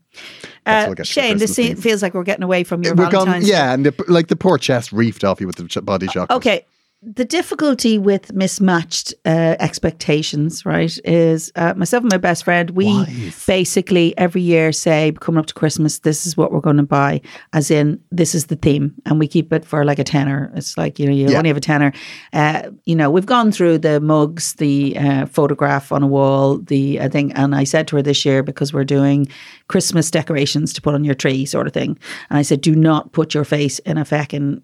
uh, 0.66 0.86
what 0.86 0.96
gets 0.96 1.16
you 1.16 1.22
for 1.22 1.28
Shane, 1.28 1.38
this 1.38 1.56
feels 1.82 2.02
like 2.02 2.14
we're 2.14 2.24
getting 2.24 2.42
away 2.42 2.64
from 2.64 2.82
your 2.82 2.94
We're 2.94 3.10
gone, 3.10 3.26
Valentine's. 3.26 3.48
yeah, 3.48 3.72
and 3.72 3.86
the, 3.86 4.04
like 4.08 4.28
the 4.28 4.36
poor 4.36 4.58
chest 4.58 4.90
reefed 4.92 5.24
off 5.24 5.40
you 5.40 5.46
with 5.46 5.56
the 5.56 5.82
body 5.82 6.08
shock. 6.08 6.30
Okay. 6.30 6.66
The 7.06 7.24
difficulty 7.26 7.98
with 7.98 8.32
mismatched 8.32 9.12
uh, 9.26 9.56
expectations, 9.60 10.64
right, 10.64 10.96
is 11.04 11.52
uh, 11.54 11.74
myself 11.76 12.02
and 12.02 12.10
my 12.10 12.16
best 12.16 12.44
friend, 12.44 12.70
we 12.70 12.86
Wise. 12.86 13.44
basically 13.46 14.16
every 14.16 14.40
year 14.40 14.72
say, 14.72 15.12
coming 15.20 15.38
up 15.38 15.44
to 15.46 15.54
Christmas, 15.54 15.98
this 15.98 16.24
is 16.26 16.34
what 16.34 16.50
we're 16.50 16.60
going 16.60 16.78
to 16.78 16.82
buy, 16.82 17.20
as 17.52 17.70
in, 17.70 18.00
this 18.10 18.34
is 18.34 18.46
the 18.46 18.56
theme. 18.56 18.94
And 19.04 19.18
we 19.18 19.28
keep 19.28 19.52
it 19.52 19.66
for 19.66 19.84
like 19.84 19.98
a 19.98 20.04
tenner. 20.04 20.50
It's 20.54 20.78
like, 20.78 20.98
you 20.98 21.06
know, 21.06 21.12
you 21.12 21.28
Yeah. 21.28 21.36
only 21.36 21.48
have 21.48 21.58
a 21.58 21.60
tenner. 21.60 21.92
Uh, 22.32 22.70
you 22.86 22.96
know, 22.96 23.10
we've 23.10 23.26
gone 23.26 23.52
through 23.52 23.78
the 23.78 24.00
mugs, 24.00 24.54
the 24.54 24.96
uh, 24.96 25.26
photograph 25.26 25.92
on 25.92 26.02
a 26.02 26.06
wall, 26.06 26.56
the 26.58 27.00
uh, 27.00 27.10
thing. 27.10 27.32
And 27.32 27.54
I 27.54 27.64
said 27.64 27.86
to 27.88 27.96
her 27.96 28.02
this 28.02 28.24
year, 28.24 28.42
because 28.42 28.72
we're 28.72 28.84
doing 28.84 29.28
Christmas 29.68 30.10
decorations 30.10 30.72
to 30.72 30.80
put 30.80 30.94
on 30.94 31.04
your 31.04 31.14
tree, 31.14 31.44
sort 31.44 31.66
of 31.66 31.74
thing. 31.74 31.98
And 32.30 32.38
I 32.38 32.42
said, 32.42 32.62
do 32.62 32.74
not 32.74 33.12
put 33.12 33.34
your 33.34 33.44
face 33.44 33.78
in 33.80 33.98
a 33.98 34.04
feckin' 34.06 34.62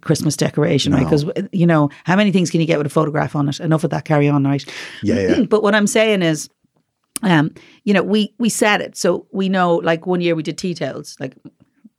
Christmas 0.00 0.36
decoration, 0.36 0.92
right? 0.92 1.04
Because 1.04 1.24
you 1.52 1.66
know 1.66 1.90
how 2.04 2.16
many 2.16 2.32
things 2.32 2.50
can 2.50 2.60
you 2.60 2.66
get 2.66 2.78
with 2.78 2.86
a 2.86 2.90
photograph 2.90 3.36
on 3.36 3.48
it? 3.48 3.60
Enough 3.60 3.84
of 3.84 3.90
that. 3.90 4.04
Carry 4.04 4.28
on, 4.28 4.44
right? 4.44 4.64
Yeah, 5.02 5.20
yeah. 5.20 5.40
But 5.48 5.62
what 5.62 5.74
I'm 5.74 5.86
saying 5.86 6.22
is, 6.22 6.48
um, 7.22 7.54
you 7.84 7.94
know, 7.94 8.02
we 8.02 8.34
we 8.38 8.48
said 8.48 8.80
it, 8.80 8.96
so 8.96 9.26
we 9.32 9.48
know. 9.48 9.76
Like 9.76 10.06
one 10.06 10.20
year 10.20 10.34
we 10.34 10.42
did 10.42 10.58
tea 10.58 10.74
towels. 10.74 11.16
Like 11.20 11.34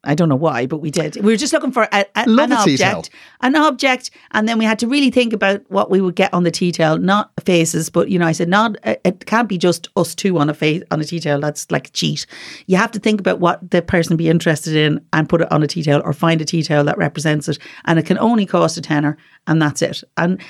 I 0.05 0.15
don't 0.15 0.29
know 0.29 0.35
why, 0.35 0.65
but 0.65 0.77
we 0.77 0.91
did. 0.91 1.15
We 1.15 1.33
were 1.33 1.37
just 1.37 1.53
looking 1.53 1.71
for 1.71 1.83
a, 1.83 2.05
a, 2.15 2.23
an 2.27 2.49
towel. 2.49 2.53
object, 2.53 3.09
an 3.41 3.55
object, 3.55 4.11
and 4.31 4.47
then 4.47 4.57
we 4.57 4.65
had 4.65 4.79
to 4.79 4.87
really 4.87 5.11
think 5.11 5.33
about 5.33 5.61
what 5.69 5.89
we 5.89 6.01
would 6.01 6.15
get 6.15 6.33
on 6.33 6.43
the 6.43 6.51
tea 6.51 6.71
towel. 6.71 6.97
Not 6.97 7.31
faces, 7.43 7.89
but 7.89 8.09
you 8.09 8.19
know, 8.19 8.27
I 8.27 8.31
said 8.31 8.49
not. 8.49 8.77
It 8.83 9.01
it 9.03 9.25
can't 9.25 9.49
be 9.49 9.57
just 9.57 9.89
us 9.95 10.15
two 10.15 10.37
on 10.37 10.49
a 10.49 10.53
face 10.53 10.83
on 10.91 11.01
a 11.01 11.03
tea 11.03 11.19
towel. 11.19 11.39
That's 11.39 11.69
like 11.71 11.87
a 11.87 11.91
cheat. 11.91 12.25
You 12.67 12.77
have 12.77 12.91
to 12.91 12.99
think 12.99 13.19
about 13.19 13.39
what 13.39 13.69
the 13.71 13.81
person 13.81 14.17
be 14.17 14.29
interested 14.29 14.75
in 14.75 15.05
and 15.13 15.27
put 15.29 15.41
it 15.41 15.51
on 15.51 15.63
a 15.63 15.67
tea 15.67 15.83
towel, 15.83 16.01
or 16.05 16.13
find 16.13 16.41
a 16.41 16.45
tea 16.45 16.63
towel 16.63 16.83
that 16.85 16.97
represents 16.97 17.47
it. 17.49 17.57
And 17.85 17.99
it 17.99 18.05
can 18.05 18.17
only 18.19 18.45
cost 18.45 18.77
a 18.77 18.81
tenner, 18.81 19.17
and 19.47 19.61
that's 19.61 19.81
it. 19.81 20.03
And 20.17 20.41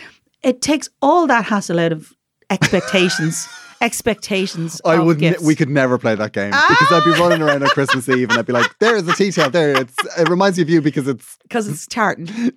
it 0.44 0.62
takes 0.62 0.90
all 1.02 1.28
that 1.28 1.46
hassle 1.46 1.80
out 1.80 1.92
of 1.92 2.14
expectations. 2.50 3.48
expectations. 3.82 4.82
I 4.86 4.96
of 4.96 5.06
would. 5.06 5.20
Ne- 5.20 5.36
we 5.44 5.56
could 5.56 5.70
never 5.70 5.98
play 5.98 6.16
that 6.16 6.34
game 6.34 6.52
because 6.52 6.92
I'd 6.92 7.06
be 7.06 7.14
ah! 7.16 7.20
running 7.20 7.42
around 7.42 7.64
on 7.64 7.70
Christmas 7.70 8.08
Eve 8.10 8.30
and 8.30 8.40
I'd 8.40 8.46
be 8.46 8.54
like, 8.54 8.78
"There 8.80 8.96
is 8.96 9.08
a 9.08 9.14
tea 9.14 9.32
towel. 9.32 9.50
There, 9.50 9.82
it's. 9.82 9.96
It 10.18 10.30
reminds 10.30 10.58
me 10.58 10.64
of 10.64 10.70
you 10.70 10.82
because 10.82 11.08
it's 11.08 11.38
because 11.44 11.68
it's 11.68 11.88
tartan. 11.88 12.28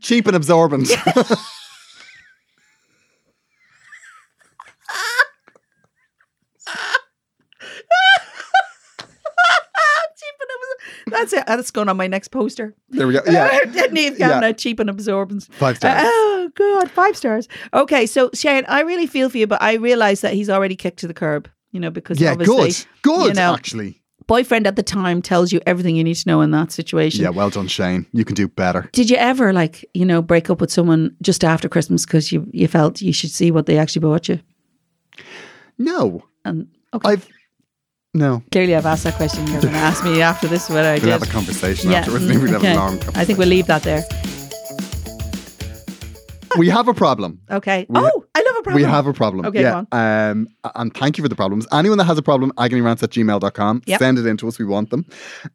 cheap 0.00 0.26
and 0.26 0.36
absorbent." 0.36 0.90
That's 11.10 11.32
it. 11.32 11.46
That's 11.46 11.70
going 11.70 11.88
on 11.88 11.96
my 11.96 12.06
next 12.06 12.28
poster. 12.28 12.74
there 12.90 13.06
we 13.06 13.14
go. 13.14 13.22
Yeah, 13.26 13.60
Niamh 13.64 14.18
Yeah. 14.18 14.52
Cheap 14.52 14.78
and 14.80 14.90
absorbent. 14.90 15.48
five 15.52 15.78
stars. 15.78 16.02
Ah. 16.04 16.37
Oh 16.48 16.80
God, 16.80 16.90
five 16.90 17.16
stars. 17.16 17.48
Okay, 17.74 18.06
so 18.06 18.30
Shane, 18.34 18.64
I 18.68 18.80
really 18.80 19.06
feel 19.06 19.28
for 19.28 19.38
you, 19.38 19.46
but 19.46 19.60
I 19.62 19.74
realise 19.74 20.20
that 20.22 20.32
he's 20.34 20.48
already 20.50 20.76
kicked 20.76 20.98
to 21.00 21.06
the 21.06 21.14
curb. 21.14 21.48
You 21.72 21.80
know, 21.80 21.90
because 21.90 22.18
yeah, 22.20 22.32
obviously, 22.32 22.86
good, 23.02 23.16
good. 23.16 23.26
you 23.28 23.34
know, 23.34 23.54
actually, 23.54 24.00
boyfriend 24.26 24.66
at 24.66 24.76
the 24.76 24.82
time 24.82 25.20
tells 25.20 25.52
you 25.52 25.60
everything 25.66 25.96
you 25.96 26.04
need 26.04 26.14
to 26.16 26.28
know 26.28 26.40
in 26.40 26.50
that 26.52 26.72
situation. 26.72 27.22
yeah. 27.22 27.28
Well 27.28 27.50
done, 27.50 27.68
Shane. 27.68 28.06
You 28.12 28.24
can 28.24 28.34
do 28.34 28.48
better. 28.48 28.88
Did 28.92 29.10
you 29.10 29.16
ever 29.18 29.52
like 29.52 29.84
you 29.92 30.06
know 30.06 30.22
break 30.22 30.48
up 30.48 30.60
with 30.60 30.70
someone 30.72 31.14
just 31.20 31.44
after 31.44 31.68
Christmas 31.68 32.06
because 32.06 32.32
you 32.32 32.48
you 32.52 32.66
felt 32.68 33.02
you 33.02 33.12
should 33.12 33.30
see 33.30 33.50
what 33.50 33.66
they 33.66 33.76
actually 33.78 34.00
bought 34.00 34.28
you? 34.28 34.40
No, 35.78 36.24
And 36.44 36.68
okay, 36.94 37.10
I've 37.10 37.28
no. 38.14 38.42
clearly 38.50 38.74
I've 38.74 38.86
asked 38.86 39.04
that 39.04 39.14
question. 39.14 39.46
You're 39.48 39.60
going 39.60 39.74
to 39.74 39.78
ask 39.80 40.02
me 40.04 40.22
after 40.22 40.48
this 40.48 40.68
what 40.68 40.84
I 40.84 40.92
We'll 40.94 41.00
did. 41.02 41.10
have 41.10 41.22
a 41.22 41.26
conversation 41.26 41.90
Yeah, 41.90 41.98
afterwards. 41.98 42.24
mm, 42.26 42.40
We'll 42.42 42.52
have 42.52 42.60
okay. 42.62 42.72
a 42.72 42.76
long 42.76 42.98
conversation. 42.98 43.20
I 43.20 43.24
think 43.24 43.38
we'll 43.38 43.48
leave 43.48 43.66
that 43.66 43.82
there. 43.82 44.02
We 46.58 46.68
have 46.68 46.88
a 46.88 46.94
problem. 46.94 47.40
Okay. 47.50 47.86
We 47.88 47.98
oh, 48.00 48.24
I 48.34 48.40
love 48.42 48.56
a 48.58 48.62
problem. 48.62 48.74
We 48.74 48.82
have 48.82 49.06
a 49.06 49.12
problem. 49.12 49.46
Okay, 49.46 49.62
yeah. 49.62 49.84
Um, 49.92 50.48
and 50.74 50.92
thank 50.94 51.16
you 51.16 51.22
for 51.22 51.28
the 51.28 51.36
problems. 51.36 51.66
Anyone 51.72 51.98
that 51.98 52.04
has 52.04 52.18
a 52.18 52.22
problem, 52.22 52.52
agonyrants 52.58 53.02
at 53.02 53.10
gmail.com, 53.10 53.82
Yep. 53.86 53.98
send 53.98 54.18
it 54.18 54.26
in 54.26 54.36
to 54.38 54.48
us. 54.48 54.58
We 54.58 54.64
want 54.64 54.90
them. 54.90 55.06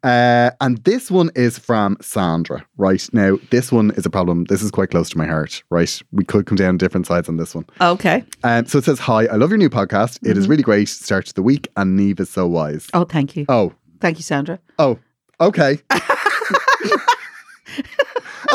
Uh, 0.03 0.51
and 0.61 0.77
this 0.83 1.11
one 1.11 1.29
is 1.35 1.59
from 1.59 1.97
Sandra, 2.01 2.65
right? 2.77 3.07
Now, 3.13 3.37
this 3.51 3.71
one 3.71 3.91
is 3.91 4.05
a 4.05 4.09
problem. 4.09 4.45
This 4.45 4.61
is 4.63 4.71
quite 4.71 4.89
close 4.91 5.09
to 5.09 5.17
my 5.17 5.25
heart, 5.27 5.61
right? 5.69 6.01
We 6.11 6.23
could 6.23 6.45
come 6.45 6.55
down 6.55 6.77
different 6.77 7.05
sides 7.07 7.27
on 7.29 7.37
this 7.37 7.53
one. 7.53 7.65
Okay. 7.81 8.23
Um, 8.43 8.65
so 8.65 8.77
it 8.79 8.85
says, 8.85 8.99
Hi, 8.99 9.25
I 9.27 9.35
love 9.35 9.49
your 9.49 9.57
new 9.59 9.69
podcast. 9.69 10.17
It 10.17 10.29
Mm-hmm. 10.29 10.39
is 10.39 10.47
really 10.47 10.63
great. 10.63 10.89
Start 10.89 11.25
to 11.27 11.33
the 11.33 11.43
week, 11.43 11.67
and 11.77 11.99
Niamh 11.99 12.19
is 12.19 12.29
so 12.29 12.47
wise. 12.47 12.87
Oh, 12.93 13.03
thank 13.05 13.35
you. 13.35 13.45
Oh, 13.49 13.73
Thank 13.99 14.17
you, 14.17 14.23
Sandra. 14.23 14.59
oh, 14.79 14.99
okay. 15.39 15.79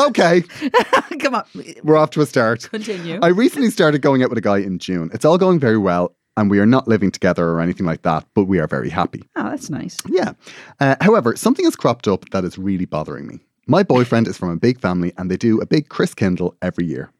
okay, 0.07 0.41
Come 1.19 1.35
on, 1.35 1.43
we're 1.83 1.97
off 1.97 2.11
to 2.11 2.21
a 2.21 2.25
start. 2.25 2.69
continue. 2.69 3.19
I 3.21 3.27
recently 3.27 3.69
started 3.69 4.01
going 4.01 4.23
out 4.23 4.29
with 4.29 4.37
a 4.37 4.41
guy 4.41 4.57
in 4.59 4.79
June. 4.79 5.09
It's 5.13 5.25
all 5.25 5.37
going 5.37 5.59
very 5.59 5.77
well, 5.77 6.15
and 6.37 6.49
we 6.49 6.59
are 6.59 6.65
not 6.65 6.87
living 6.87 7.11
together 7.11 7.49
or 7.49 7.59
anything 7.61 7.85
like 7.85 8.03
that, 8.03 8.25
but 8.33 8.45
we 8.45 8.59
are 8.59 8.67
very 8.67 8.89
happy. 8.89 9.23
oh, 9.35 9.43
that's 9.49 9.69
nice. 9.69 9.97
Yeah. 10.07 10.33
Uh, 10.79 10.95
however, 11.01 11.35
something 11.35 11.65
has 11.65 11.75
cropped 11.75 12.07
up 12.07 12.29
that 12.31 12.43
is 12.45 12.57
really 12.57 12.85
bothering 12.85 13.27
me. 13.27 13.39
My 13.67 13.83
boyfriend 13.83 14.27
is 14.27 14.37
from 14.37 14.49
a 14.49 14.55
big 14.57 14.79
family, 14.79 15.13
and 15.17 15.29
they 15.29 15.37
do 15.37 15.59
a 15.61 15.65
big 15.65 15.89
Kris 15.89 16.13
Kindle 16.13 16.55
every 16.61 16.85
year. 16.85 17.11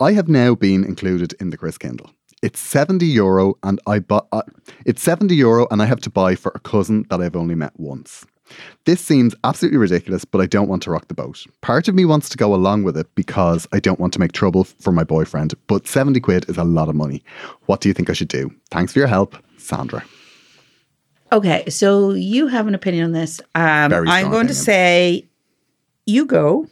I 0.00 0.12
have 0.12 0.28
now 0.28 0.54
been 0.54 0.84
included 0.84 1.32
in 1.40 1.50
the 1.50 1.56
Kris 1.56 1.78
Kindle. 1.78 2.10
It's 2.42 2.60
seventy 2.60 3.06
euro, 3.06 3.54
and 3.62 3.80
I 3.86 4.00
bu- 4.00 4.20
uh, 4.30 4.42
it's 4.84 5.00
seventy 5.02 5.36
euro, 5.36 5.66
and 5.70 5.80
I 5.80 5.86
have 5.86 6.00
to 6.02 6.10
buy 6.10 6.34
for 6.34 6.52
a 6.54 6.60
cousin 6.60 7.06
that 7.08 7.22
I've 7.22 7.34
only 7.36 7.54
met 7.54 7.72
once. 7.80 8.26
This 8.84 9.00
seems 9.00 9.34
absolutely 9.44 9.78
ridiculous, 9.78 10.24
but 10.24 10.40
I 10.40 10.46
don't 10.46 10.68
want 10.68 10.82
to 10.84 10.90
rock 10.90 11.08
the 11.08 11.14
boat. 11.14 11.44
Part 11.60 11.88
of 11.88 11.94
me 11.94 12.04
wants 12.04 12.28
to 12.30 12.36
go 12.36 12.54
along 12.54 12.84
with 12.84 12.96
it 12.96 13.12
because 13.14 13.66
I 13.72 13.80
don't 13.80 14.00
want 14.00 14.12
to 14.14 14.20
make 14.20 14.32
trouble 14.32 14.64
for 14.64 14.92
my 14.92 15.04
boyfriend, 15.04 15.54
but 15.66 15.86
70 15.86 16.20
quid 16.20 16.48
is 16.48 16.56
a 16.56 16.64
lot 16.64 16.88
of 16.88 16.94
money. 16.94 17.22
What 17.66 17.80
do 17.80 17.88
you 17.88 17.94
think 17.94 18.10
I 18.10 18.12
should 18.12 18.28
do? 18.28 18.50
Thanks 18.70 18.92
for 18.92 18.98
your 19.00 19.08
help, 19.08 19.36
Sandra. 19.58 20.04
Okay, 21.32 21.68
so 21.68 22.12
you 22.12 22.46
have 22.46 22.68
an 22.68 22.74
opinion 22.74 23.04
on 23.04 23.12
this. 23.12 23.40
Um, 23.54 23.92
I'm 23.92 24.30
going 24.30 24.46
to 24.46 24.54
say 24.54 25.28
you 26.06 26.24
go, 26.24 26.68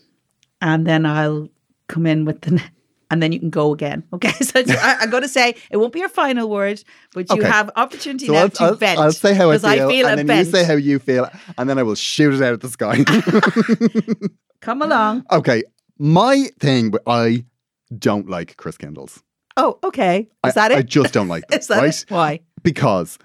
and 0.61 0.87
then 0.87 1.05
I'll 1.05 1.49
come 1.89 2.07
in 2.07 2.25
with 2.25 2.41
the, 2.43 2.63
and 3.15 3.23
then 3.23 3.31
you 3.31 3.39
can 3.39 3.51
go 3.51 3.73
again. 3.73 4.03
Okay, 4.13 4.33
so 4.45 4.61
I, 4.67 4.97
I'm 5.01 5.11
going 5.11 5.23
to 5.23 5.29
say 5.29 5.55
it 5.71 5.77
won't 5.77 5.93
be 5.93 6.01
your 6.01 6.09
final 6.09 6.51
word, 6.51 6.83
but 7.15 7.31
you 7.31 7.37
Okay. 7.41 7.49
have 7.49 7.71
opportunity 7.77 8.27
So 8.27 8.33
now 8.33 8.41
I'll, 8.41 8.49
to 8.51 8.63
I'll, 8.65 8.75
vent. 8.75 8.99
I'll 8.99 9.13
say 9.13 9.35
how 9.35 9.51
I 9.53 9.59
feel, 9.59 9.89
feel 9.89 10.07
and 10.09 10.19
then 10.19 10.27
vent. 10.27 10.47
you 10.47 10.53
say 10.53 10.65
how 10.65 10.75
you 10.75 10.99
feel, 10.99 11.29
and 11.57 11.71
then 11.71 11.79
I 11.79 11.85
will 11.85 11.95
shoot 11.95 12.35
it 12.35 12.43
out 12.43 12.53
at 12.55 12.61
the 12.61 12.69
sky. 12.69 13.05
Come 14.61 14.83
along. 14.83 15.25
okay, 15.31 15.63
my 15.99 16.49
thing, 16.59 16.91
but 16.91 17.03
I 17.07 17.45
don't 17.97 18.29
like 18.29 18.57
Kris 18.57 18.77
Kindles. 18.77 19.23
Oh, 19.57 19.79
okay. 19.85 20.29
I, 20.43 20.49
Is 20.49 20.55
that 20.55 20.73
it? 20.73 20.79
I 20.79 20.83
just 20.83 21.13
don't 21.15 21.29
like 21.29 21.47
them, 21.49 21.61
Is 21.61 21.69
that 21.69 21.79
right? 21.79 21.95
it? 21.95 22.07
Why? 22.09 22.41
Because, 22.65 23.19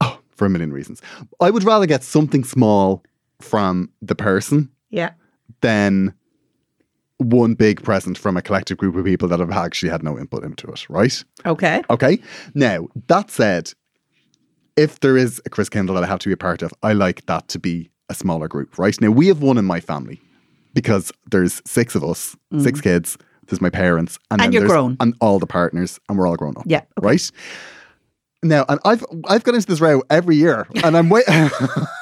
oh, 0.00 0.18
for 0.30 0.46
a 0.46 0.50
million 0.50 0.72
reasons, 0.72 1.02
I 1.40 1.50
would 1.50 1.64
rather 1.64 1.86
get 1.86 2.04
something 2.04 2.44
small 2.44 3.02
from 3.40 3.90
the 4.00 4.14
person 4.14 4.70
Yeah. 4.90 5.10
than 5.62 6.14
one 7.22 7.54
big 7.54 7.82
present 7.82 8.18
from 8.18 8.36
a 8.36 8.42
collective 8.42 8.78
group 8.78 8.96
of 8.96 9.04
people 9.04 9.28
that 9.28 9.40
have 9.40 9.50
actually 9.50 9.90
had 9.90 10.02
no 10.02 10.18
input 10.18 10.44
into 10.44 10.68
it, 10.68 10.88
right? 10.90 11.24
Okay. 11.46 11.82
Okay. 11.90 12.18
Now, 12.54 12.88
that 13.08 13.30
said, 13.30 13.72
if 14.76 15.00
there 15.00 15.16
is 15.16 15.40
a 15.46 15.50
Kris 15.50 15.68
Kindle 15.68 15.94
that 15.96 16.04
I 16.04 16.06
have 16.06 16.18
to 16.20 16.28
be 16.28 16.32
a 16.32 16.36
part 16.36 16.62
of, 16.62 16.72
I 16.82 16.92
like 16.92 17.26
that 17.26 17.48
to 17.48 17.58
be 17.58 17.90
a 18.08 18.14
smaller 18.14 18.48
group, 18.48 18.78
right? 18.78 18.98
Now, 19.00 19.10
we 19.10 19.26
have 19.28 19.42
one 19.42 19.58
in 19.58 19.64
my 19.64 19.80
family 19.80 20.20
because 20.74 21.12
there's 21.30 21.60
six 21.66 21.94
of 21.94 22.02
us, 22.04 22.36
six 22.58 22.80
kids. 22.80 23.16
There's 23.48 23.60
my 23.60 23.70
parents, 23.70 24.18
and, 24.30 24.40
Mm. 24.40 24.44
And 24.44 24.54
you're 24.54 24.66
grown. 24.66 24.96
and 25.00 25.14
all 25.20 25.38
the 25.38 25.46
partners, 25.46 25.98
and 26.08 26.16
we're 26.16 26.26
all 26.26 26.36
grown 26.36 26.56
up. 26.56 26.62
Yeah, 26.66 26.78
okay. 26.98 27.06
right. 27.06 27.30
Now, 28.42 28.64
and 28.68 28.80
I've 28.84 29.04
I've 29.28 29.44
got 29.44 29.54
into 29.54 29.66
this 29.66 29.80
row 29.80 30.02
every 30.10 30.36
year, 30.36 30.66
and 30.82 30.96
I'm 30.96 31.08
wait. 31.10 31.24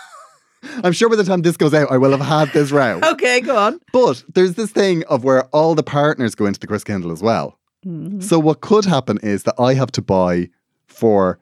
I'm 0.85 0.93
sure 0.93 1.09
by 1.09 1.17
the 1.17 1.25
time 1.25 1.43
this 1.43 1.57
goes 1.57 1.73
out, 1.75 1.91
I 1.91 1.97
will 1.97 2.11
have 2.11 2.21
had 2.21 2.53
this 2.53 2.71
row. 2.71 3.01
Okay, 3.03 3.41
go 3.41 3.57
on. 3.57 3.81
But 3.93 4.23
there's 4.35 4.55
this 4.55 4.71
thing 4.71 5.05
of 5.05 5.25
where 5.25 5.45
all 5.47 5.75
the 5.75 5.83
partners 5.83 6.35
go 6.35 6.47
into 6.47 6.61
the 6.61 6.67
Kris 6.67 6.85
Kindle 6.85 7.13
as 7.13 7.23
well. 7.23 7.59
Mm-hmm. 7.87 8.21
So 8.21 8.39
what 8.39 8.61
could 8.61 8.85
happen 8.85 9.19
is 9.23 9.45
that 9.45 9.55
I 9.59 9.75
have 9.75 9.91
to 9.93 10.03
buy 10.03 10.51
for 10.87 11.39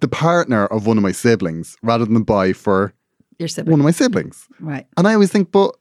the 0.00 0.08
partner 0.08 0.66
of 0.66 0.86
one 0.86 0.98
of 0.98 1.02
my 1.02 1.12
siblings 1.12 1.76
rather 1.82 2.04
than 2.04 2.22
buy 2.22 2.52
for 2.52 2.92
Your 3.38 3.48
sibling. 3.48 3.72
one 3.72 3.80
of 3.80 3.84
my 3.84 3.90
siblings. 3.90 4.46
Right. 4.60 4.86
And 4.96 5.08
I 5.08 5.14
always 5.14 5.32
think, 5.32 5.50
but 5.50 5.74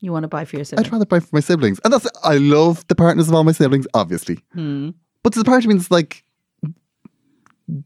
You 0.00 0.12
want 0.12 0.24
to 0.24 0.28
buy 0.28 0.44
for 0.44 0.56
your 0.56 0.64
sibling. 0.64 0.86
I'd 0.86 0.92
rather 0.92 1.06
buy 1.06 1.20
for 1.20 1.28
my 1.32 1.40
siblings. 1.40 1.80
And 1.84 1.92
that's 1.92 2.06
I 2.24 2.38
love 2.38 2.86
the 2.88 2.94
partners 2.94 3.28
of 3.28 3.34
all 3.34 3.44
my 3.44 3.52
siblings, 3.52 3.86
obviously. 3.94 4.38
Hmm. 4.52 4.90
But 5.22 5.36
a 5.36 5.44
part 5.44 5.64
of 5.64 5.68
me 5.68 5.74
that's 5.76 5.90
like 5.90 6.24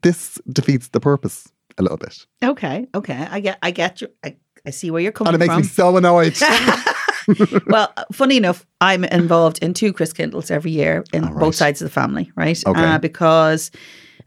this 0.02 0.38
defeats 0.52 0.88
the 0.88 1.00
purpose 1.00 1.50
a 1.80 1.82
little 1.82 1.98
bit. 1.98 2.26
Okay. 2.42 2.86
Okay. 2.94 3.26
I 3.30 3.40
get. 3.40 3.58
I 3.62 3.70
get 3.70 4.00
you. 4.00 4.08
I, 4.24 4.36
I 4.66 4.70
see 4.70 4.90
where 4.90 5.00
you're 5.00 5.12
coming 5.12 5.34
And 5.34 5.42
it 5.42 5.46
makes 5.46 5.54
from. 5.54 5.62
me 5.62 5.68
so 5.68 5.96
annoyed. 5.96 6.36
well, 7.66 7.92
funny 8.12 8.36
enough, 8.36 8.66
I'm 8.80 9.04
involved 9.04 9.58
in 9.62 9.74
two 9.74 9.92
Kris 9.92 10.12
Kindles 10.12 10.50
every 10.50 10.70
year 10.70 11.04
in 11.12 11.24
right. 11.24 11.38
both 11.38 11.54
sides 11.54 11.80
of 11.80 11.86
the 11.86 11.92
family, 11.92 12.30
right? 12.36 12.62
Okay. 12.66 12.80
Uh, 12.80 12.98
because 12.98 13.70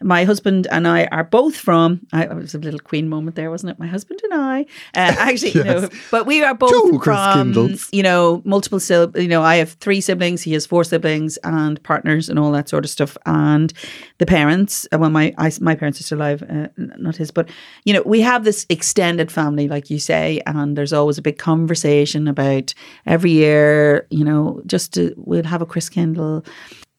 my 0.01 0.23
husband 0.25 0.67
and 0.71 0.87
I 0.87 1.05
are 1.05 1.23
both 1.23 1.55
from. 1.55 2.01
I, 2.11 2.23
it 2.23 2.33
was 2.35 2.55
a 2.55 2.59
little 2.59 2.79
Queen 2.79 3.09
moment 3.09 3.35
there, 3.35 3.49
wasn't 3.49 3.71
it? 3.71 3.79
My 3.79 3.87
husband 3.87 4.19
and 4.23 4.33
I, 4.33 4.61
uh, 4.61 4.65
actually, 4.95 5.51
you 5.51 5.63
know, 5.63 5.89
but 6.11 6.25
we 6.25 6.43
are 6.43 6.53
both 6.55 6.71
Two 6.71 6.99
from, 7.03 7.53
Kindles. 7.53 7.89
you 7.91 8.03
know, 8.03 8.41
multiple. 8.45 8.79
sil- 8.81 9.13
You 9.15 9.27
know, 9.27 9.41
I 9.41 9.55
have 9.57 9.73
three 9.73 10.01
siblings. 10.01 10.41
He 10.41 10.53
has 10.53 10.65
four 10.65 10.83
siblings 10.83 11.37
and 11.43 11.81
partners 11.83 12.29
and 12.29 12.39
all 12.39 12.51
that 12.53 12.69
sort 12.69 12.85
of 12.85 12.91
stuff. 12.91 13.17
And 13.25 13.71
the 14.17 14.25
parents, 14.25 14.87
uh, 14.93 14.97
well, 14.97 15.09
my 15.09 15.33
I, 15.37 15.51
my 15.61 15.75
parents 15.75 15.99
are 15.99 16.03
still 16.03 16.17
alive, 16.19 16.43
uh, 16.49 16.67
not 16.77 17.15
his, 17.17 17.31
but 17.31 17.49
you 17.85 17.93
know, 17.93 18.01
we 18.05 18.21
have 18.21 18.43
this 18.43 18.65
extended 18.69 19.31
family, 19.31 19.67
like 19.67 19.89
you 19.89 19.99
say, 19.99 20.41
and 20.45 20.77
there's 20.77 20.93
always 20.93 21.17
a 21.17 21.21
big 21.21 21.37
conversation 21.37 22.27
about 22.27 22.73
every 23.05 23.31
year. 23.31 24.07
You 24.09 24.23
know, 24.25 24.61
just 24.65 24.93
to, 24.93 25.13
we'll 25.17 25.43
have 25.43 25.61
a 25.61 25.65
Kris 25.65 25.89
Kindle. 25.89 26.43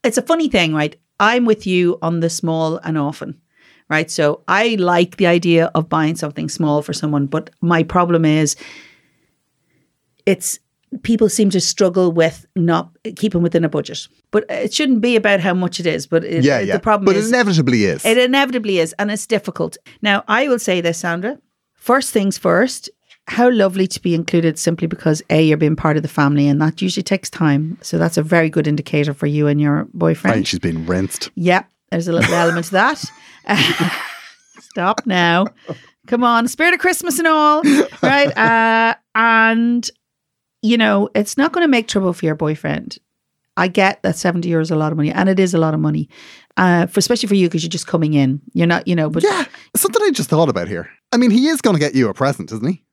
It's 0.02 0.18
a 0.18 0.22
funny 0.22 0.48
thing, 0.48 0.74
right? 0.74 0.96
I'm 1.20 1.44
with 1.44 1.66
you 1.66 1.98
on 2.03 2.20
the 2.20 2.31
small 2.31 2.79
and 2.79 2.98
often. 2.98 3.40
Right. 3.88 4.11
So 4.11 4.42
I 4.48 4.77
like 4.79 5.18
the 5.18 5.27
idea 5.27 5.70
of 5.74 5.88
buying 5.88 6.16
something 6.16 6.48
small 6.48 6.81
for 6.81 6.94
someone, 6.94 7.27
but 7.27 7.50
my 7.61 7.83
problem 7.83 8.24
is 8.24 8.57
it's 10.24 10.59
people 11.03 11.29
seem 11.29 11.50
to 11.50 11.61
struggle 11.61 12.12
with 12.12 12.46
not 12.57 12.90
keeping 13.16 13.42
within 13.42 13.64
a 13.64 13.68
budget. 13.68 14.09
But 14.31 14.46
it 14.48 14.72
shouldn't 14.72 15.00
be 15.00 15.16
about 15.16 15.40
how 15.40 15.55
much 15.55 15.81
it 15.81 15.87
is. 15.87 16.07
But 16.07 16.24
it, 16.24 16.44
yeah, 16.44 16.61
yeah. 16.61 16.74
the 16.74 16.81
problem 16.81 17.05
but 17.05 17.16
is 17.16 17.27
it 17.27 17.35
inevitably 17.35 17.85
is. 17.85 18.05
it 18.05 18.18
inevitably 18.18 18.79
is, 18.79 18.94
and 18.98 19.11
it's 19.11 19.27
difficult. 19.27 19.77
Now, 20.03 20.24
I 20.29 20.48
will 20.48 20.59
say 20.59 20.81
this, 20.81 20.98
Sandra. 20.98 21.38
First 21.74 22.12
things 22.12 22.38
first, 22.38 22.88
how 23.26 23.50
lovely 23.50 23.87
to 23.87 24.00
be 24.00 24.14
included 24.14 24.58
simply 24.58 24.87
because 24.87 25.22
A, 25.30 25.42
you're 25.42 25.56
being 25.56 25.76
part 25.76 25.96
of 25.96 26.02
the 26.02 26.08
family, 26.08 26.46
and 26.46 26.60
that 26.60 26.82
usually 26.82 27.02
takes 27.02 27.30
time. 27.30 27.78
So 27.80 27.98
that's 27.98 28.16
a 28.16 28.22
very 28.22 28.50
good 28.50 28.66
indicator 28.66 29.14
for 29.14 29.26
you 29.26 29.46
and 29.46 29.60
your 29.60 29.88
boyfriend. 29.94 30.32
I 30.32 30.37
think 30.37 30.46
she's 30.46 30.60
been 30.60 30.87
rinsed. 30.87 31.30
Yeah, 31.34 31.64
there's 31.90 32.08
a 32.08 32.12
little 32.12 32.34
element 32.34 32.66
to 32.66 32.72
that. 32.72 33.04
Stop 34.60 35.06
now. 35.06 35.46
Come 36.06 36.22
on, 36.22 36.48
spirit 36.48 36.74
of 36.74 36.80
Christmas 36.80 37.18
and 37.18 37.28
all, 37.28 37.62
right? 38.02 38.32
Uh, 38.37 38.94
and 39.14 39.90
you 40.62 40.76
know, 40.76 41.08
it's 41.14 41.37
not 41.37 41.52
going 41.52 41.62
to 41.62 41.68
make 41.68 41.88
trouble 41.88 42.12
for 42.12 42.24
your 42.26 42.34
boyfriend. 42.34 42.98
I 43.56 43.68
get 43.68 44.02
that 44.02 44.16
70 44.16 44.48
euros 44.48 44.62
is 44.62 44.70
a 44.70 44.76
lot 44.76 44.92
of 44.92 44.96
money, 44.96 45.12
and 45.12 45.28
it 45.28 45.38
is 45.38 45.54
a 45.54 45.58
lot 45.58 45.74
of 45.74 45.80
money, 45.80 46.08
uh, 46.56 46.87
for 46.87 46.98
especially 46.98 47.29
for 47.29 47.35
you 47.37 47.48
because 47.48 47.62
you're 47.62 47.70
just 47.70 47.87
coming 47.87 48.14
in. 48.14 48.40
You're 48.52 48.66
not, 48.66 48.88
you 48.88 48.96
know, 48.96 49.08
but 49.08 49.22
Yeah, 49.22 49.44
something 49.77 50.02
I 50.02 50.10
just 50.10 50.29
thought 50.29 50.48
about 50.48 50.68
here. 50.68 50.90
I 51.12 51.16
mean, 51.16 51.31
he 51.31 51.46
is 51.48 51.60
going 51.60 51.75
to 51.75 51.81
get 51.81 51.94
you 51.94 52.08
a 52.08 52.14
present, 52.14 52.50
isn't 52.50 52.66
he? 52.66 52.83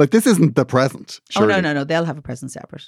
Like 0.00 0.12
this 0.12 0.26
isn't 0.26 0.54
the 0.54 0.64
present. 0.64 1.20
oh 1.36 1.44
no, 1.44 1.60
no, 1.60 1.74
no, 1.74 1.84
they'll 1.84 2.06
have 2.06 2.16
a 2.16 2.22
present 2.22 2.50
separate. 2.50 2.84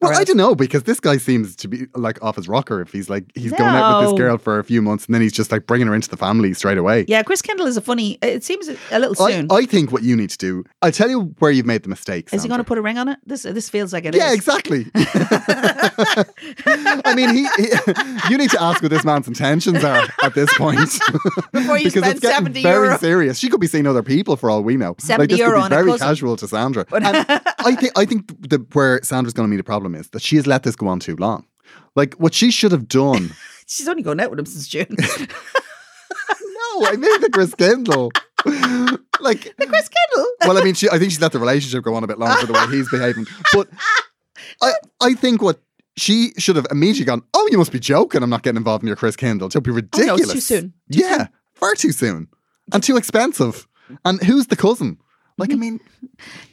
Well, 0.00 0.18
I 0.18 0.24
don't 0.24 0.36
know 0.38 0.54
because 0.54 0.84
this 0.84 0.98
guy 0.98 1.18
seems 1.18 1.54
to 1.56 1.68
be 1.68 1.86
like 1.94 2.22
off 2.22 2.36
his 2.36 2.48
rocker. 2.48 2.80
If 2.80 2.90
he's 2.90 3.10
like 3.10 3.24
he's 3.34 3.52
going 3.52 3.62
out 3.62 4.00
with 4.00 4.10
this 4.10 4.18
girl 4.18 4.38
for 4.38 4.58
a 4.58 4.64
few 4.64 4.80
months 4.80 5.04
and 5.06 5.14
then 5.14 5.20
he's 5.20 5.32
just 5.32 5.52
like 5.52 5.66
bringing 5.66 5.86
her 5.88 5.94
into 5.94 6.08
the 6.08 6.16
family 6.16 6.54
straight 6.54 6.78
away. 6.78 7.04
Yeah, 7.06 7.22
Kris 7.22 7.42
Kindle 7.42 7.66
is 7.66 7.76
a 7.76 7.82
funny. 7.82 8.18
It 8.22 8.42
seems 8.42 8.68
a 8.68 8.98
little 8.98 9.22
I, 9.22 9.32
soon. 9.32 9.48
I 9.50 9.66
think 9.66 9.92
what 9.92 10.02
you 10.02 10.16
need 10.16 10.30
to 10.30 10.38
do. 10.38 10.64
I'll 10.80 10.90
tell 10.90 11.10
you 11.10 11.34
where 11.38 11.50
you've 11.50 11.66
made 11.66 11.82
the 11.82 11.90
mistake. 11.90 12.32
is 12.32 12.42
he 12.42 12.48
going 12.48 12.58
to 12.58 12.64
put 12.64 12.78
a 12.78 12.82
ring 12.82 12.96
on 12.98 13.08
it? 13.08 13.18
This 13.26 13.42
this 13.42 13.68
feels 13.68 13.92
like 13.92 14.06
it. 14.06 14.14
Yeah, 14.14 14.32
exactly. 14.32 14.86
I 16.66 17.14
mean, 17.14 17.34
he, 17.34 17.48
he- 17.56 18.30
You 18.30 18.38
need 18.38 18.50
to 18.50 18.62
ask 18.62 18.82
what 18.82 18.90
this 18.90 19.04
man's 19.04 19.28
intentions 19.28 19.84
are 19.84 20.06
at 20.22 20.34
this 20.34 20.52
point. 20.56 20.78
Before 21.52 21.78
you 21.78 21.84
because 21.90 22.02
spend 22.02 22.16
it's 22.16 22.20
getting 22.20 22.46
70 22.46 22.62
very 22.62 22.86
euro. 22.86 22.98
serious. 22.98 23.38
She 23.38 23.48
could 23.48 23.60
be 23.60 23.66
seeing 23.66 23.86
other 23.86 24.02
people 24.02 24.36
for 24.36 24.50
all 24.50 24.62
we 24.62 24.76
know. 24.76 24.94
70 24.98 25.20
like 25.22 25.28
this 25.30 25.38
euro 25.38 25.62
could 25.62 25.72
on 25.72 25.84
be 25.84 25.90
very 25.90 25.98
casual 25.98 26.36
to 26.36 26.48
Sandra. 26.48 26.86
And 26.92 27.06
I 27.06 27.76
think 27.76 27.92
I 27.98 28.04
think 28.04 28.48
the, 28.48 28.64
where 28.72 29.00
Sandra's 29.02 29.34
going 29.34 29.48
to 29.48 29.50
meet 29.50 29.59
a 29.60 29.64
problem 29.64 29.94
is 29.94 30.08
that 30.10 30.22
she 30.22 30.36
has 30.36 30.46
let 30.46 30.62
this 30.62 30.76
go 30.76 30.88
on 30.88 31.00
too 31.00 31.16
long. 31.16 31.46
Like 31.94 32.14
what 32.14 32.34
she 32.34 32.50
should 32.50 32.72
have 32.72 32.88
done. 32.88 33.30
She's 33.66 33.86
only 33.86 34.02
gone 34.02 34.18
out 34.18 34.30
with 34.30 34.40
him 34.40 34.46
since 34.46 34.66
June. 34.66 34.86
no, 34.90 36.86
I 36.86 36.96
made 36.98 37.20
the 37.20 37.30
Kris 37.32 37.54
Kindle. 37.54 38.10
like 39.20 39.54
the 39.56 39.66
Kris 39.66 39.88
Kindle. 39.88 40.26
well, 40.40 40.58
I 40.58 40.64
mean, 40.64 40.74
she, 40.74 40.88
I 40.88 40.98
think 40.98 41.12
she's 41.12 41.20
let 41.20 41.30
the 41.30 41.38
relationship 41.38 41.84
go 41.84 41.94
on 41.94 42.02
a 42.02 42.08
bit 42.08 42.18
longer 42.18 42.40
for 42.40 42.46
the 42.46 42.52
way 42.52 42.66
he's 42.68 42.90
behaving. 42.90 43.26
But 43.52 43.68
I, 44.60 44.72
I 45.00 45.14
think 45.14 45.40
what 45.40 45.60
she 45.96 46.32
should 46.36 46.56
have 46.56 46.66
immediately 46.72 47.04
gone. 47.04 47.22
Oh, 47.32 47.48
you 47.52 47.58
must 47.58 47.70
be 47.70 47.78
joking. 47.78 48.24
I'm 48.24 48.30
not 48.30 48.42
getting 48.42 48.56
involved 48.56 48.82
in 48.82 48.88
your 48.88 48.96
Kris 48.96 49.14
Kindle. 49.14 49.46
It'll 49.46 49.60
be 49.60 49.70
ridiculous. 49.70 50.22
Oh, 50.22 50.26
no, 50.26 50.32
too 50.34 50.40
soon. 50.40 50.72
Too 50.90 50.98
yeah, 50.98 51.28
far 51.54 51.74
too 51.76 51.92
soon, 51.92 52.26
and 52.72 52.82
too 52.82 52.96
expensive. 52.96 53.68
And 54.04 54.22
who's 54.22 54.48
the 54.48 54.56
cousin? 54.56 54.98
Like, 55.40 55.52
I 55.52 55.56
mean, 55.56 55.80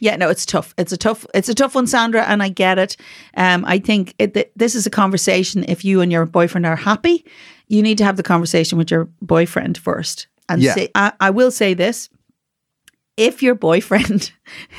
Yeah, 0.00 0.16
no, 0.16 0.28
it's 0.30 0.44
tough. 0.46 0.74
It's 0.78 0.92
a 0.92 0.96
tough. 0.96 1.26
It's 1.34 1.48
a 1.48 1.54
tough 1.54 1.74
one, 1.74 1.86
Sandra, 1.86 2.22
and 2.24 2.42
I 2.42 2.48
get 2.48 2.78
it. 2.78 2.96
Um, 3.36 3.64
I 3.64 3.78
think 3.78 4.14
it, 4.18 4.34
th- 4.34 4.50
this 4.56 4.74
is 4.74 4.86
a 4.86 4.90
conversation. 4.90 5.64
If 5.68 5.84
you 5.84 6.00
and 6.00 6.10
your 6.10 6.26
boyfriend 6.26 6.66
are 6.66 6.76
happy, 6.76 7.24
you 7.68 7.82
need 7.82 7.98
to 7.98 8.04
have 8.04 8.16
the 8.16 8.22
conversation 8.22 8.78
with 8.78 8.90
your 8.90 9.08
boyfriend 9.22 9.78
first. 9.78 10.26
And 10.48 10.62
Yeah. 10.62 10.74
say, 10.74 10.88
I, 10.94 11.12
I 11.20 11.30
will 11.30 11.50
say 11.50 11.74
this: 11.74 12.08
if 13.16 13.42
your 13.42 13.54
boyfriend 13.54 14.32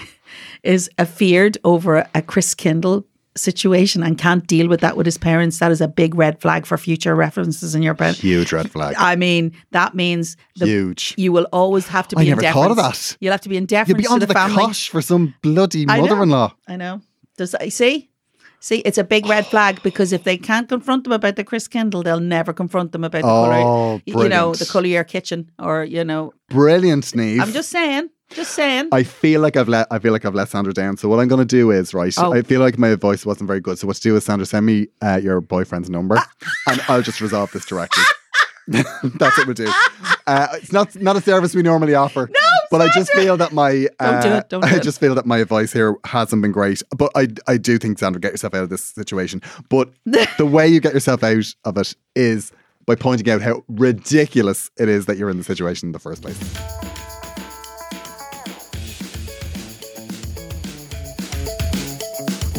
is 0.64 0.90
afeared 0.98 1.58
over 1.64 1.98
a, 1.98 2.10
a 2.16 2.22
Kris 2.22 2.54
Kindle 2.56 3.06
situation 3.40 4.04
and 4.04 4.18
can't 4.18 4.46
deal 4.48 4.68
with 4.68 4.82
that 4.82 4.98
with 4.98 5.06
his 5.06 5.18
parents, 5.18 5.60
that 5.60 5.72
is 5.72 5.82
a 5.82 5.88
big 5.88 6.16
red 6.16 6.40
flag 6.42 6.66
for 6.66 6.78
future 6.78 7.16
references 7.16 7.74
in 7.76 7.82
your 7.82 7.96
parents. 7.96 8.20
huge 8.20 8.52
red 8.52 8.70
flag. 8.72 8.96
I 8.98 9.16
mean, 9.16 9.54
that 9.72 9.96
means 9.96 10.38
the, 10.56 10.66
Huge. 10.68 11.16
you 11.18 11.32
will 11.32 11.48
always 11.52 11.88
have 11.88 12.08
to 12.10 12.18
I 12.18 12.22
be 12.22 12.26
in 12.26 12.30
never 12.32 12.42
deference. 12.42 12.64
thought 12.64 12.72
of 12.72 12.78
that. 12.78 13.18
You'll 13.20 13.32
have 13.32 13.42
to 13.42 13.50
be 13.50 13.58
in 13.58 13.66
deference 13.66 14.02
be 14.02 14.08
under 14.08 14.26
the, 14.26 14.34
the, 14.34 14.40
cosh 14.40 14.90
for 14.90 15.02
some 15.02 15.34
bloody 15.42 15.86
mother-in-law. 15.86 16.54
I 16.68 16.76
know. 16.76 17.02
Does 17.38 17.52
that, 17.52 17.72
see? 17.72 18.10
See, 18.62 18.80
it's 18.80 18.98
a 18.98 19.06
big 19.06 19.26
red 19.26 19.46
flag 19.46 19.82
because 19.84 20.12
if 20.12 20.26
they 20.26 20.38
can't 20.38 20.68
confront 20.68 21.06
them 21.06 21.14
about 21.14 21.38
the 21.38 21.46
Kris 21.46 21.68
Kindle, 21.70 22.04
they'll 22.04 22.20
never 22.20 22.52
confront 22.52 22.92
them 22.92 23.06
about 23.06 23.22
the 23.22 23.28
Oh, 23.30 24.02
colour, 24.06 24.24
you 24.24 24.30
know, 24.30 24.54
the 24.54 24.66
colour 24.66 24.84
of 24.86 24.92
your 24.92 25.06
kitchen, 25.06 25.50
or 25.58 25.86
you 25.86 26.04
know. 26.04 26.34
Brilliant, 26.50 27.06
Niamh. 27.06 27.40
I'm 27.40 27.54
just 27.54 27.70
saying, 27.70 28.10
just 28.30 28.54
saying. 28.54 28.90
I 28.92 29.04
feel 29.04 29.42
like 29.42 29.58
I've 29.58 29.68
let 29.68 29.88
I 29.92 30.00
feel 30.00 30.12
like 30.12 30.26
I've 30.26 30.36
let 30.36 30.50
Sandra 30.50 30.74
down. 30.74 30.98
So 30.98 31.10
what 31.10 31.20
I'm 31.20 31.28
going 31.28 31.40
to 31.40 31.46
do 31.46 31.72
is 31.72 31.94
right. 31.94 32.14
Oh. 32.18 32.34
I 32.34 32.42
feel 32.42 32.60
like 32.62 32.78
my 32.78 32.96
voice 32.96 33.26
wasn't 33.26 33.48
very 33.48 33.60
good. 33.60 33.80
So 33.80 33.88
what 33.88 33.96
to 33.98 34.02
do 34.02 34.16
is 34.16 34.26
Sandra 34.26 34.46
send 34.46 34.66
me 34.66 34.88
uh, 35.02 35.20
your 35.22 35.42
boyfriend's 35.42 35.90
number, 35.90 36.18
and 36.68 36.82
I'll 36.88 37.02
just 37.02 37.22
resolve 37.22 37.52
this 37.52 37.66
directly. 37.66 38.04
That's 38.68 39.38
what 39.38 39.48
we 39.48 39.56
do. 39.56 39.72
Uh, 40.28 40.48
it's 40.54 40.72
not 40.72 40.96
not 40.96 41.16
a 41.16 41.22
service 41.22 41.56
we 41.56 41.64
normally 41.64 41.96
offer. 41.96 42.30
No, 42.32 42.50
but 42.70 42.82
I 42.82 42.90
just 42.94 43.12
feel 43.14 43.36
that 43.38 43.52
my 43.52 43.88
uh, 44.00 44.12
Don't 44.12 44.22
do 44.22 44.38
it, 44.38 44.50
don't 44.50 44.62
do 44.62 44.68
I 44.68 44.80
just 44.80 45.00
feel 45.00 45.16
that 45.16 45.26
my 45.26 45.40
advice 45.40 45.74
here 45.74 45.96
hasn't 46.06 46.44
been 46.44 46.52
great. 46.52 46.84
But 46.96 47.12
I 47.16 47.30
I 47.48 47.58
do 47.58 47.80
think 47.80 47.98
Sandra 47.98 48.22
get 48.22 48.32
yourself 48.32 48.54
out 48.54 48.64
of 48.64 48.70
this 48.70 48.84
situation. 48.84 49.42
But 49.70 49.90
the 50.06 50.46
way 50.46 50.68
you 50.68 50.80
get 50.80 50.94
yourself 50.94 51.24
out 51.24 51.46
of 51.66 51.78
it 51.78 51.96
is 52.16 52.52
by 52.86 52.94
pointing 52.96 53.30
out 53.32 53.42
how 53.42 53.64
ridiculous 53.68 54.70
it 54.78 54.88
is 54.88 55.08
that 55.08 55.18
you're 55.18 55.30
in 55.32 55.38
the 55.38 55.44
situation 55.44 55.90
in 55.90 55.92
the 55.94 56.00
first 56.00 56.22
place. 56.22 56.79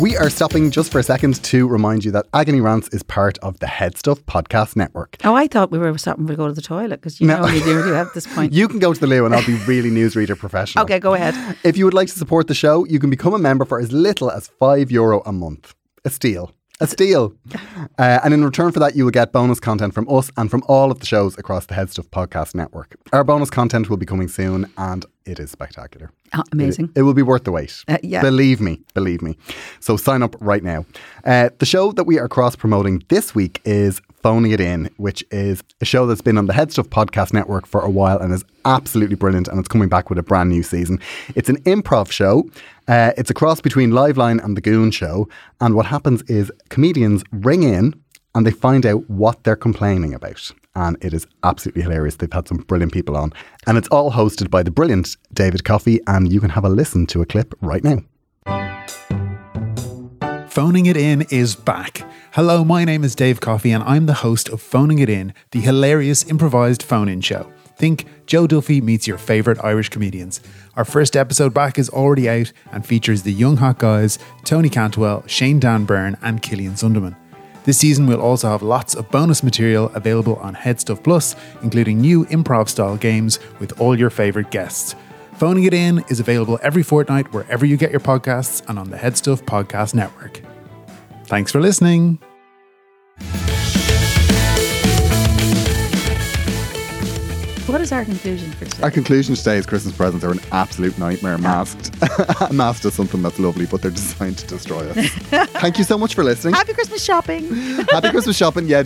We 0.00 0.16
are 0.16 0.30
stopping 0.30 0.70
just 0.70 0.90
for 0.90 0.98
a 0.98 1.02
second 1.02 1.42
to 1.44 1.68
remind 1.68 2.04
you 2.06 2.10
that 2.12 2.26
Agony 2.32 2.60
Rants 2.60 2.88
is 2.88 3.02
part 3.02 3.36
of 3.38 3.58
the 3.58 3.66
Headstuff 3.66 4.20
Podcast 4.22 4.74
Network. 4.74 5.16
oh, 5.24 5.34
I 5.34 5.46
thought 5.46 5.70
we 5.70 5.78
were 5.78 5.96
stopping 5.98 6.26
to 6.26 6.36
go 6.36 6.46
to 6.46 6.54
the 6.54 6.62
toilet 6.62 7.00
because 7.02 7.20
you 7.20 7.26
No. 7.26 7.40
know 7.42 7.48
you 7.48 7.60
do 7.60 7.94
at 7.94 8.14
this 8.14 8.26
point. 8.26 8.52
You 8.60 8.66
can 8.66 8.78
go 8.78 8.94
to 8.94 9.00
the 9.00 9.06
loo 9.06 9.26
and 9.26 9.34
I'll 9.34 9.44
be 9.44 9.56
really 9.66 9.90
newsreader 9.90 10.38
professional. 10.38 10.84
okay, 10.84 10.98
go 10.98 11.14
ahead. 11.14 11.34
If 11.64 11.76
you 11.76 11.84
would 11.84 11.92
like 11.94 12.08
to 12.08 12.14
support 12.18 12.46
the 12.46 12.54
show, 12.54 12.86
you 12.86 12.98
can 12.98 13.10
become 13.10 13.34
a 13.34 13.38
member 13.38 13.64
for 13.66 13.78
as 13.78 13.92
little 13.92 14.30
as 14.30 14.48
five 14.58 14.90
euro 14.90 15.20
a 15.26 15.32
month. 15.32 15.74
A 16.04 16.10
steal. 16.10 16.52
A 16.82 16.86
steal. 16.86 17.34
Uh, 17.98 18.20
and 18.24 18.32
in 18.32 18.42
return 18.42 18.72
for 18.72 18.78
that, 18.80 18.96
you 18.96 19.04
will 19.04 19.10
get 19.10 19.32
bonus 19.32 19.60
content 19.60 19.92
from 19.92 20.08
us 20.08 20.30
and 20.38 20.50
from 20.50 20.62
all 20.66 20.90
of 20.90 21.00
the 21.00 21.06
shows 21.06 21.36
across 21.36 21.66
the 21.66 21.74
Headstuff 21.74 22.08
Podcast 22.08 22.54
Network. 22.54 22.96
Our 23.12 23.22
bonus 23.22 23.50
content 23.50 23.90
will 23.90 23.98
be 23.98 24.06
coming 24.06 24.28
soon 24.28 24.72
and 24.78 25.04
it 25.26 25.38
is 25.38 25.50
spectacular. 25.50 26.10
Oh, 26.32 26.42
amazing. 26.52 26.86
It, 26.94 27.00
it 27.00 27.02
will 27.02 27.12
be 27.12 27.22
worth 27.22 27.44
the 27.44 27.52
wait. 27.52 27.84
Uh, 27.86 27.98
yeah. 28.02 28.22
Believe 28.22 28.62
me, 28.62 28.80
believe 28.94 29.20
me. 29.20 29.36
So 29.80 29.98
sign 29.98 30.22
up 30.22 30.34
right 30.40 30.62
now. 30.62 30.86
Uh, 31.24 31.50
the 31.58 31.66
show 31.66 31.92
that 31.92 32.04
we 32.04 32.18
are 32.18 32.28
cross 32.28 32.56
promoting 32.56 33.02
this 33.08 33.34
week 33.34 33.60
is 33.64 34.00
Phoning 34.22 34.52
It 34.52 34.60
In, 34.60 34.90
which 34.96 35.24
is 35.30 35.62
a 35.80 35.84
show 35.84 36.06
that's 36.06 36.20
been 36.20 36.38
on 36.38 36.46
the 36.46 36.52
Headstuff 36.52 36.88
Podcast 36.88 37.32
Network 37.32 37.66
for 37.66 37.80
a 37.80 37.90
while 37.90 38.18
and 38.18 38.32
is 38.32 38.44
absolutely 38.64 39.16
brilliant. 39.16 39.48
And 39.48 39.58
it's 39.58 39.68
coming 39.68 39.88
back 39.88 40.10
with 40.10 40.18
a 40.18 40.22
brand 40.22 40.50
new 40.50 40.62
season. 40.62 41.00
It's 41.34 41.48
an 41.48 41.60
improv 41.62 42.10
show. 42.10 42.48
Uh, 42.86 43.12
it's 43.16 43.30
a 43.30 43.34
cross 43.34 43.60
between 43.60 43.90
Liveline 43.90 44.42
and 44.44 44.56
The 44.56 44.60
Goon 44.60 44.90
Show. 44.90 45.28
And 45.60 45.74
what 45.74 45.86
happens 45.86 46.22
is 46.22 46.52
comedians 46.68 47.24
ring 47.32 47.62
in 47.62 47.94
and 48.34 48.46
they 48.46 48.50
find 48.50 48.86
out 48.86 49.08
what 49.08 49.42
they're 49.44 49.56
complaining 49.56 50.14
about. 50.14 50.50
And 50.74 50.96
it 51.00 51.12
is 51.12 51.26
absolutely 51.42 51.82
hilarious. 51.82 52.16
They've 52.16 52.32
had 52.32 52.46
some 52.46 52.58
brilliant 52.58 52.92
people 52.92 53.16
on. 53.16 53.32
And 53.66 53.76
it's 53.76 53.88
all 53.88 54.12
hosted 54.12 54.50
by 54.50 54.62
the 54.62 54.70
brilliant 54.70 55.16
David 55.32 55.64
Coffey. 55.64 56.00
And 56.06 56.32
you 56.32 56.40
can 56.40 56.50
have 56.50 56.64
a 56.64 56.68
listen 56.68 57.06
to 57.06 57.22
a 57.22 57.26
clip 57.26 57.54
right 57.60 57.82
now. 57.82 59.19
Phoning 60.50 60.86
It 60.86 60.96
In 60.96 61.22
is 61.30 61.54
back. 61.54 62.02
Hello, 62.32 62.64
my 62.64 62.84
name 62.84 63.04
is 63.04 63.14
Dave 63.14 63.40
Coffey, 63.40 63.70
and 63.70 63.84
I'm 63.84 64.06
the 64.06 64.14
host 64.14 64.48
of 64.48 64.60
Phoning 64.60 64.98
It 64.98 65.08
In, 65.08 65.32
the 65.52 65.60
hilarious 65.60 66.28
improvised 66.28 66.82
phone 66.82 67.08
in 67.08 67.20
show. 67.20 67.52
Think 67.76 68.04
Joe 68.26 68.48
Duffy 68.48 68.80
meets 68.80 69.06
your 69.06 69.16
favourite 69.16 69.64
Irish 69.64 69.90
comedians. 69.90 70.40
Our 70.74 70.84
first 70.84 71.16
episode 71.16 71.54
back 71.54 71.78
is 71.78 71.88
already 71.88 72.28
out 72.28 72.52
and 72.72 72.84
features 72.84 73.22
the 73.22 73.32
young 73.32 73.58
hot 73.58 73.78
guys 73.78 74.18
Tony 74.42 74.68
Cantwell, 74.68 75.22
Shane 75.28 75.60
Dan 75.60 75.84
Byrne, 75.84 76.18
and 76.20 76.42
Killian 76.42 76.72
Sundermann. 76.72 77.14
This 77.62 77.78
season, 77.78 78.08
we'll 78.08 78.20
also 78.20 78.48
have 78.48 78.62
lots 78.62 78.96
of 78.96 79.08
bonus 79.12 79.44
material 79.44 79.92
available 79.94 80.34
on 80.38 80.56
Headstuff 80.56 81.04
Plus, 81.04 81.36
including 81.62 82.00
new 82.00 82.24
improv 82.26 82.68
style 82.68 82.96
games 82.96 83.38
with 83.60 83.80
all 83.80 83.96
your 83.96 84.10
favourite 84.10 84.50
guests. 84.50 84.96
Phoning 85.40 85.64
It 85.64 85.72
In 85.72 86.04
is 86.10 86.20
available 86.20 86.58
every 86.60 86.82
fortnight 86.82 87.32
wherever 87.32 87.64
you 87.64 87.78
get 87.78 87.90
your 87.90 88.00
podcasts 88.00 88.62
and 88.68 88.78
on 88.78 88.90
the 88.90 88.98
Headstuff 88.98 89.40
Podcast 89.40 89.94
Network. 89.94 90.42
Thanks 91.28 91.50
for 91.50 91.62
listening. 91.62 92.18
What 97.64 97.80
is 97.80 97.90
our 97.90 98.04
conclusion 98.04 98.50
for 98.50 98.66
today? 98.66 98.82
Our 98.82 98.90
conclusion 98.90 99.34
today 99.34 99.56
is 99.56 99.64
Christmas 99.64 99.96
presents 99.96 100.26
are 100.26 100.30
an 100.30 100.40
absolute 100.52 100.98
nightmare 100.98 101.38
masked. 101.38 101.98
masked 102.52 102.84
as 102.84 102.92
something 102.92 103.22
that's 103.22 103.38
lovely, 103.38 103.64
but 103.64 103.80
they're 103.80 103.90
designed 103.90 104.36
to 104.36 104.46
destroy 104.46 104.90
us. 104.90 105.08
Thank 105.52 105.78
you 105.78 105.84
so 105.84 105.96
much 105.96 106.14
for 106.14 106.22
listening. 106.22 106.52
Happy 106.52 106.74
Christmas 106.74 107.02
shopping. 107.02 107.48
Happy 107.88 108.10
Christmas 108.10 108.36
shopping. 108.36 108.68
Yeah, 108.68 108.82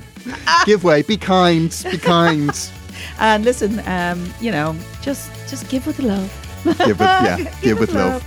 give 0.66 0.84
way. 0.84 1.02
Be 1.02 1.16
kind. 1.16 1.76
Be 1.90 1.98
kind. 1.98 2.70
and 3.18 3.44
listen, 3.44 3.80
um, 3.88 4.32
you 4.40 4.52
know, 4.52 4.76
just 5.02 5.32
just 5.48 5.68
give 5.68 5.84
with 5.88 5.98
love. 5.98 6.43
Give 6.64 6.98
with 6.98 7.00
yeah. 7.00 7.36
Give, 7.62 7.78
with 7.78 7.92
love. 7.92 8.22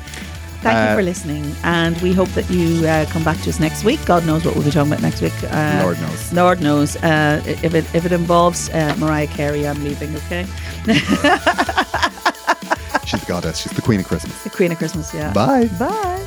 Thank 0.62 0.78
Uh, 0.78 0.90
you 0.92 0.98
for 0.98 1.04
listening, 1.04 1.56
and 1.64 1.96
we 2.02 2.14
hope 2.14 2.30
that 2.30 2.50
you 2.50 2.86
uh, 2.88 3.06
come 3.12 3.24
back 3.24 3.40
to 3.44 3.50
us 3.50 3.60
next 3.60 3.84
week. 3.84 4.04
God 4.06 4.26
knows 4.26 4.44
what 4.44 4.56
we'll 4.56 4.64
be 4.64 4.72
talking 4.72 4.92
about 4.92 5.04
next 5.04 5.22
week. 5.22 5.34
Uh, 5.44 5.82
Lord 5.84 6.00
knows. 6.02 6.34
Lord 6.34 6.62
knows. 6.62 6.96
Uh, 6.98 7.42
if 7.46 7.76
it 7.76 7.86
if 7.94 8.06
it 8.06 8.12
involves 8.12 8.70
uh, 8.72 8.96
Mariah 8.98 9.28
Carey, 9.28 9.68
I'm 9.68 9.84
leaving. 9.84 10.16
Okay, 10.16 10.46
She's 13.06 13.22
the 13.22 13.26
goddess. 13.28 13.60
She's 13.60 13.72
the 13.72 13.82
queen 13.82 14.00
of 14.02 14.08
Christmas. 14.08 14.44
the 14.44 14.50
Queen 14.50 14.72
of 14.72 14.78
Christmas. 14.80 15.14
Yeah. 15.14 15.32
Bye. 15.32 15.68
Bye. 15.80 16.27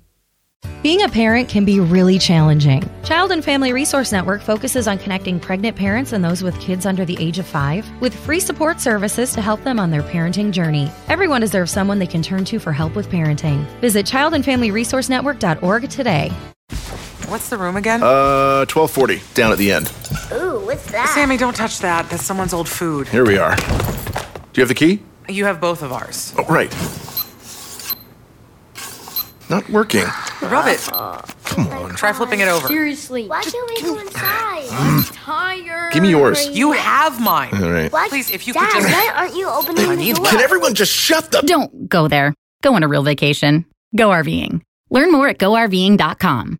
Being 0.81 1.03
a 1.03 1.09
parent 1.09 1.47
can 1.47 1.63
be 1.63 1.79
really 1.79 2.17
challenging. 2.17 2.81
Child 3.03 3.29
and 3.33 3.45
Family 3.45 3.71
Resource 3.71 4.11
Network 4.11 4.41
focuses 4.41 4.87
on 4.87 4.97
connecting 4.97 5.39
pregnant 5.39 5.77
parents 5.77 6.11
and 6.11 6.25
those 6.25 6.41
with 6.41 6.59
kids 6.59 6.87
under 6.87 7.05
the 7.05 7.15
age 7.19 7.37
of 7.37 7.45
five 7.45 7.85
with 8.01 8.15
free 8.15 8.39
support 8.39 8.79
services 8.81 9.31
to 9.33 9.43
help 9.43 9.63
them 9.63 9.79
on 9.79 9.91
their 9.91 10.01
parenting 10.01 10.49
journey. 10.49 10.91
Everyone 11.07 11.39
deserves 11.39 11.71
someone 11.71 11.99
they 11.99 12.07
can 12.07 12.23
turn 12.23 12.45
to 12.45 12.57
for 12.57 12.71
help 12.71 12.95
with 12.95 13.09
parenting. 13.09 13.63
Visit 13.79 14.07
childandfamilyresourcenetwork.org 14.07 15.87
today. 15.87 16.29
What's 17.27 17.49
the 17.49 17.59
room 17.59 17.77
again? 17.77 18.01
Uh, 18.01 18.65
1240, 18.65 19.21
down 19.35 19.51
at 19.51 19.59
the 19.59 19.71
end. 19.71 19.91
Ooh, 20.33 20.65
what's 20.65 20.91
that? 20.91 21.09
Sammy, 21.13 21.37
don't 21.37 21.55
touch 21.55 21.77
that. 21.79 22.09
That's 22.09 22.25
someone's 22.25 22.53
old 22.53 22.67
food. 22.67 23.07
Here 23.07 23.23
we 23.23 23.37
are. 23.37 23.55
Do 23.55 23.61
you 24.55 24.61
have 24.61 24.67
the 24.67 24.73
key? 24.73 25.03
You 25.29 25.45
have 25.45 25.61
both 25.61 25.83
of 25.83 25.91
ours. 25.91 26.33
Oh, 26.39 26.43
right. 26.45 26.71
Not 29.51 29.69
working. 29.69 30.05
Rub 30.41 30.65
it. 30.67 30.79
Come 31.43 31.67
on. 31.67 31.89
Try 31.95 32.13
flipping 32.13 32.39
it 32.39 32.47
over. 32.47 32.67
Seriously. 32.69 33.27
Why 33.27 33.43
can't 33.43 33.69
we 33.69 33.81
go 33.81 33.99
inside? 33.99 34.63
Mm. 34.63 34.97
I'm 34.97 35.03
tired. 35.03 35.91
Give 35.91 36.01
me 36.01 36.09
yours. 36.09 36.47
You 36.49 36.71
have 36.71 37.19
mine. 37.19 37.53
All 37.61 37.69
right. 37.69 37.91
What? 37.91 38.09
Please, 38.09 38.31
if 38.31 38.47
you 38.47 38.53
Dad, 38.53 38.71
could 38.71 38.81
just- 38.83 38.93
why 38.93 39.11
aren't 39.13 39.35
you 39.35 39.49
opening 39.49 39.97
the 39.97 40.13
door? 40.13 40.25
Can 40.25 40.39
everyone 40.39 40.73
just 40.73 40.93
shut 40.93 41.31
the. 41.33 41.41
Don't 41.41 41.89
go 41.89 42.07
there. 42.07 42.33
Go 42.63 42.75
on 42.75 42.83
a 42.83 42.87
real 42.87 43.03
vacation. 43.03 43.65
Go 43.93 44.07
RVing. 44.07 44.61
Learn 44.89 45.11
more 45.11 45.27
at 45.27 45.37
GoRVing.com. 45.37 46.57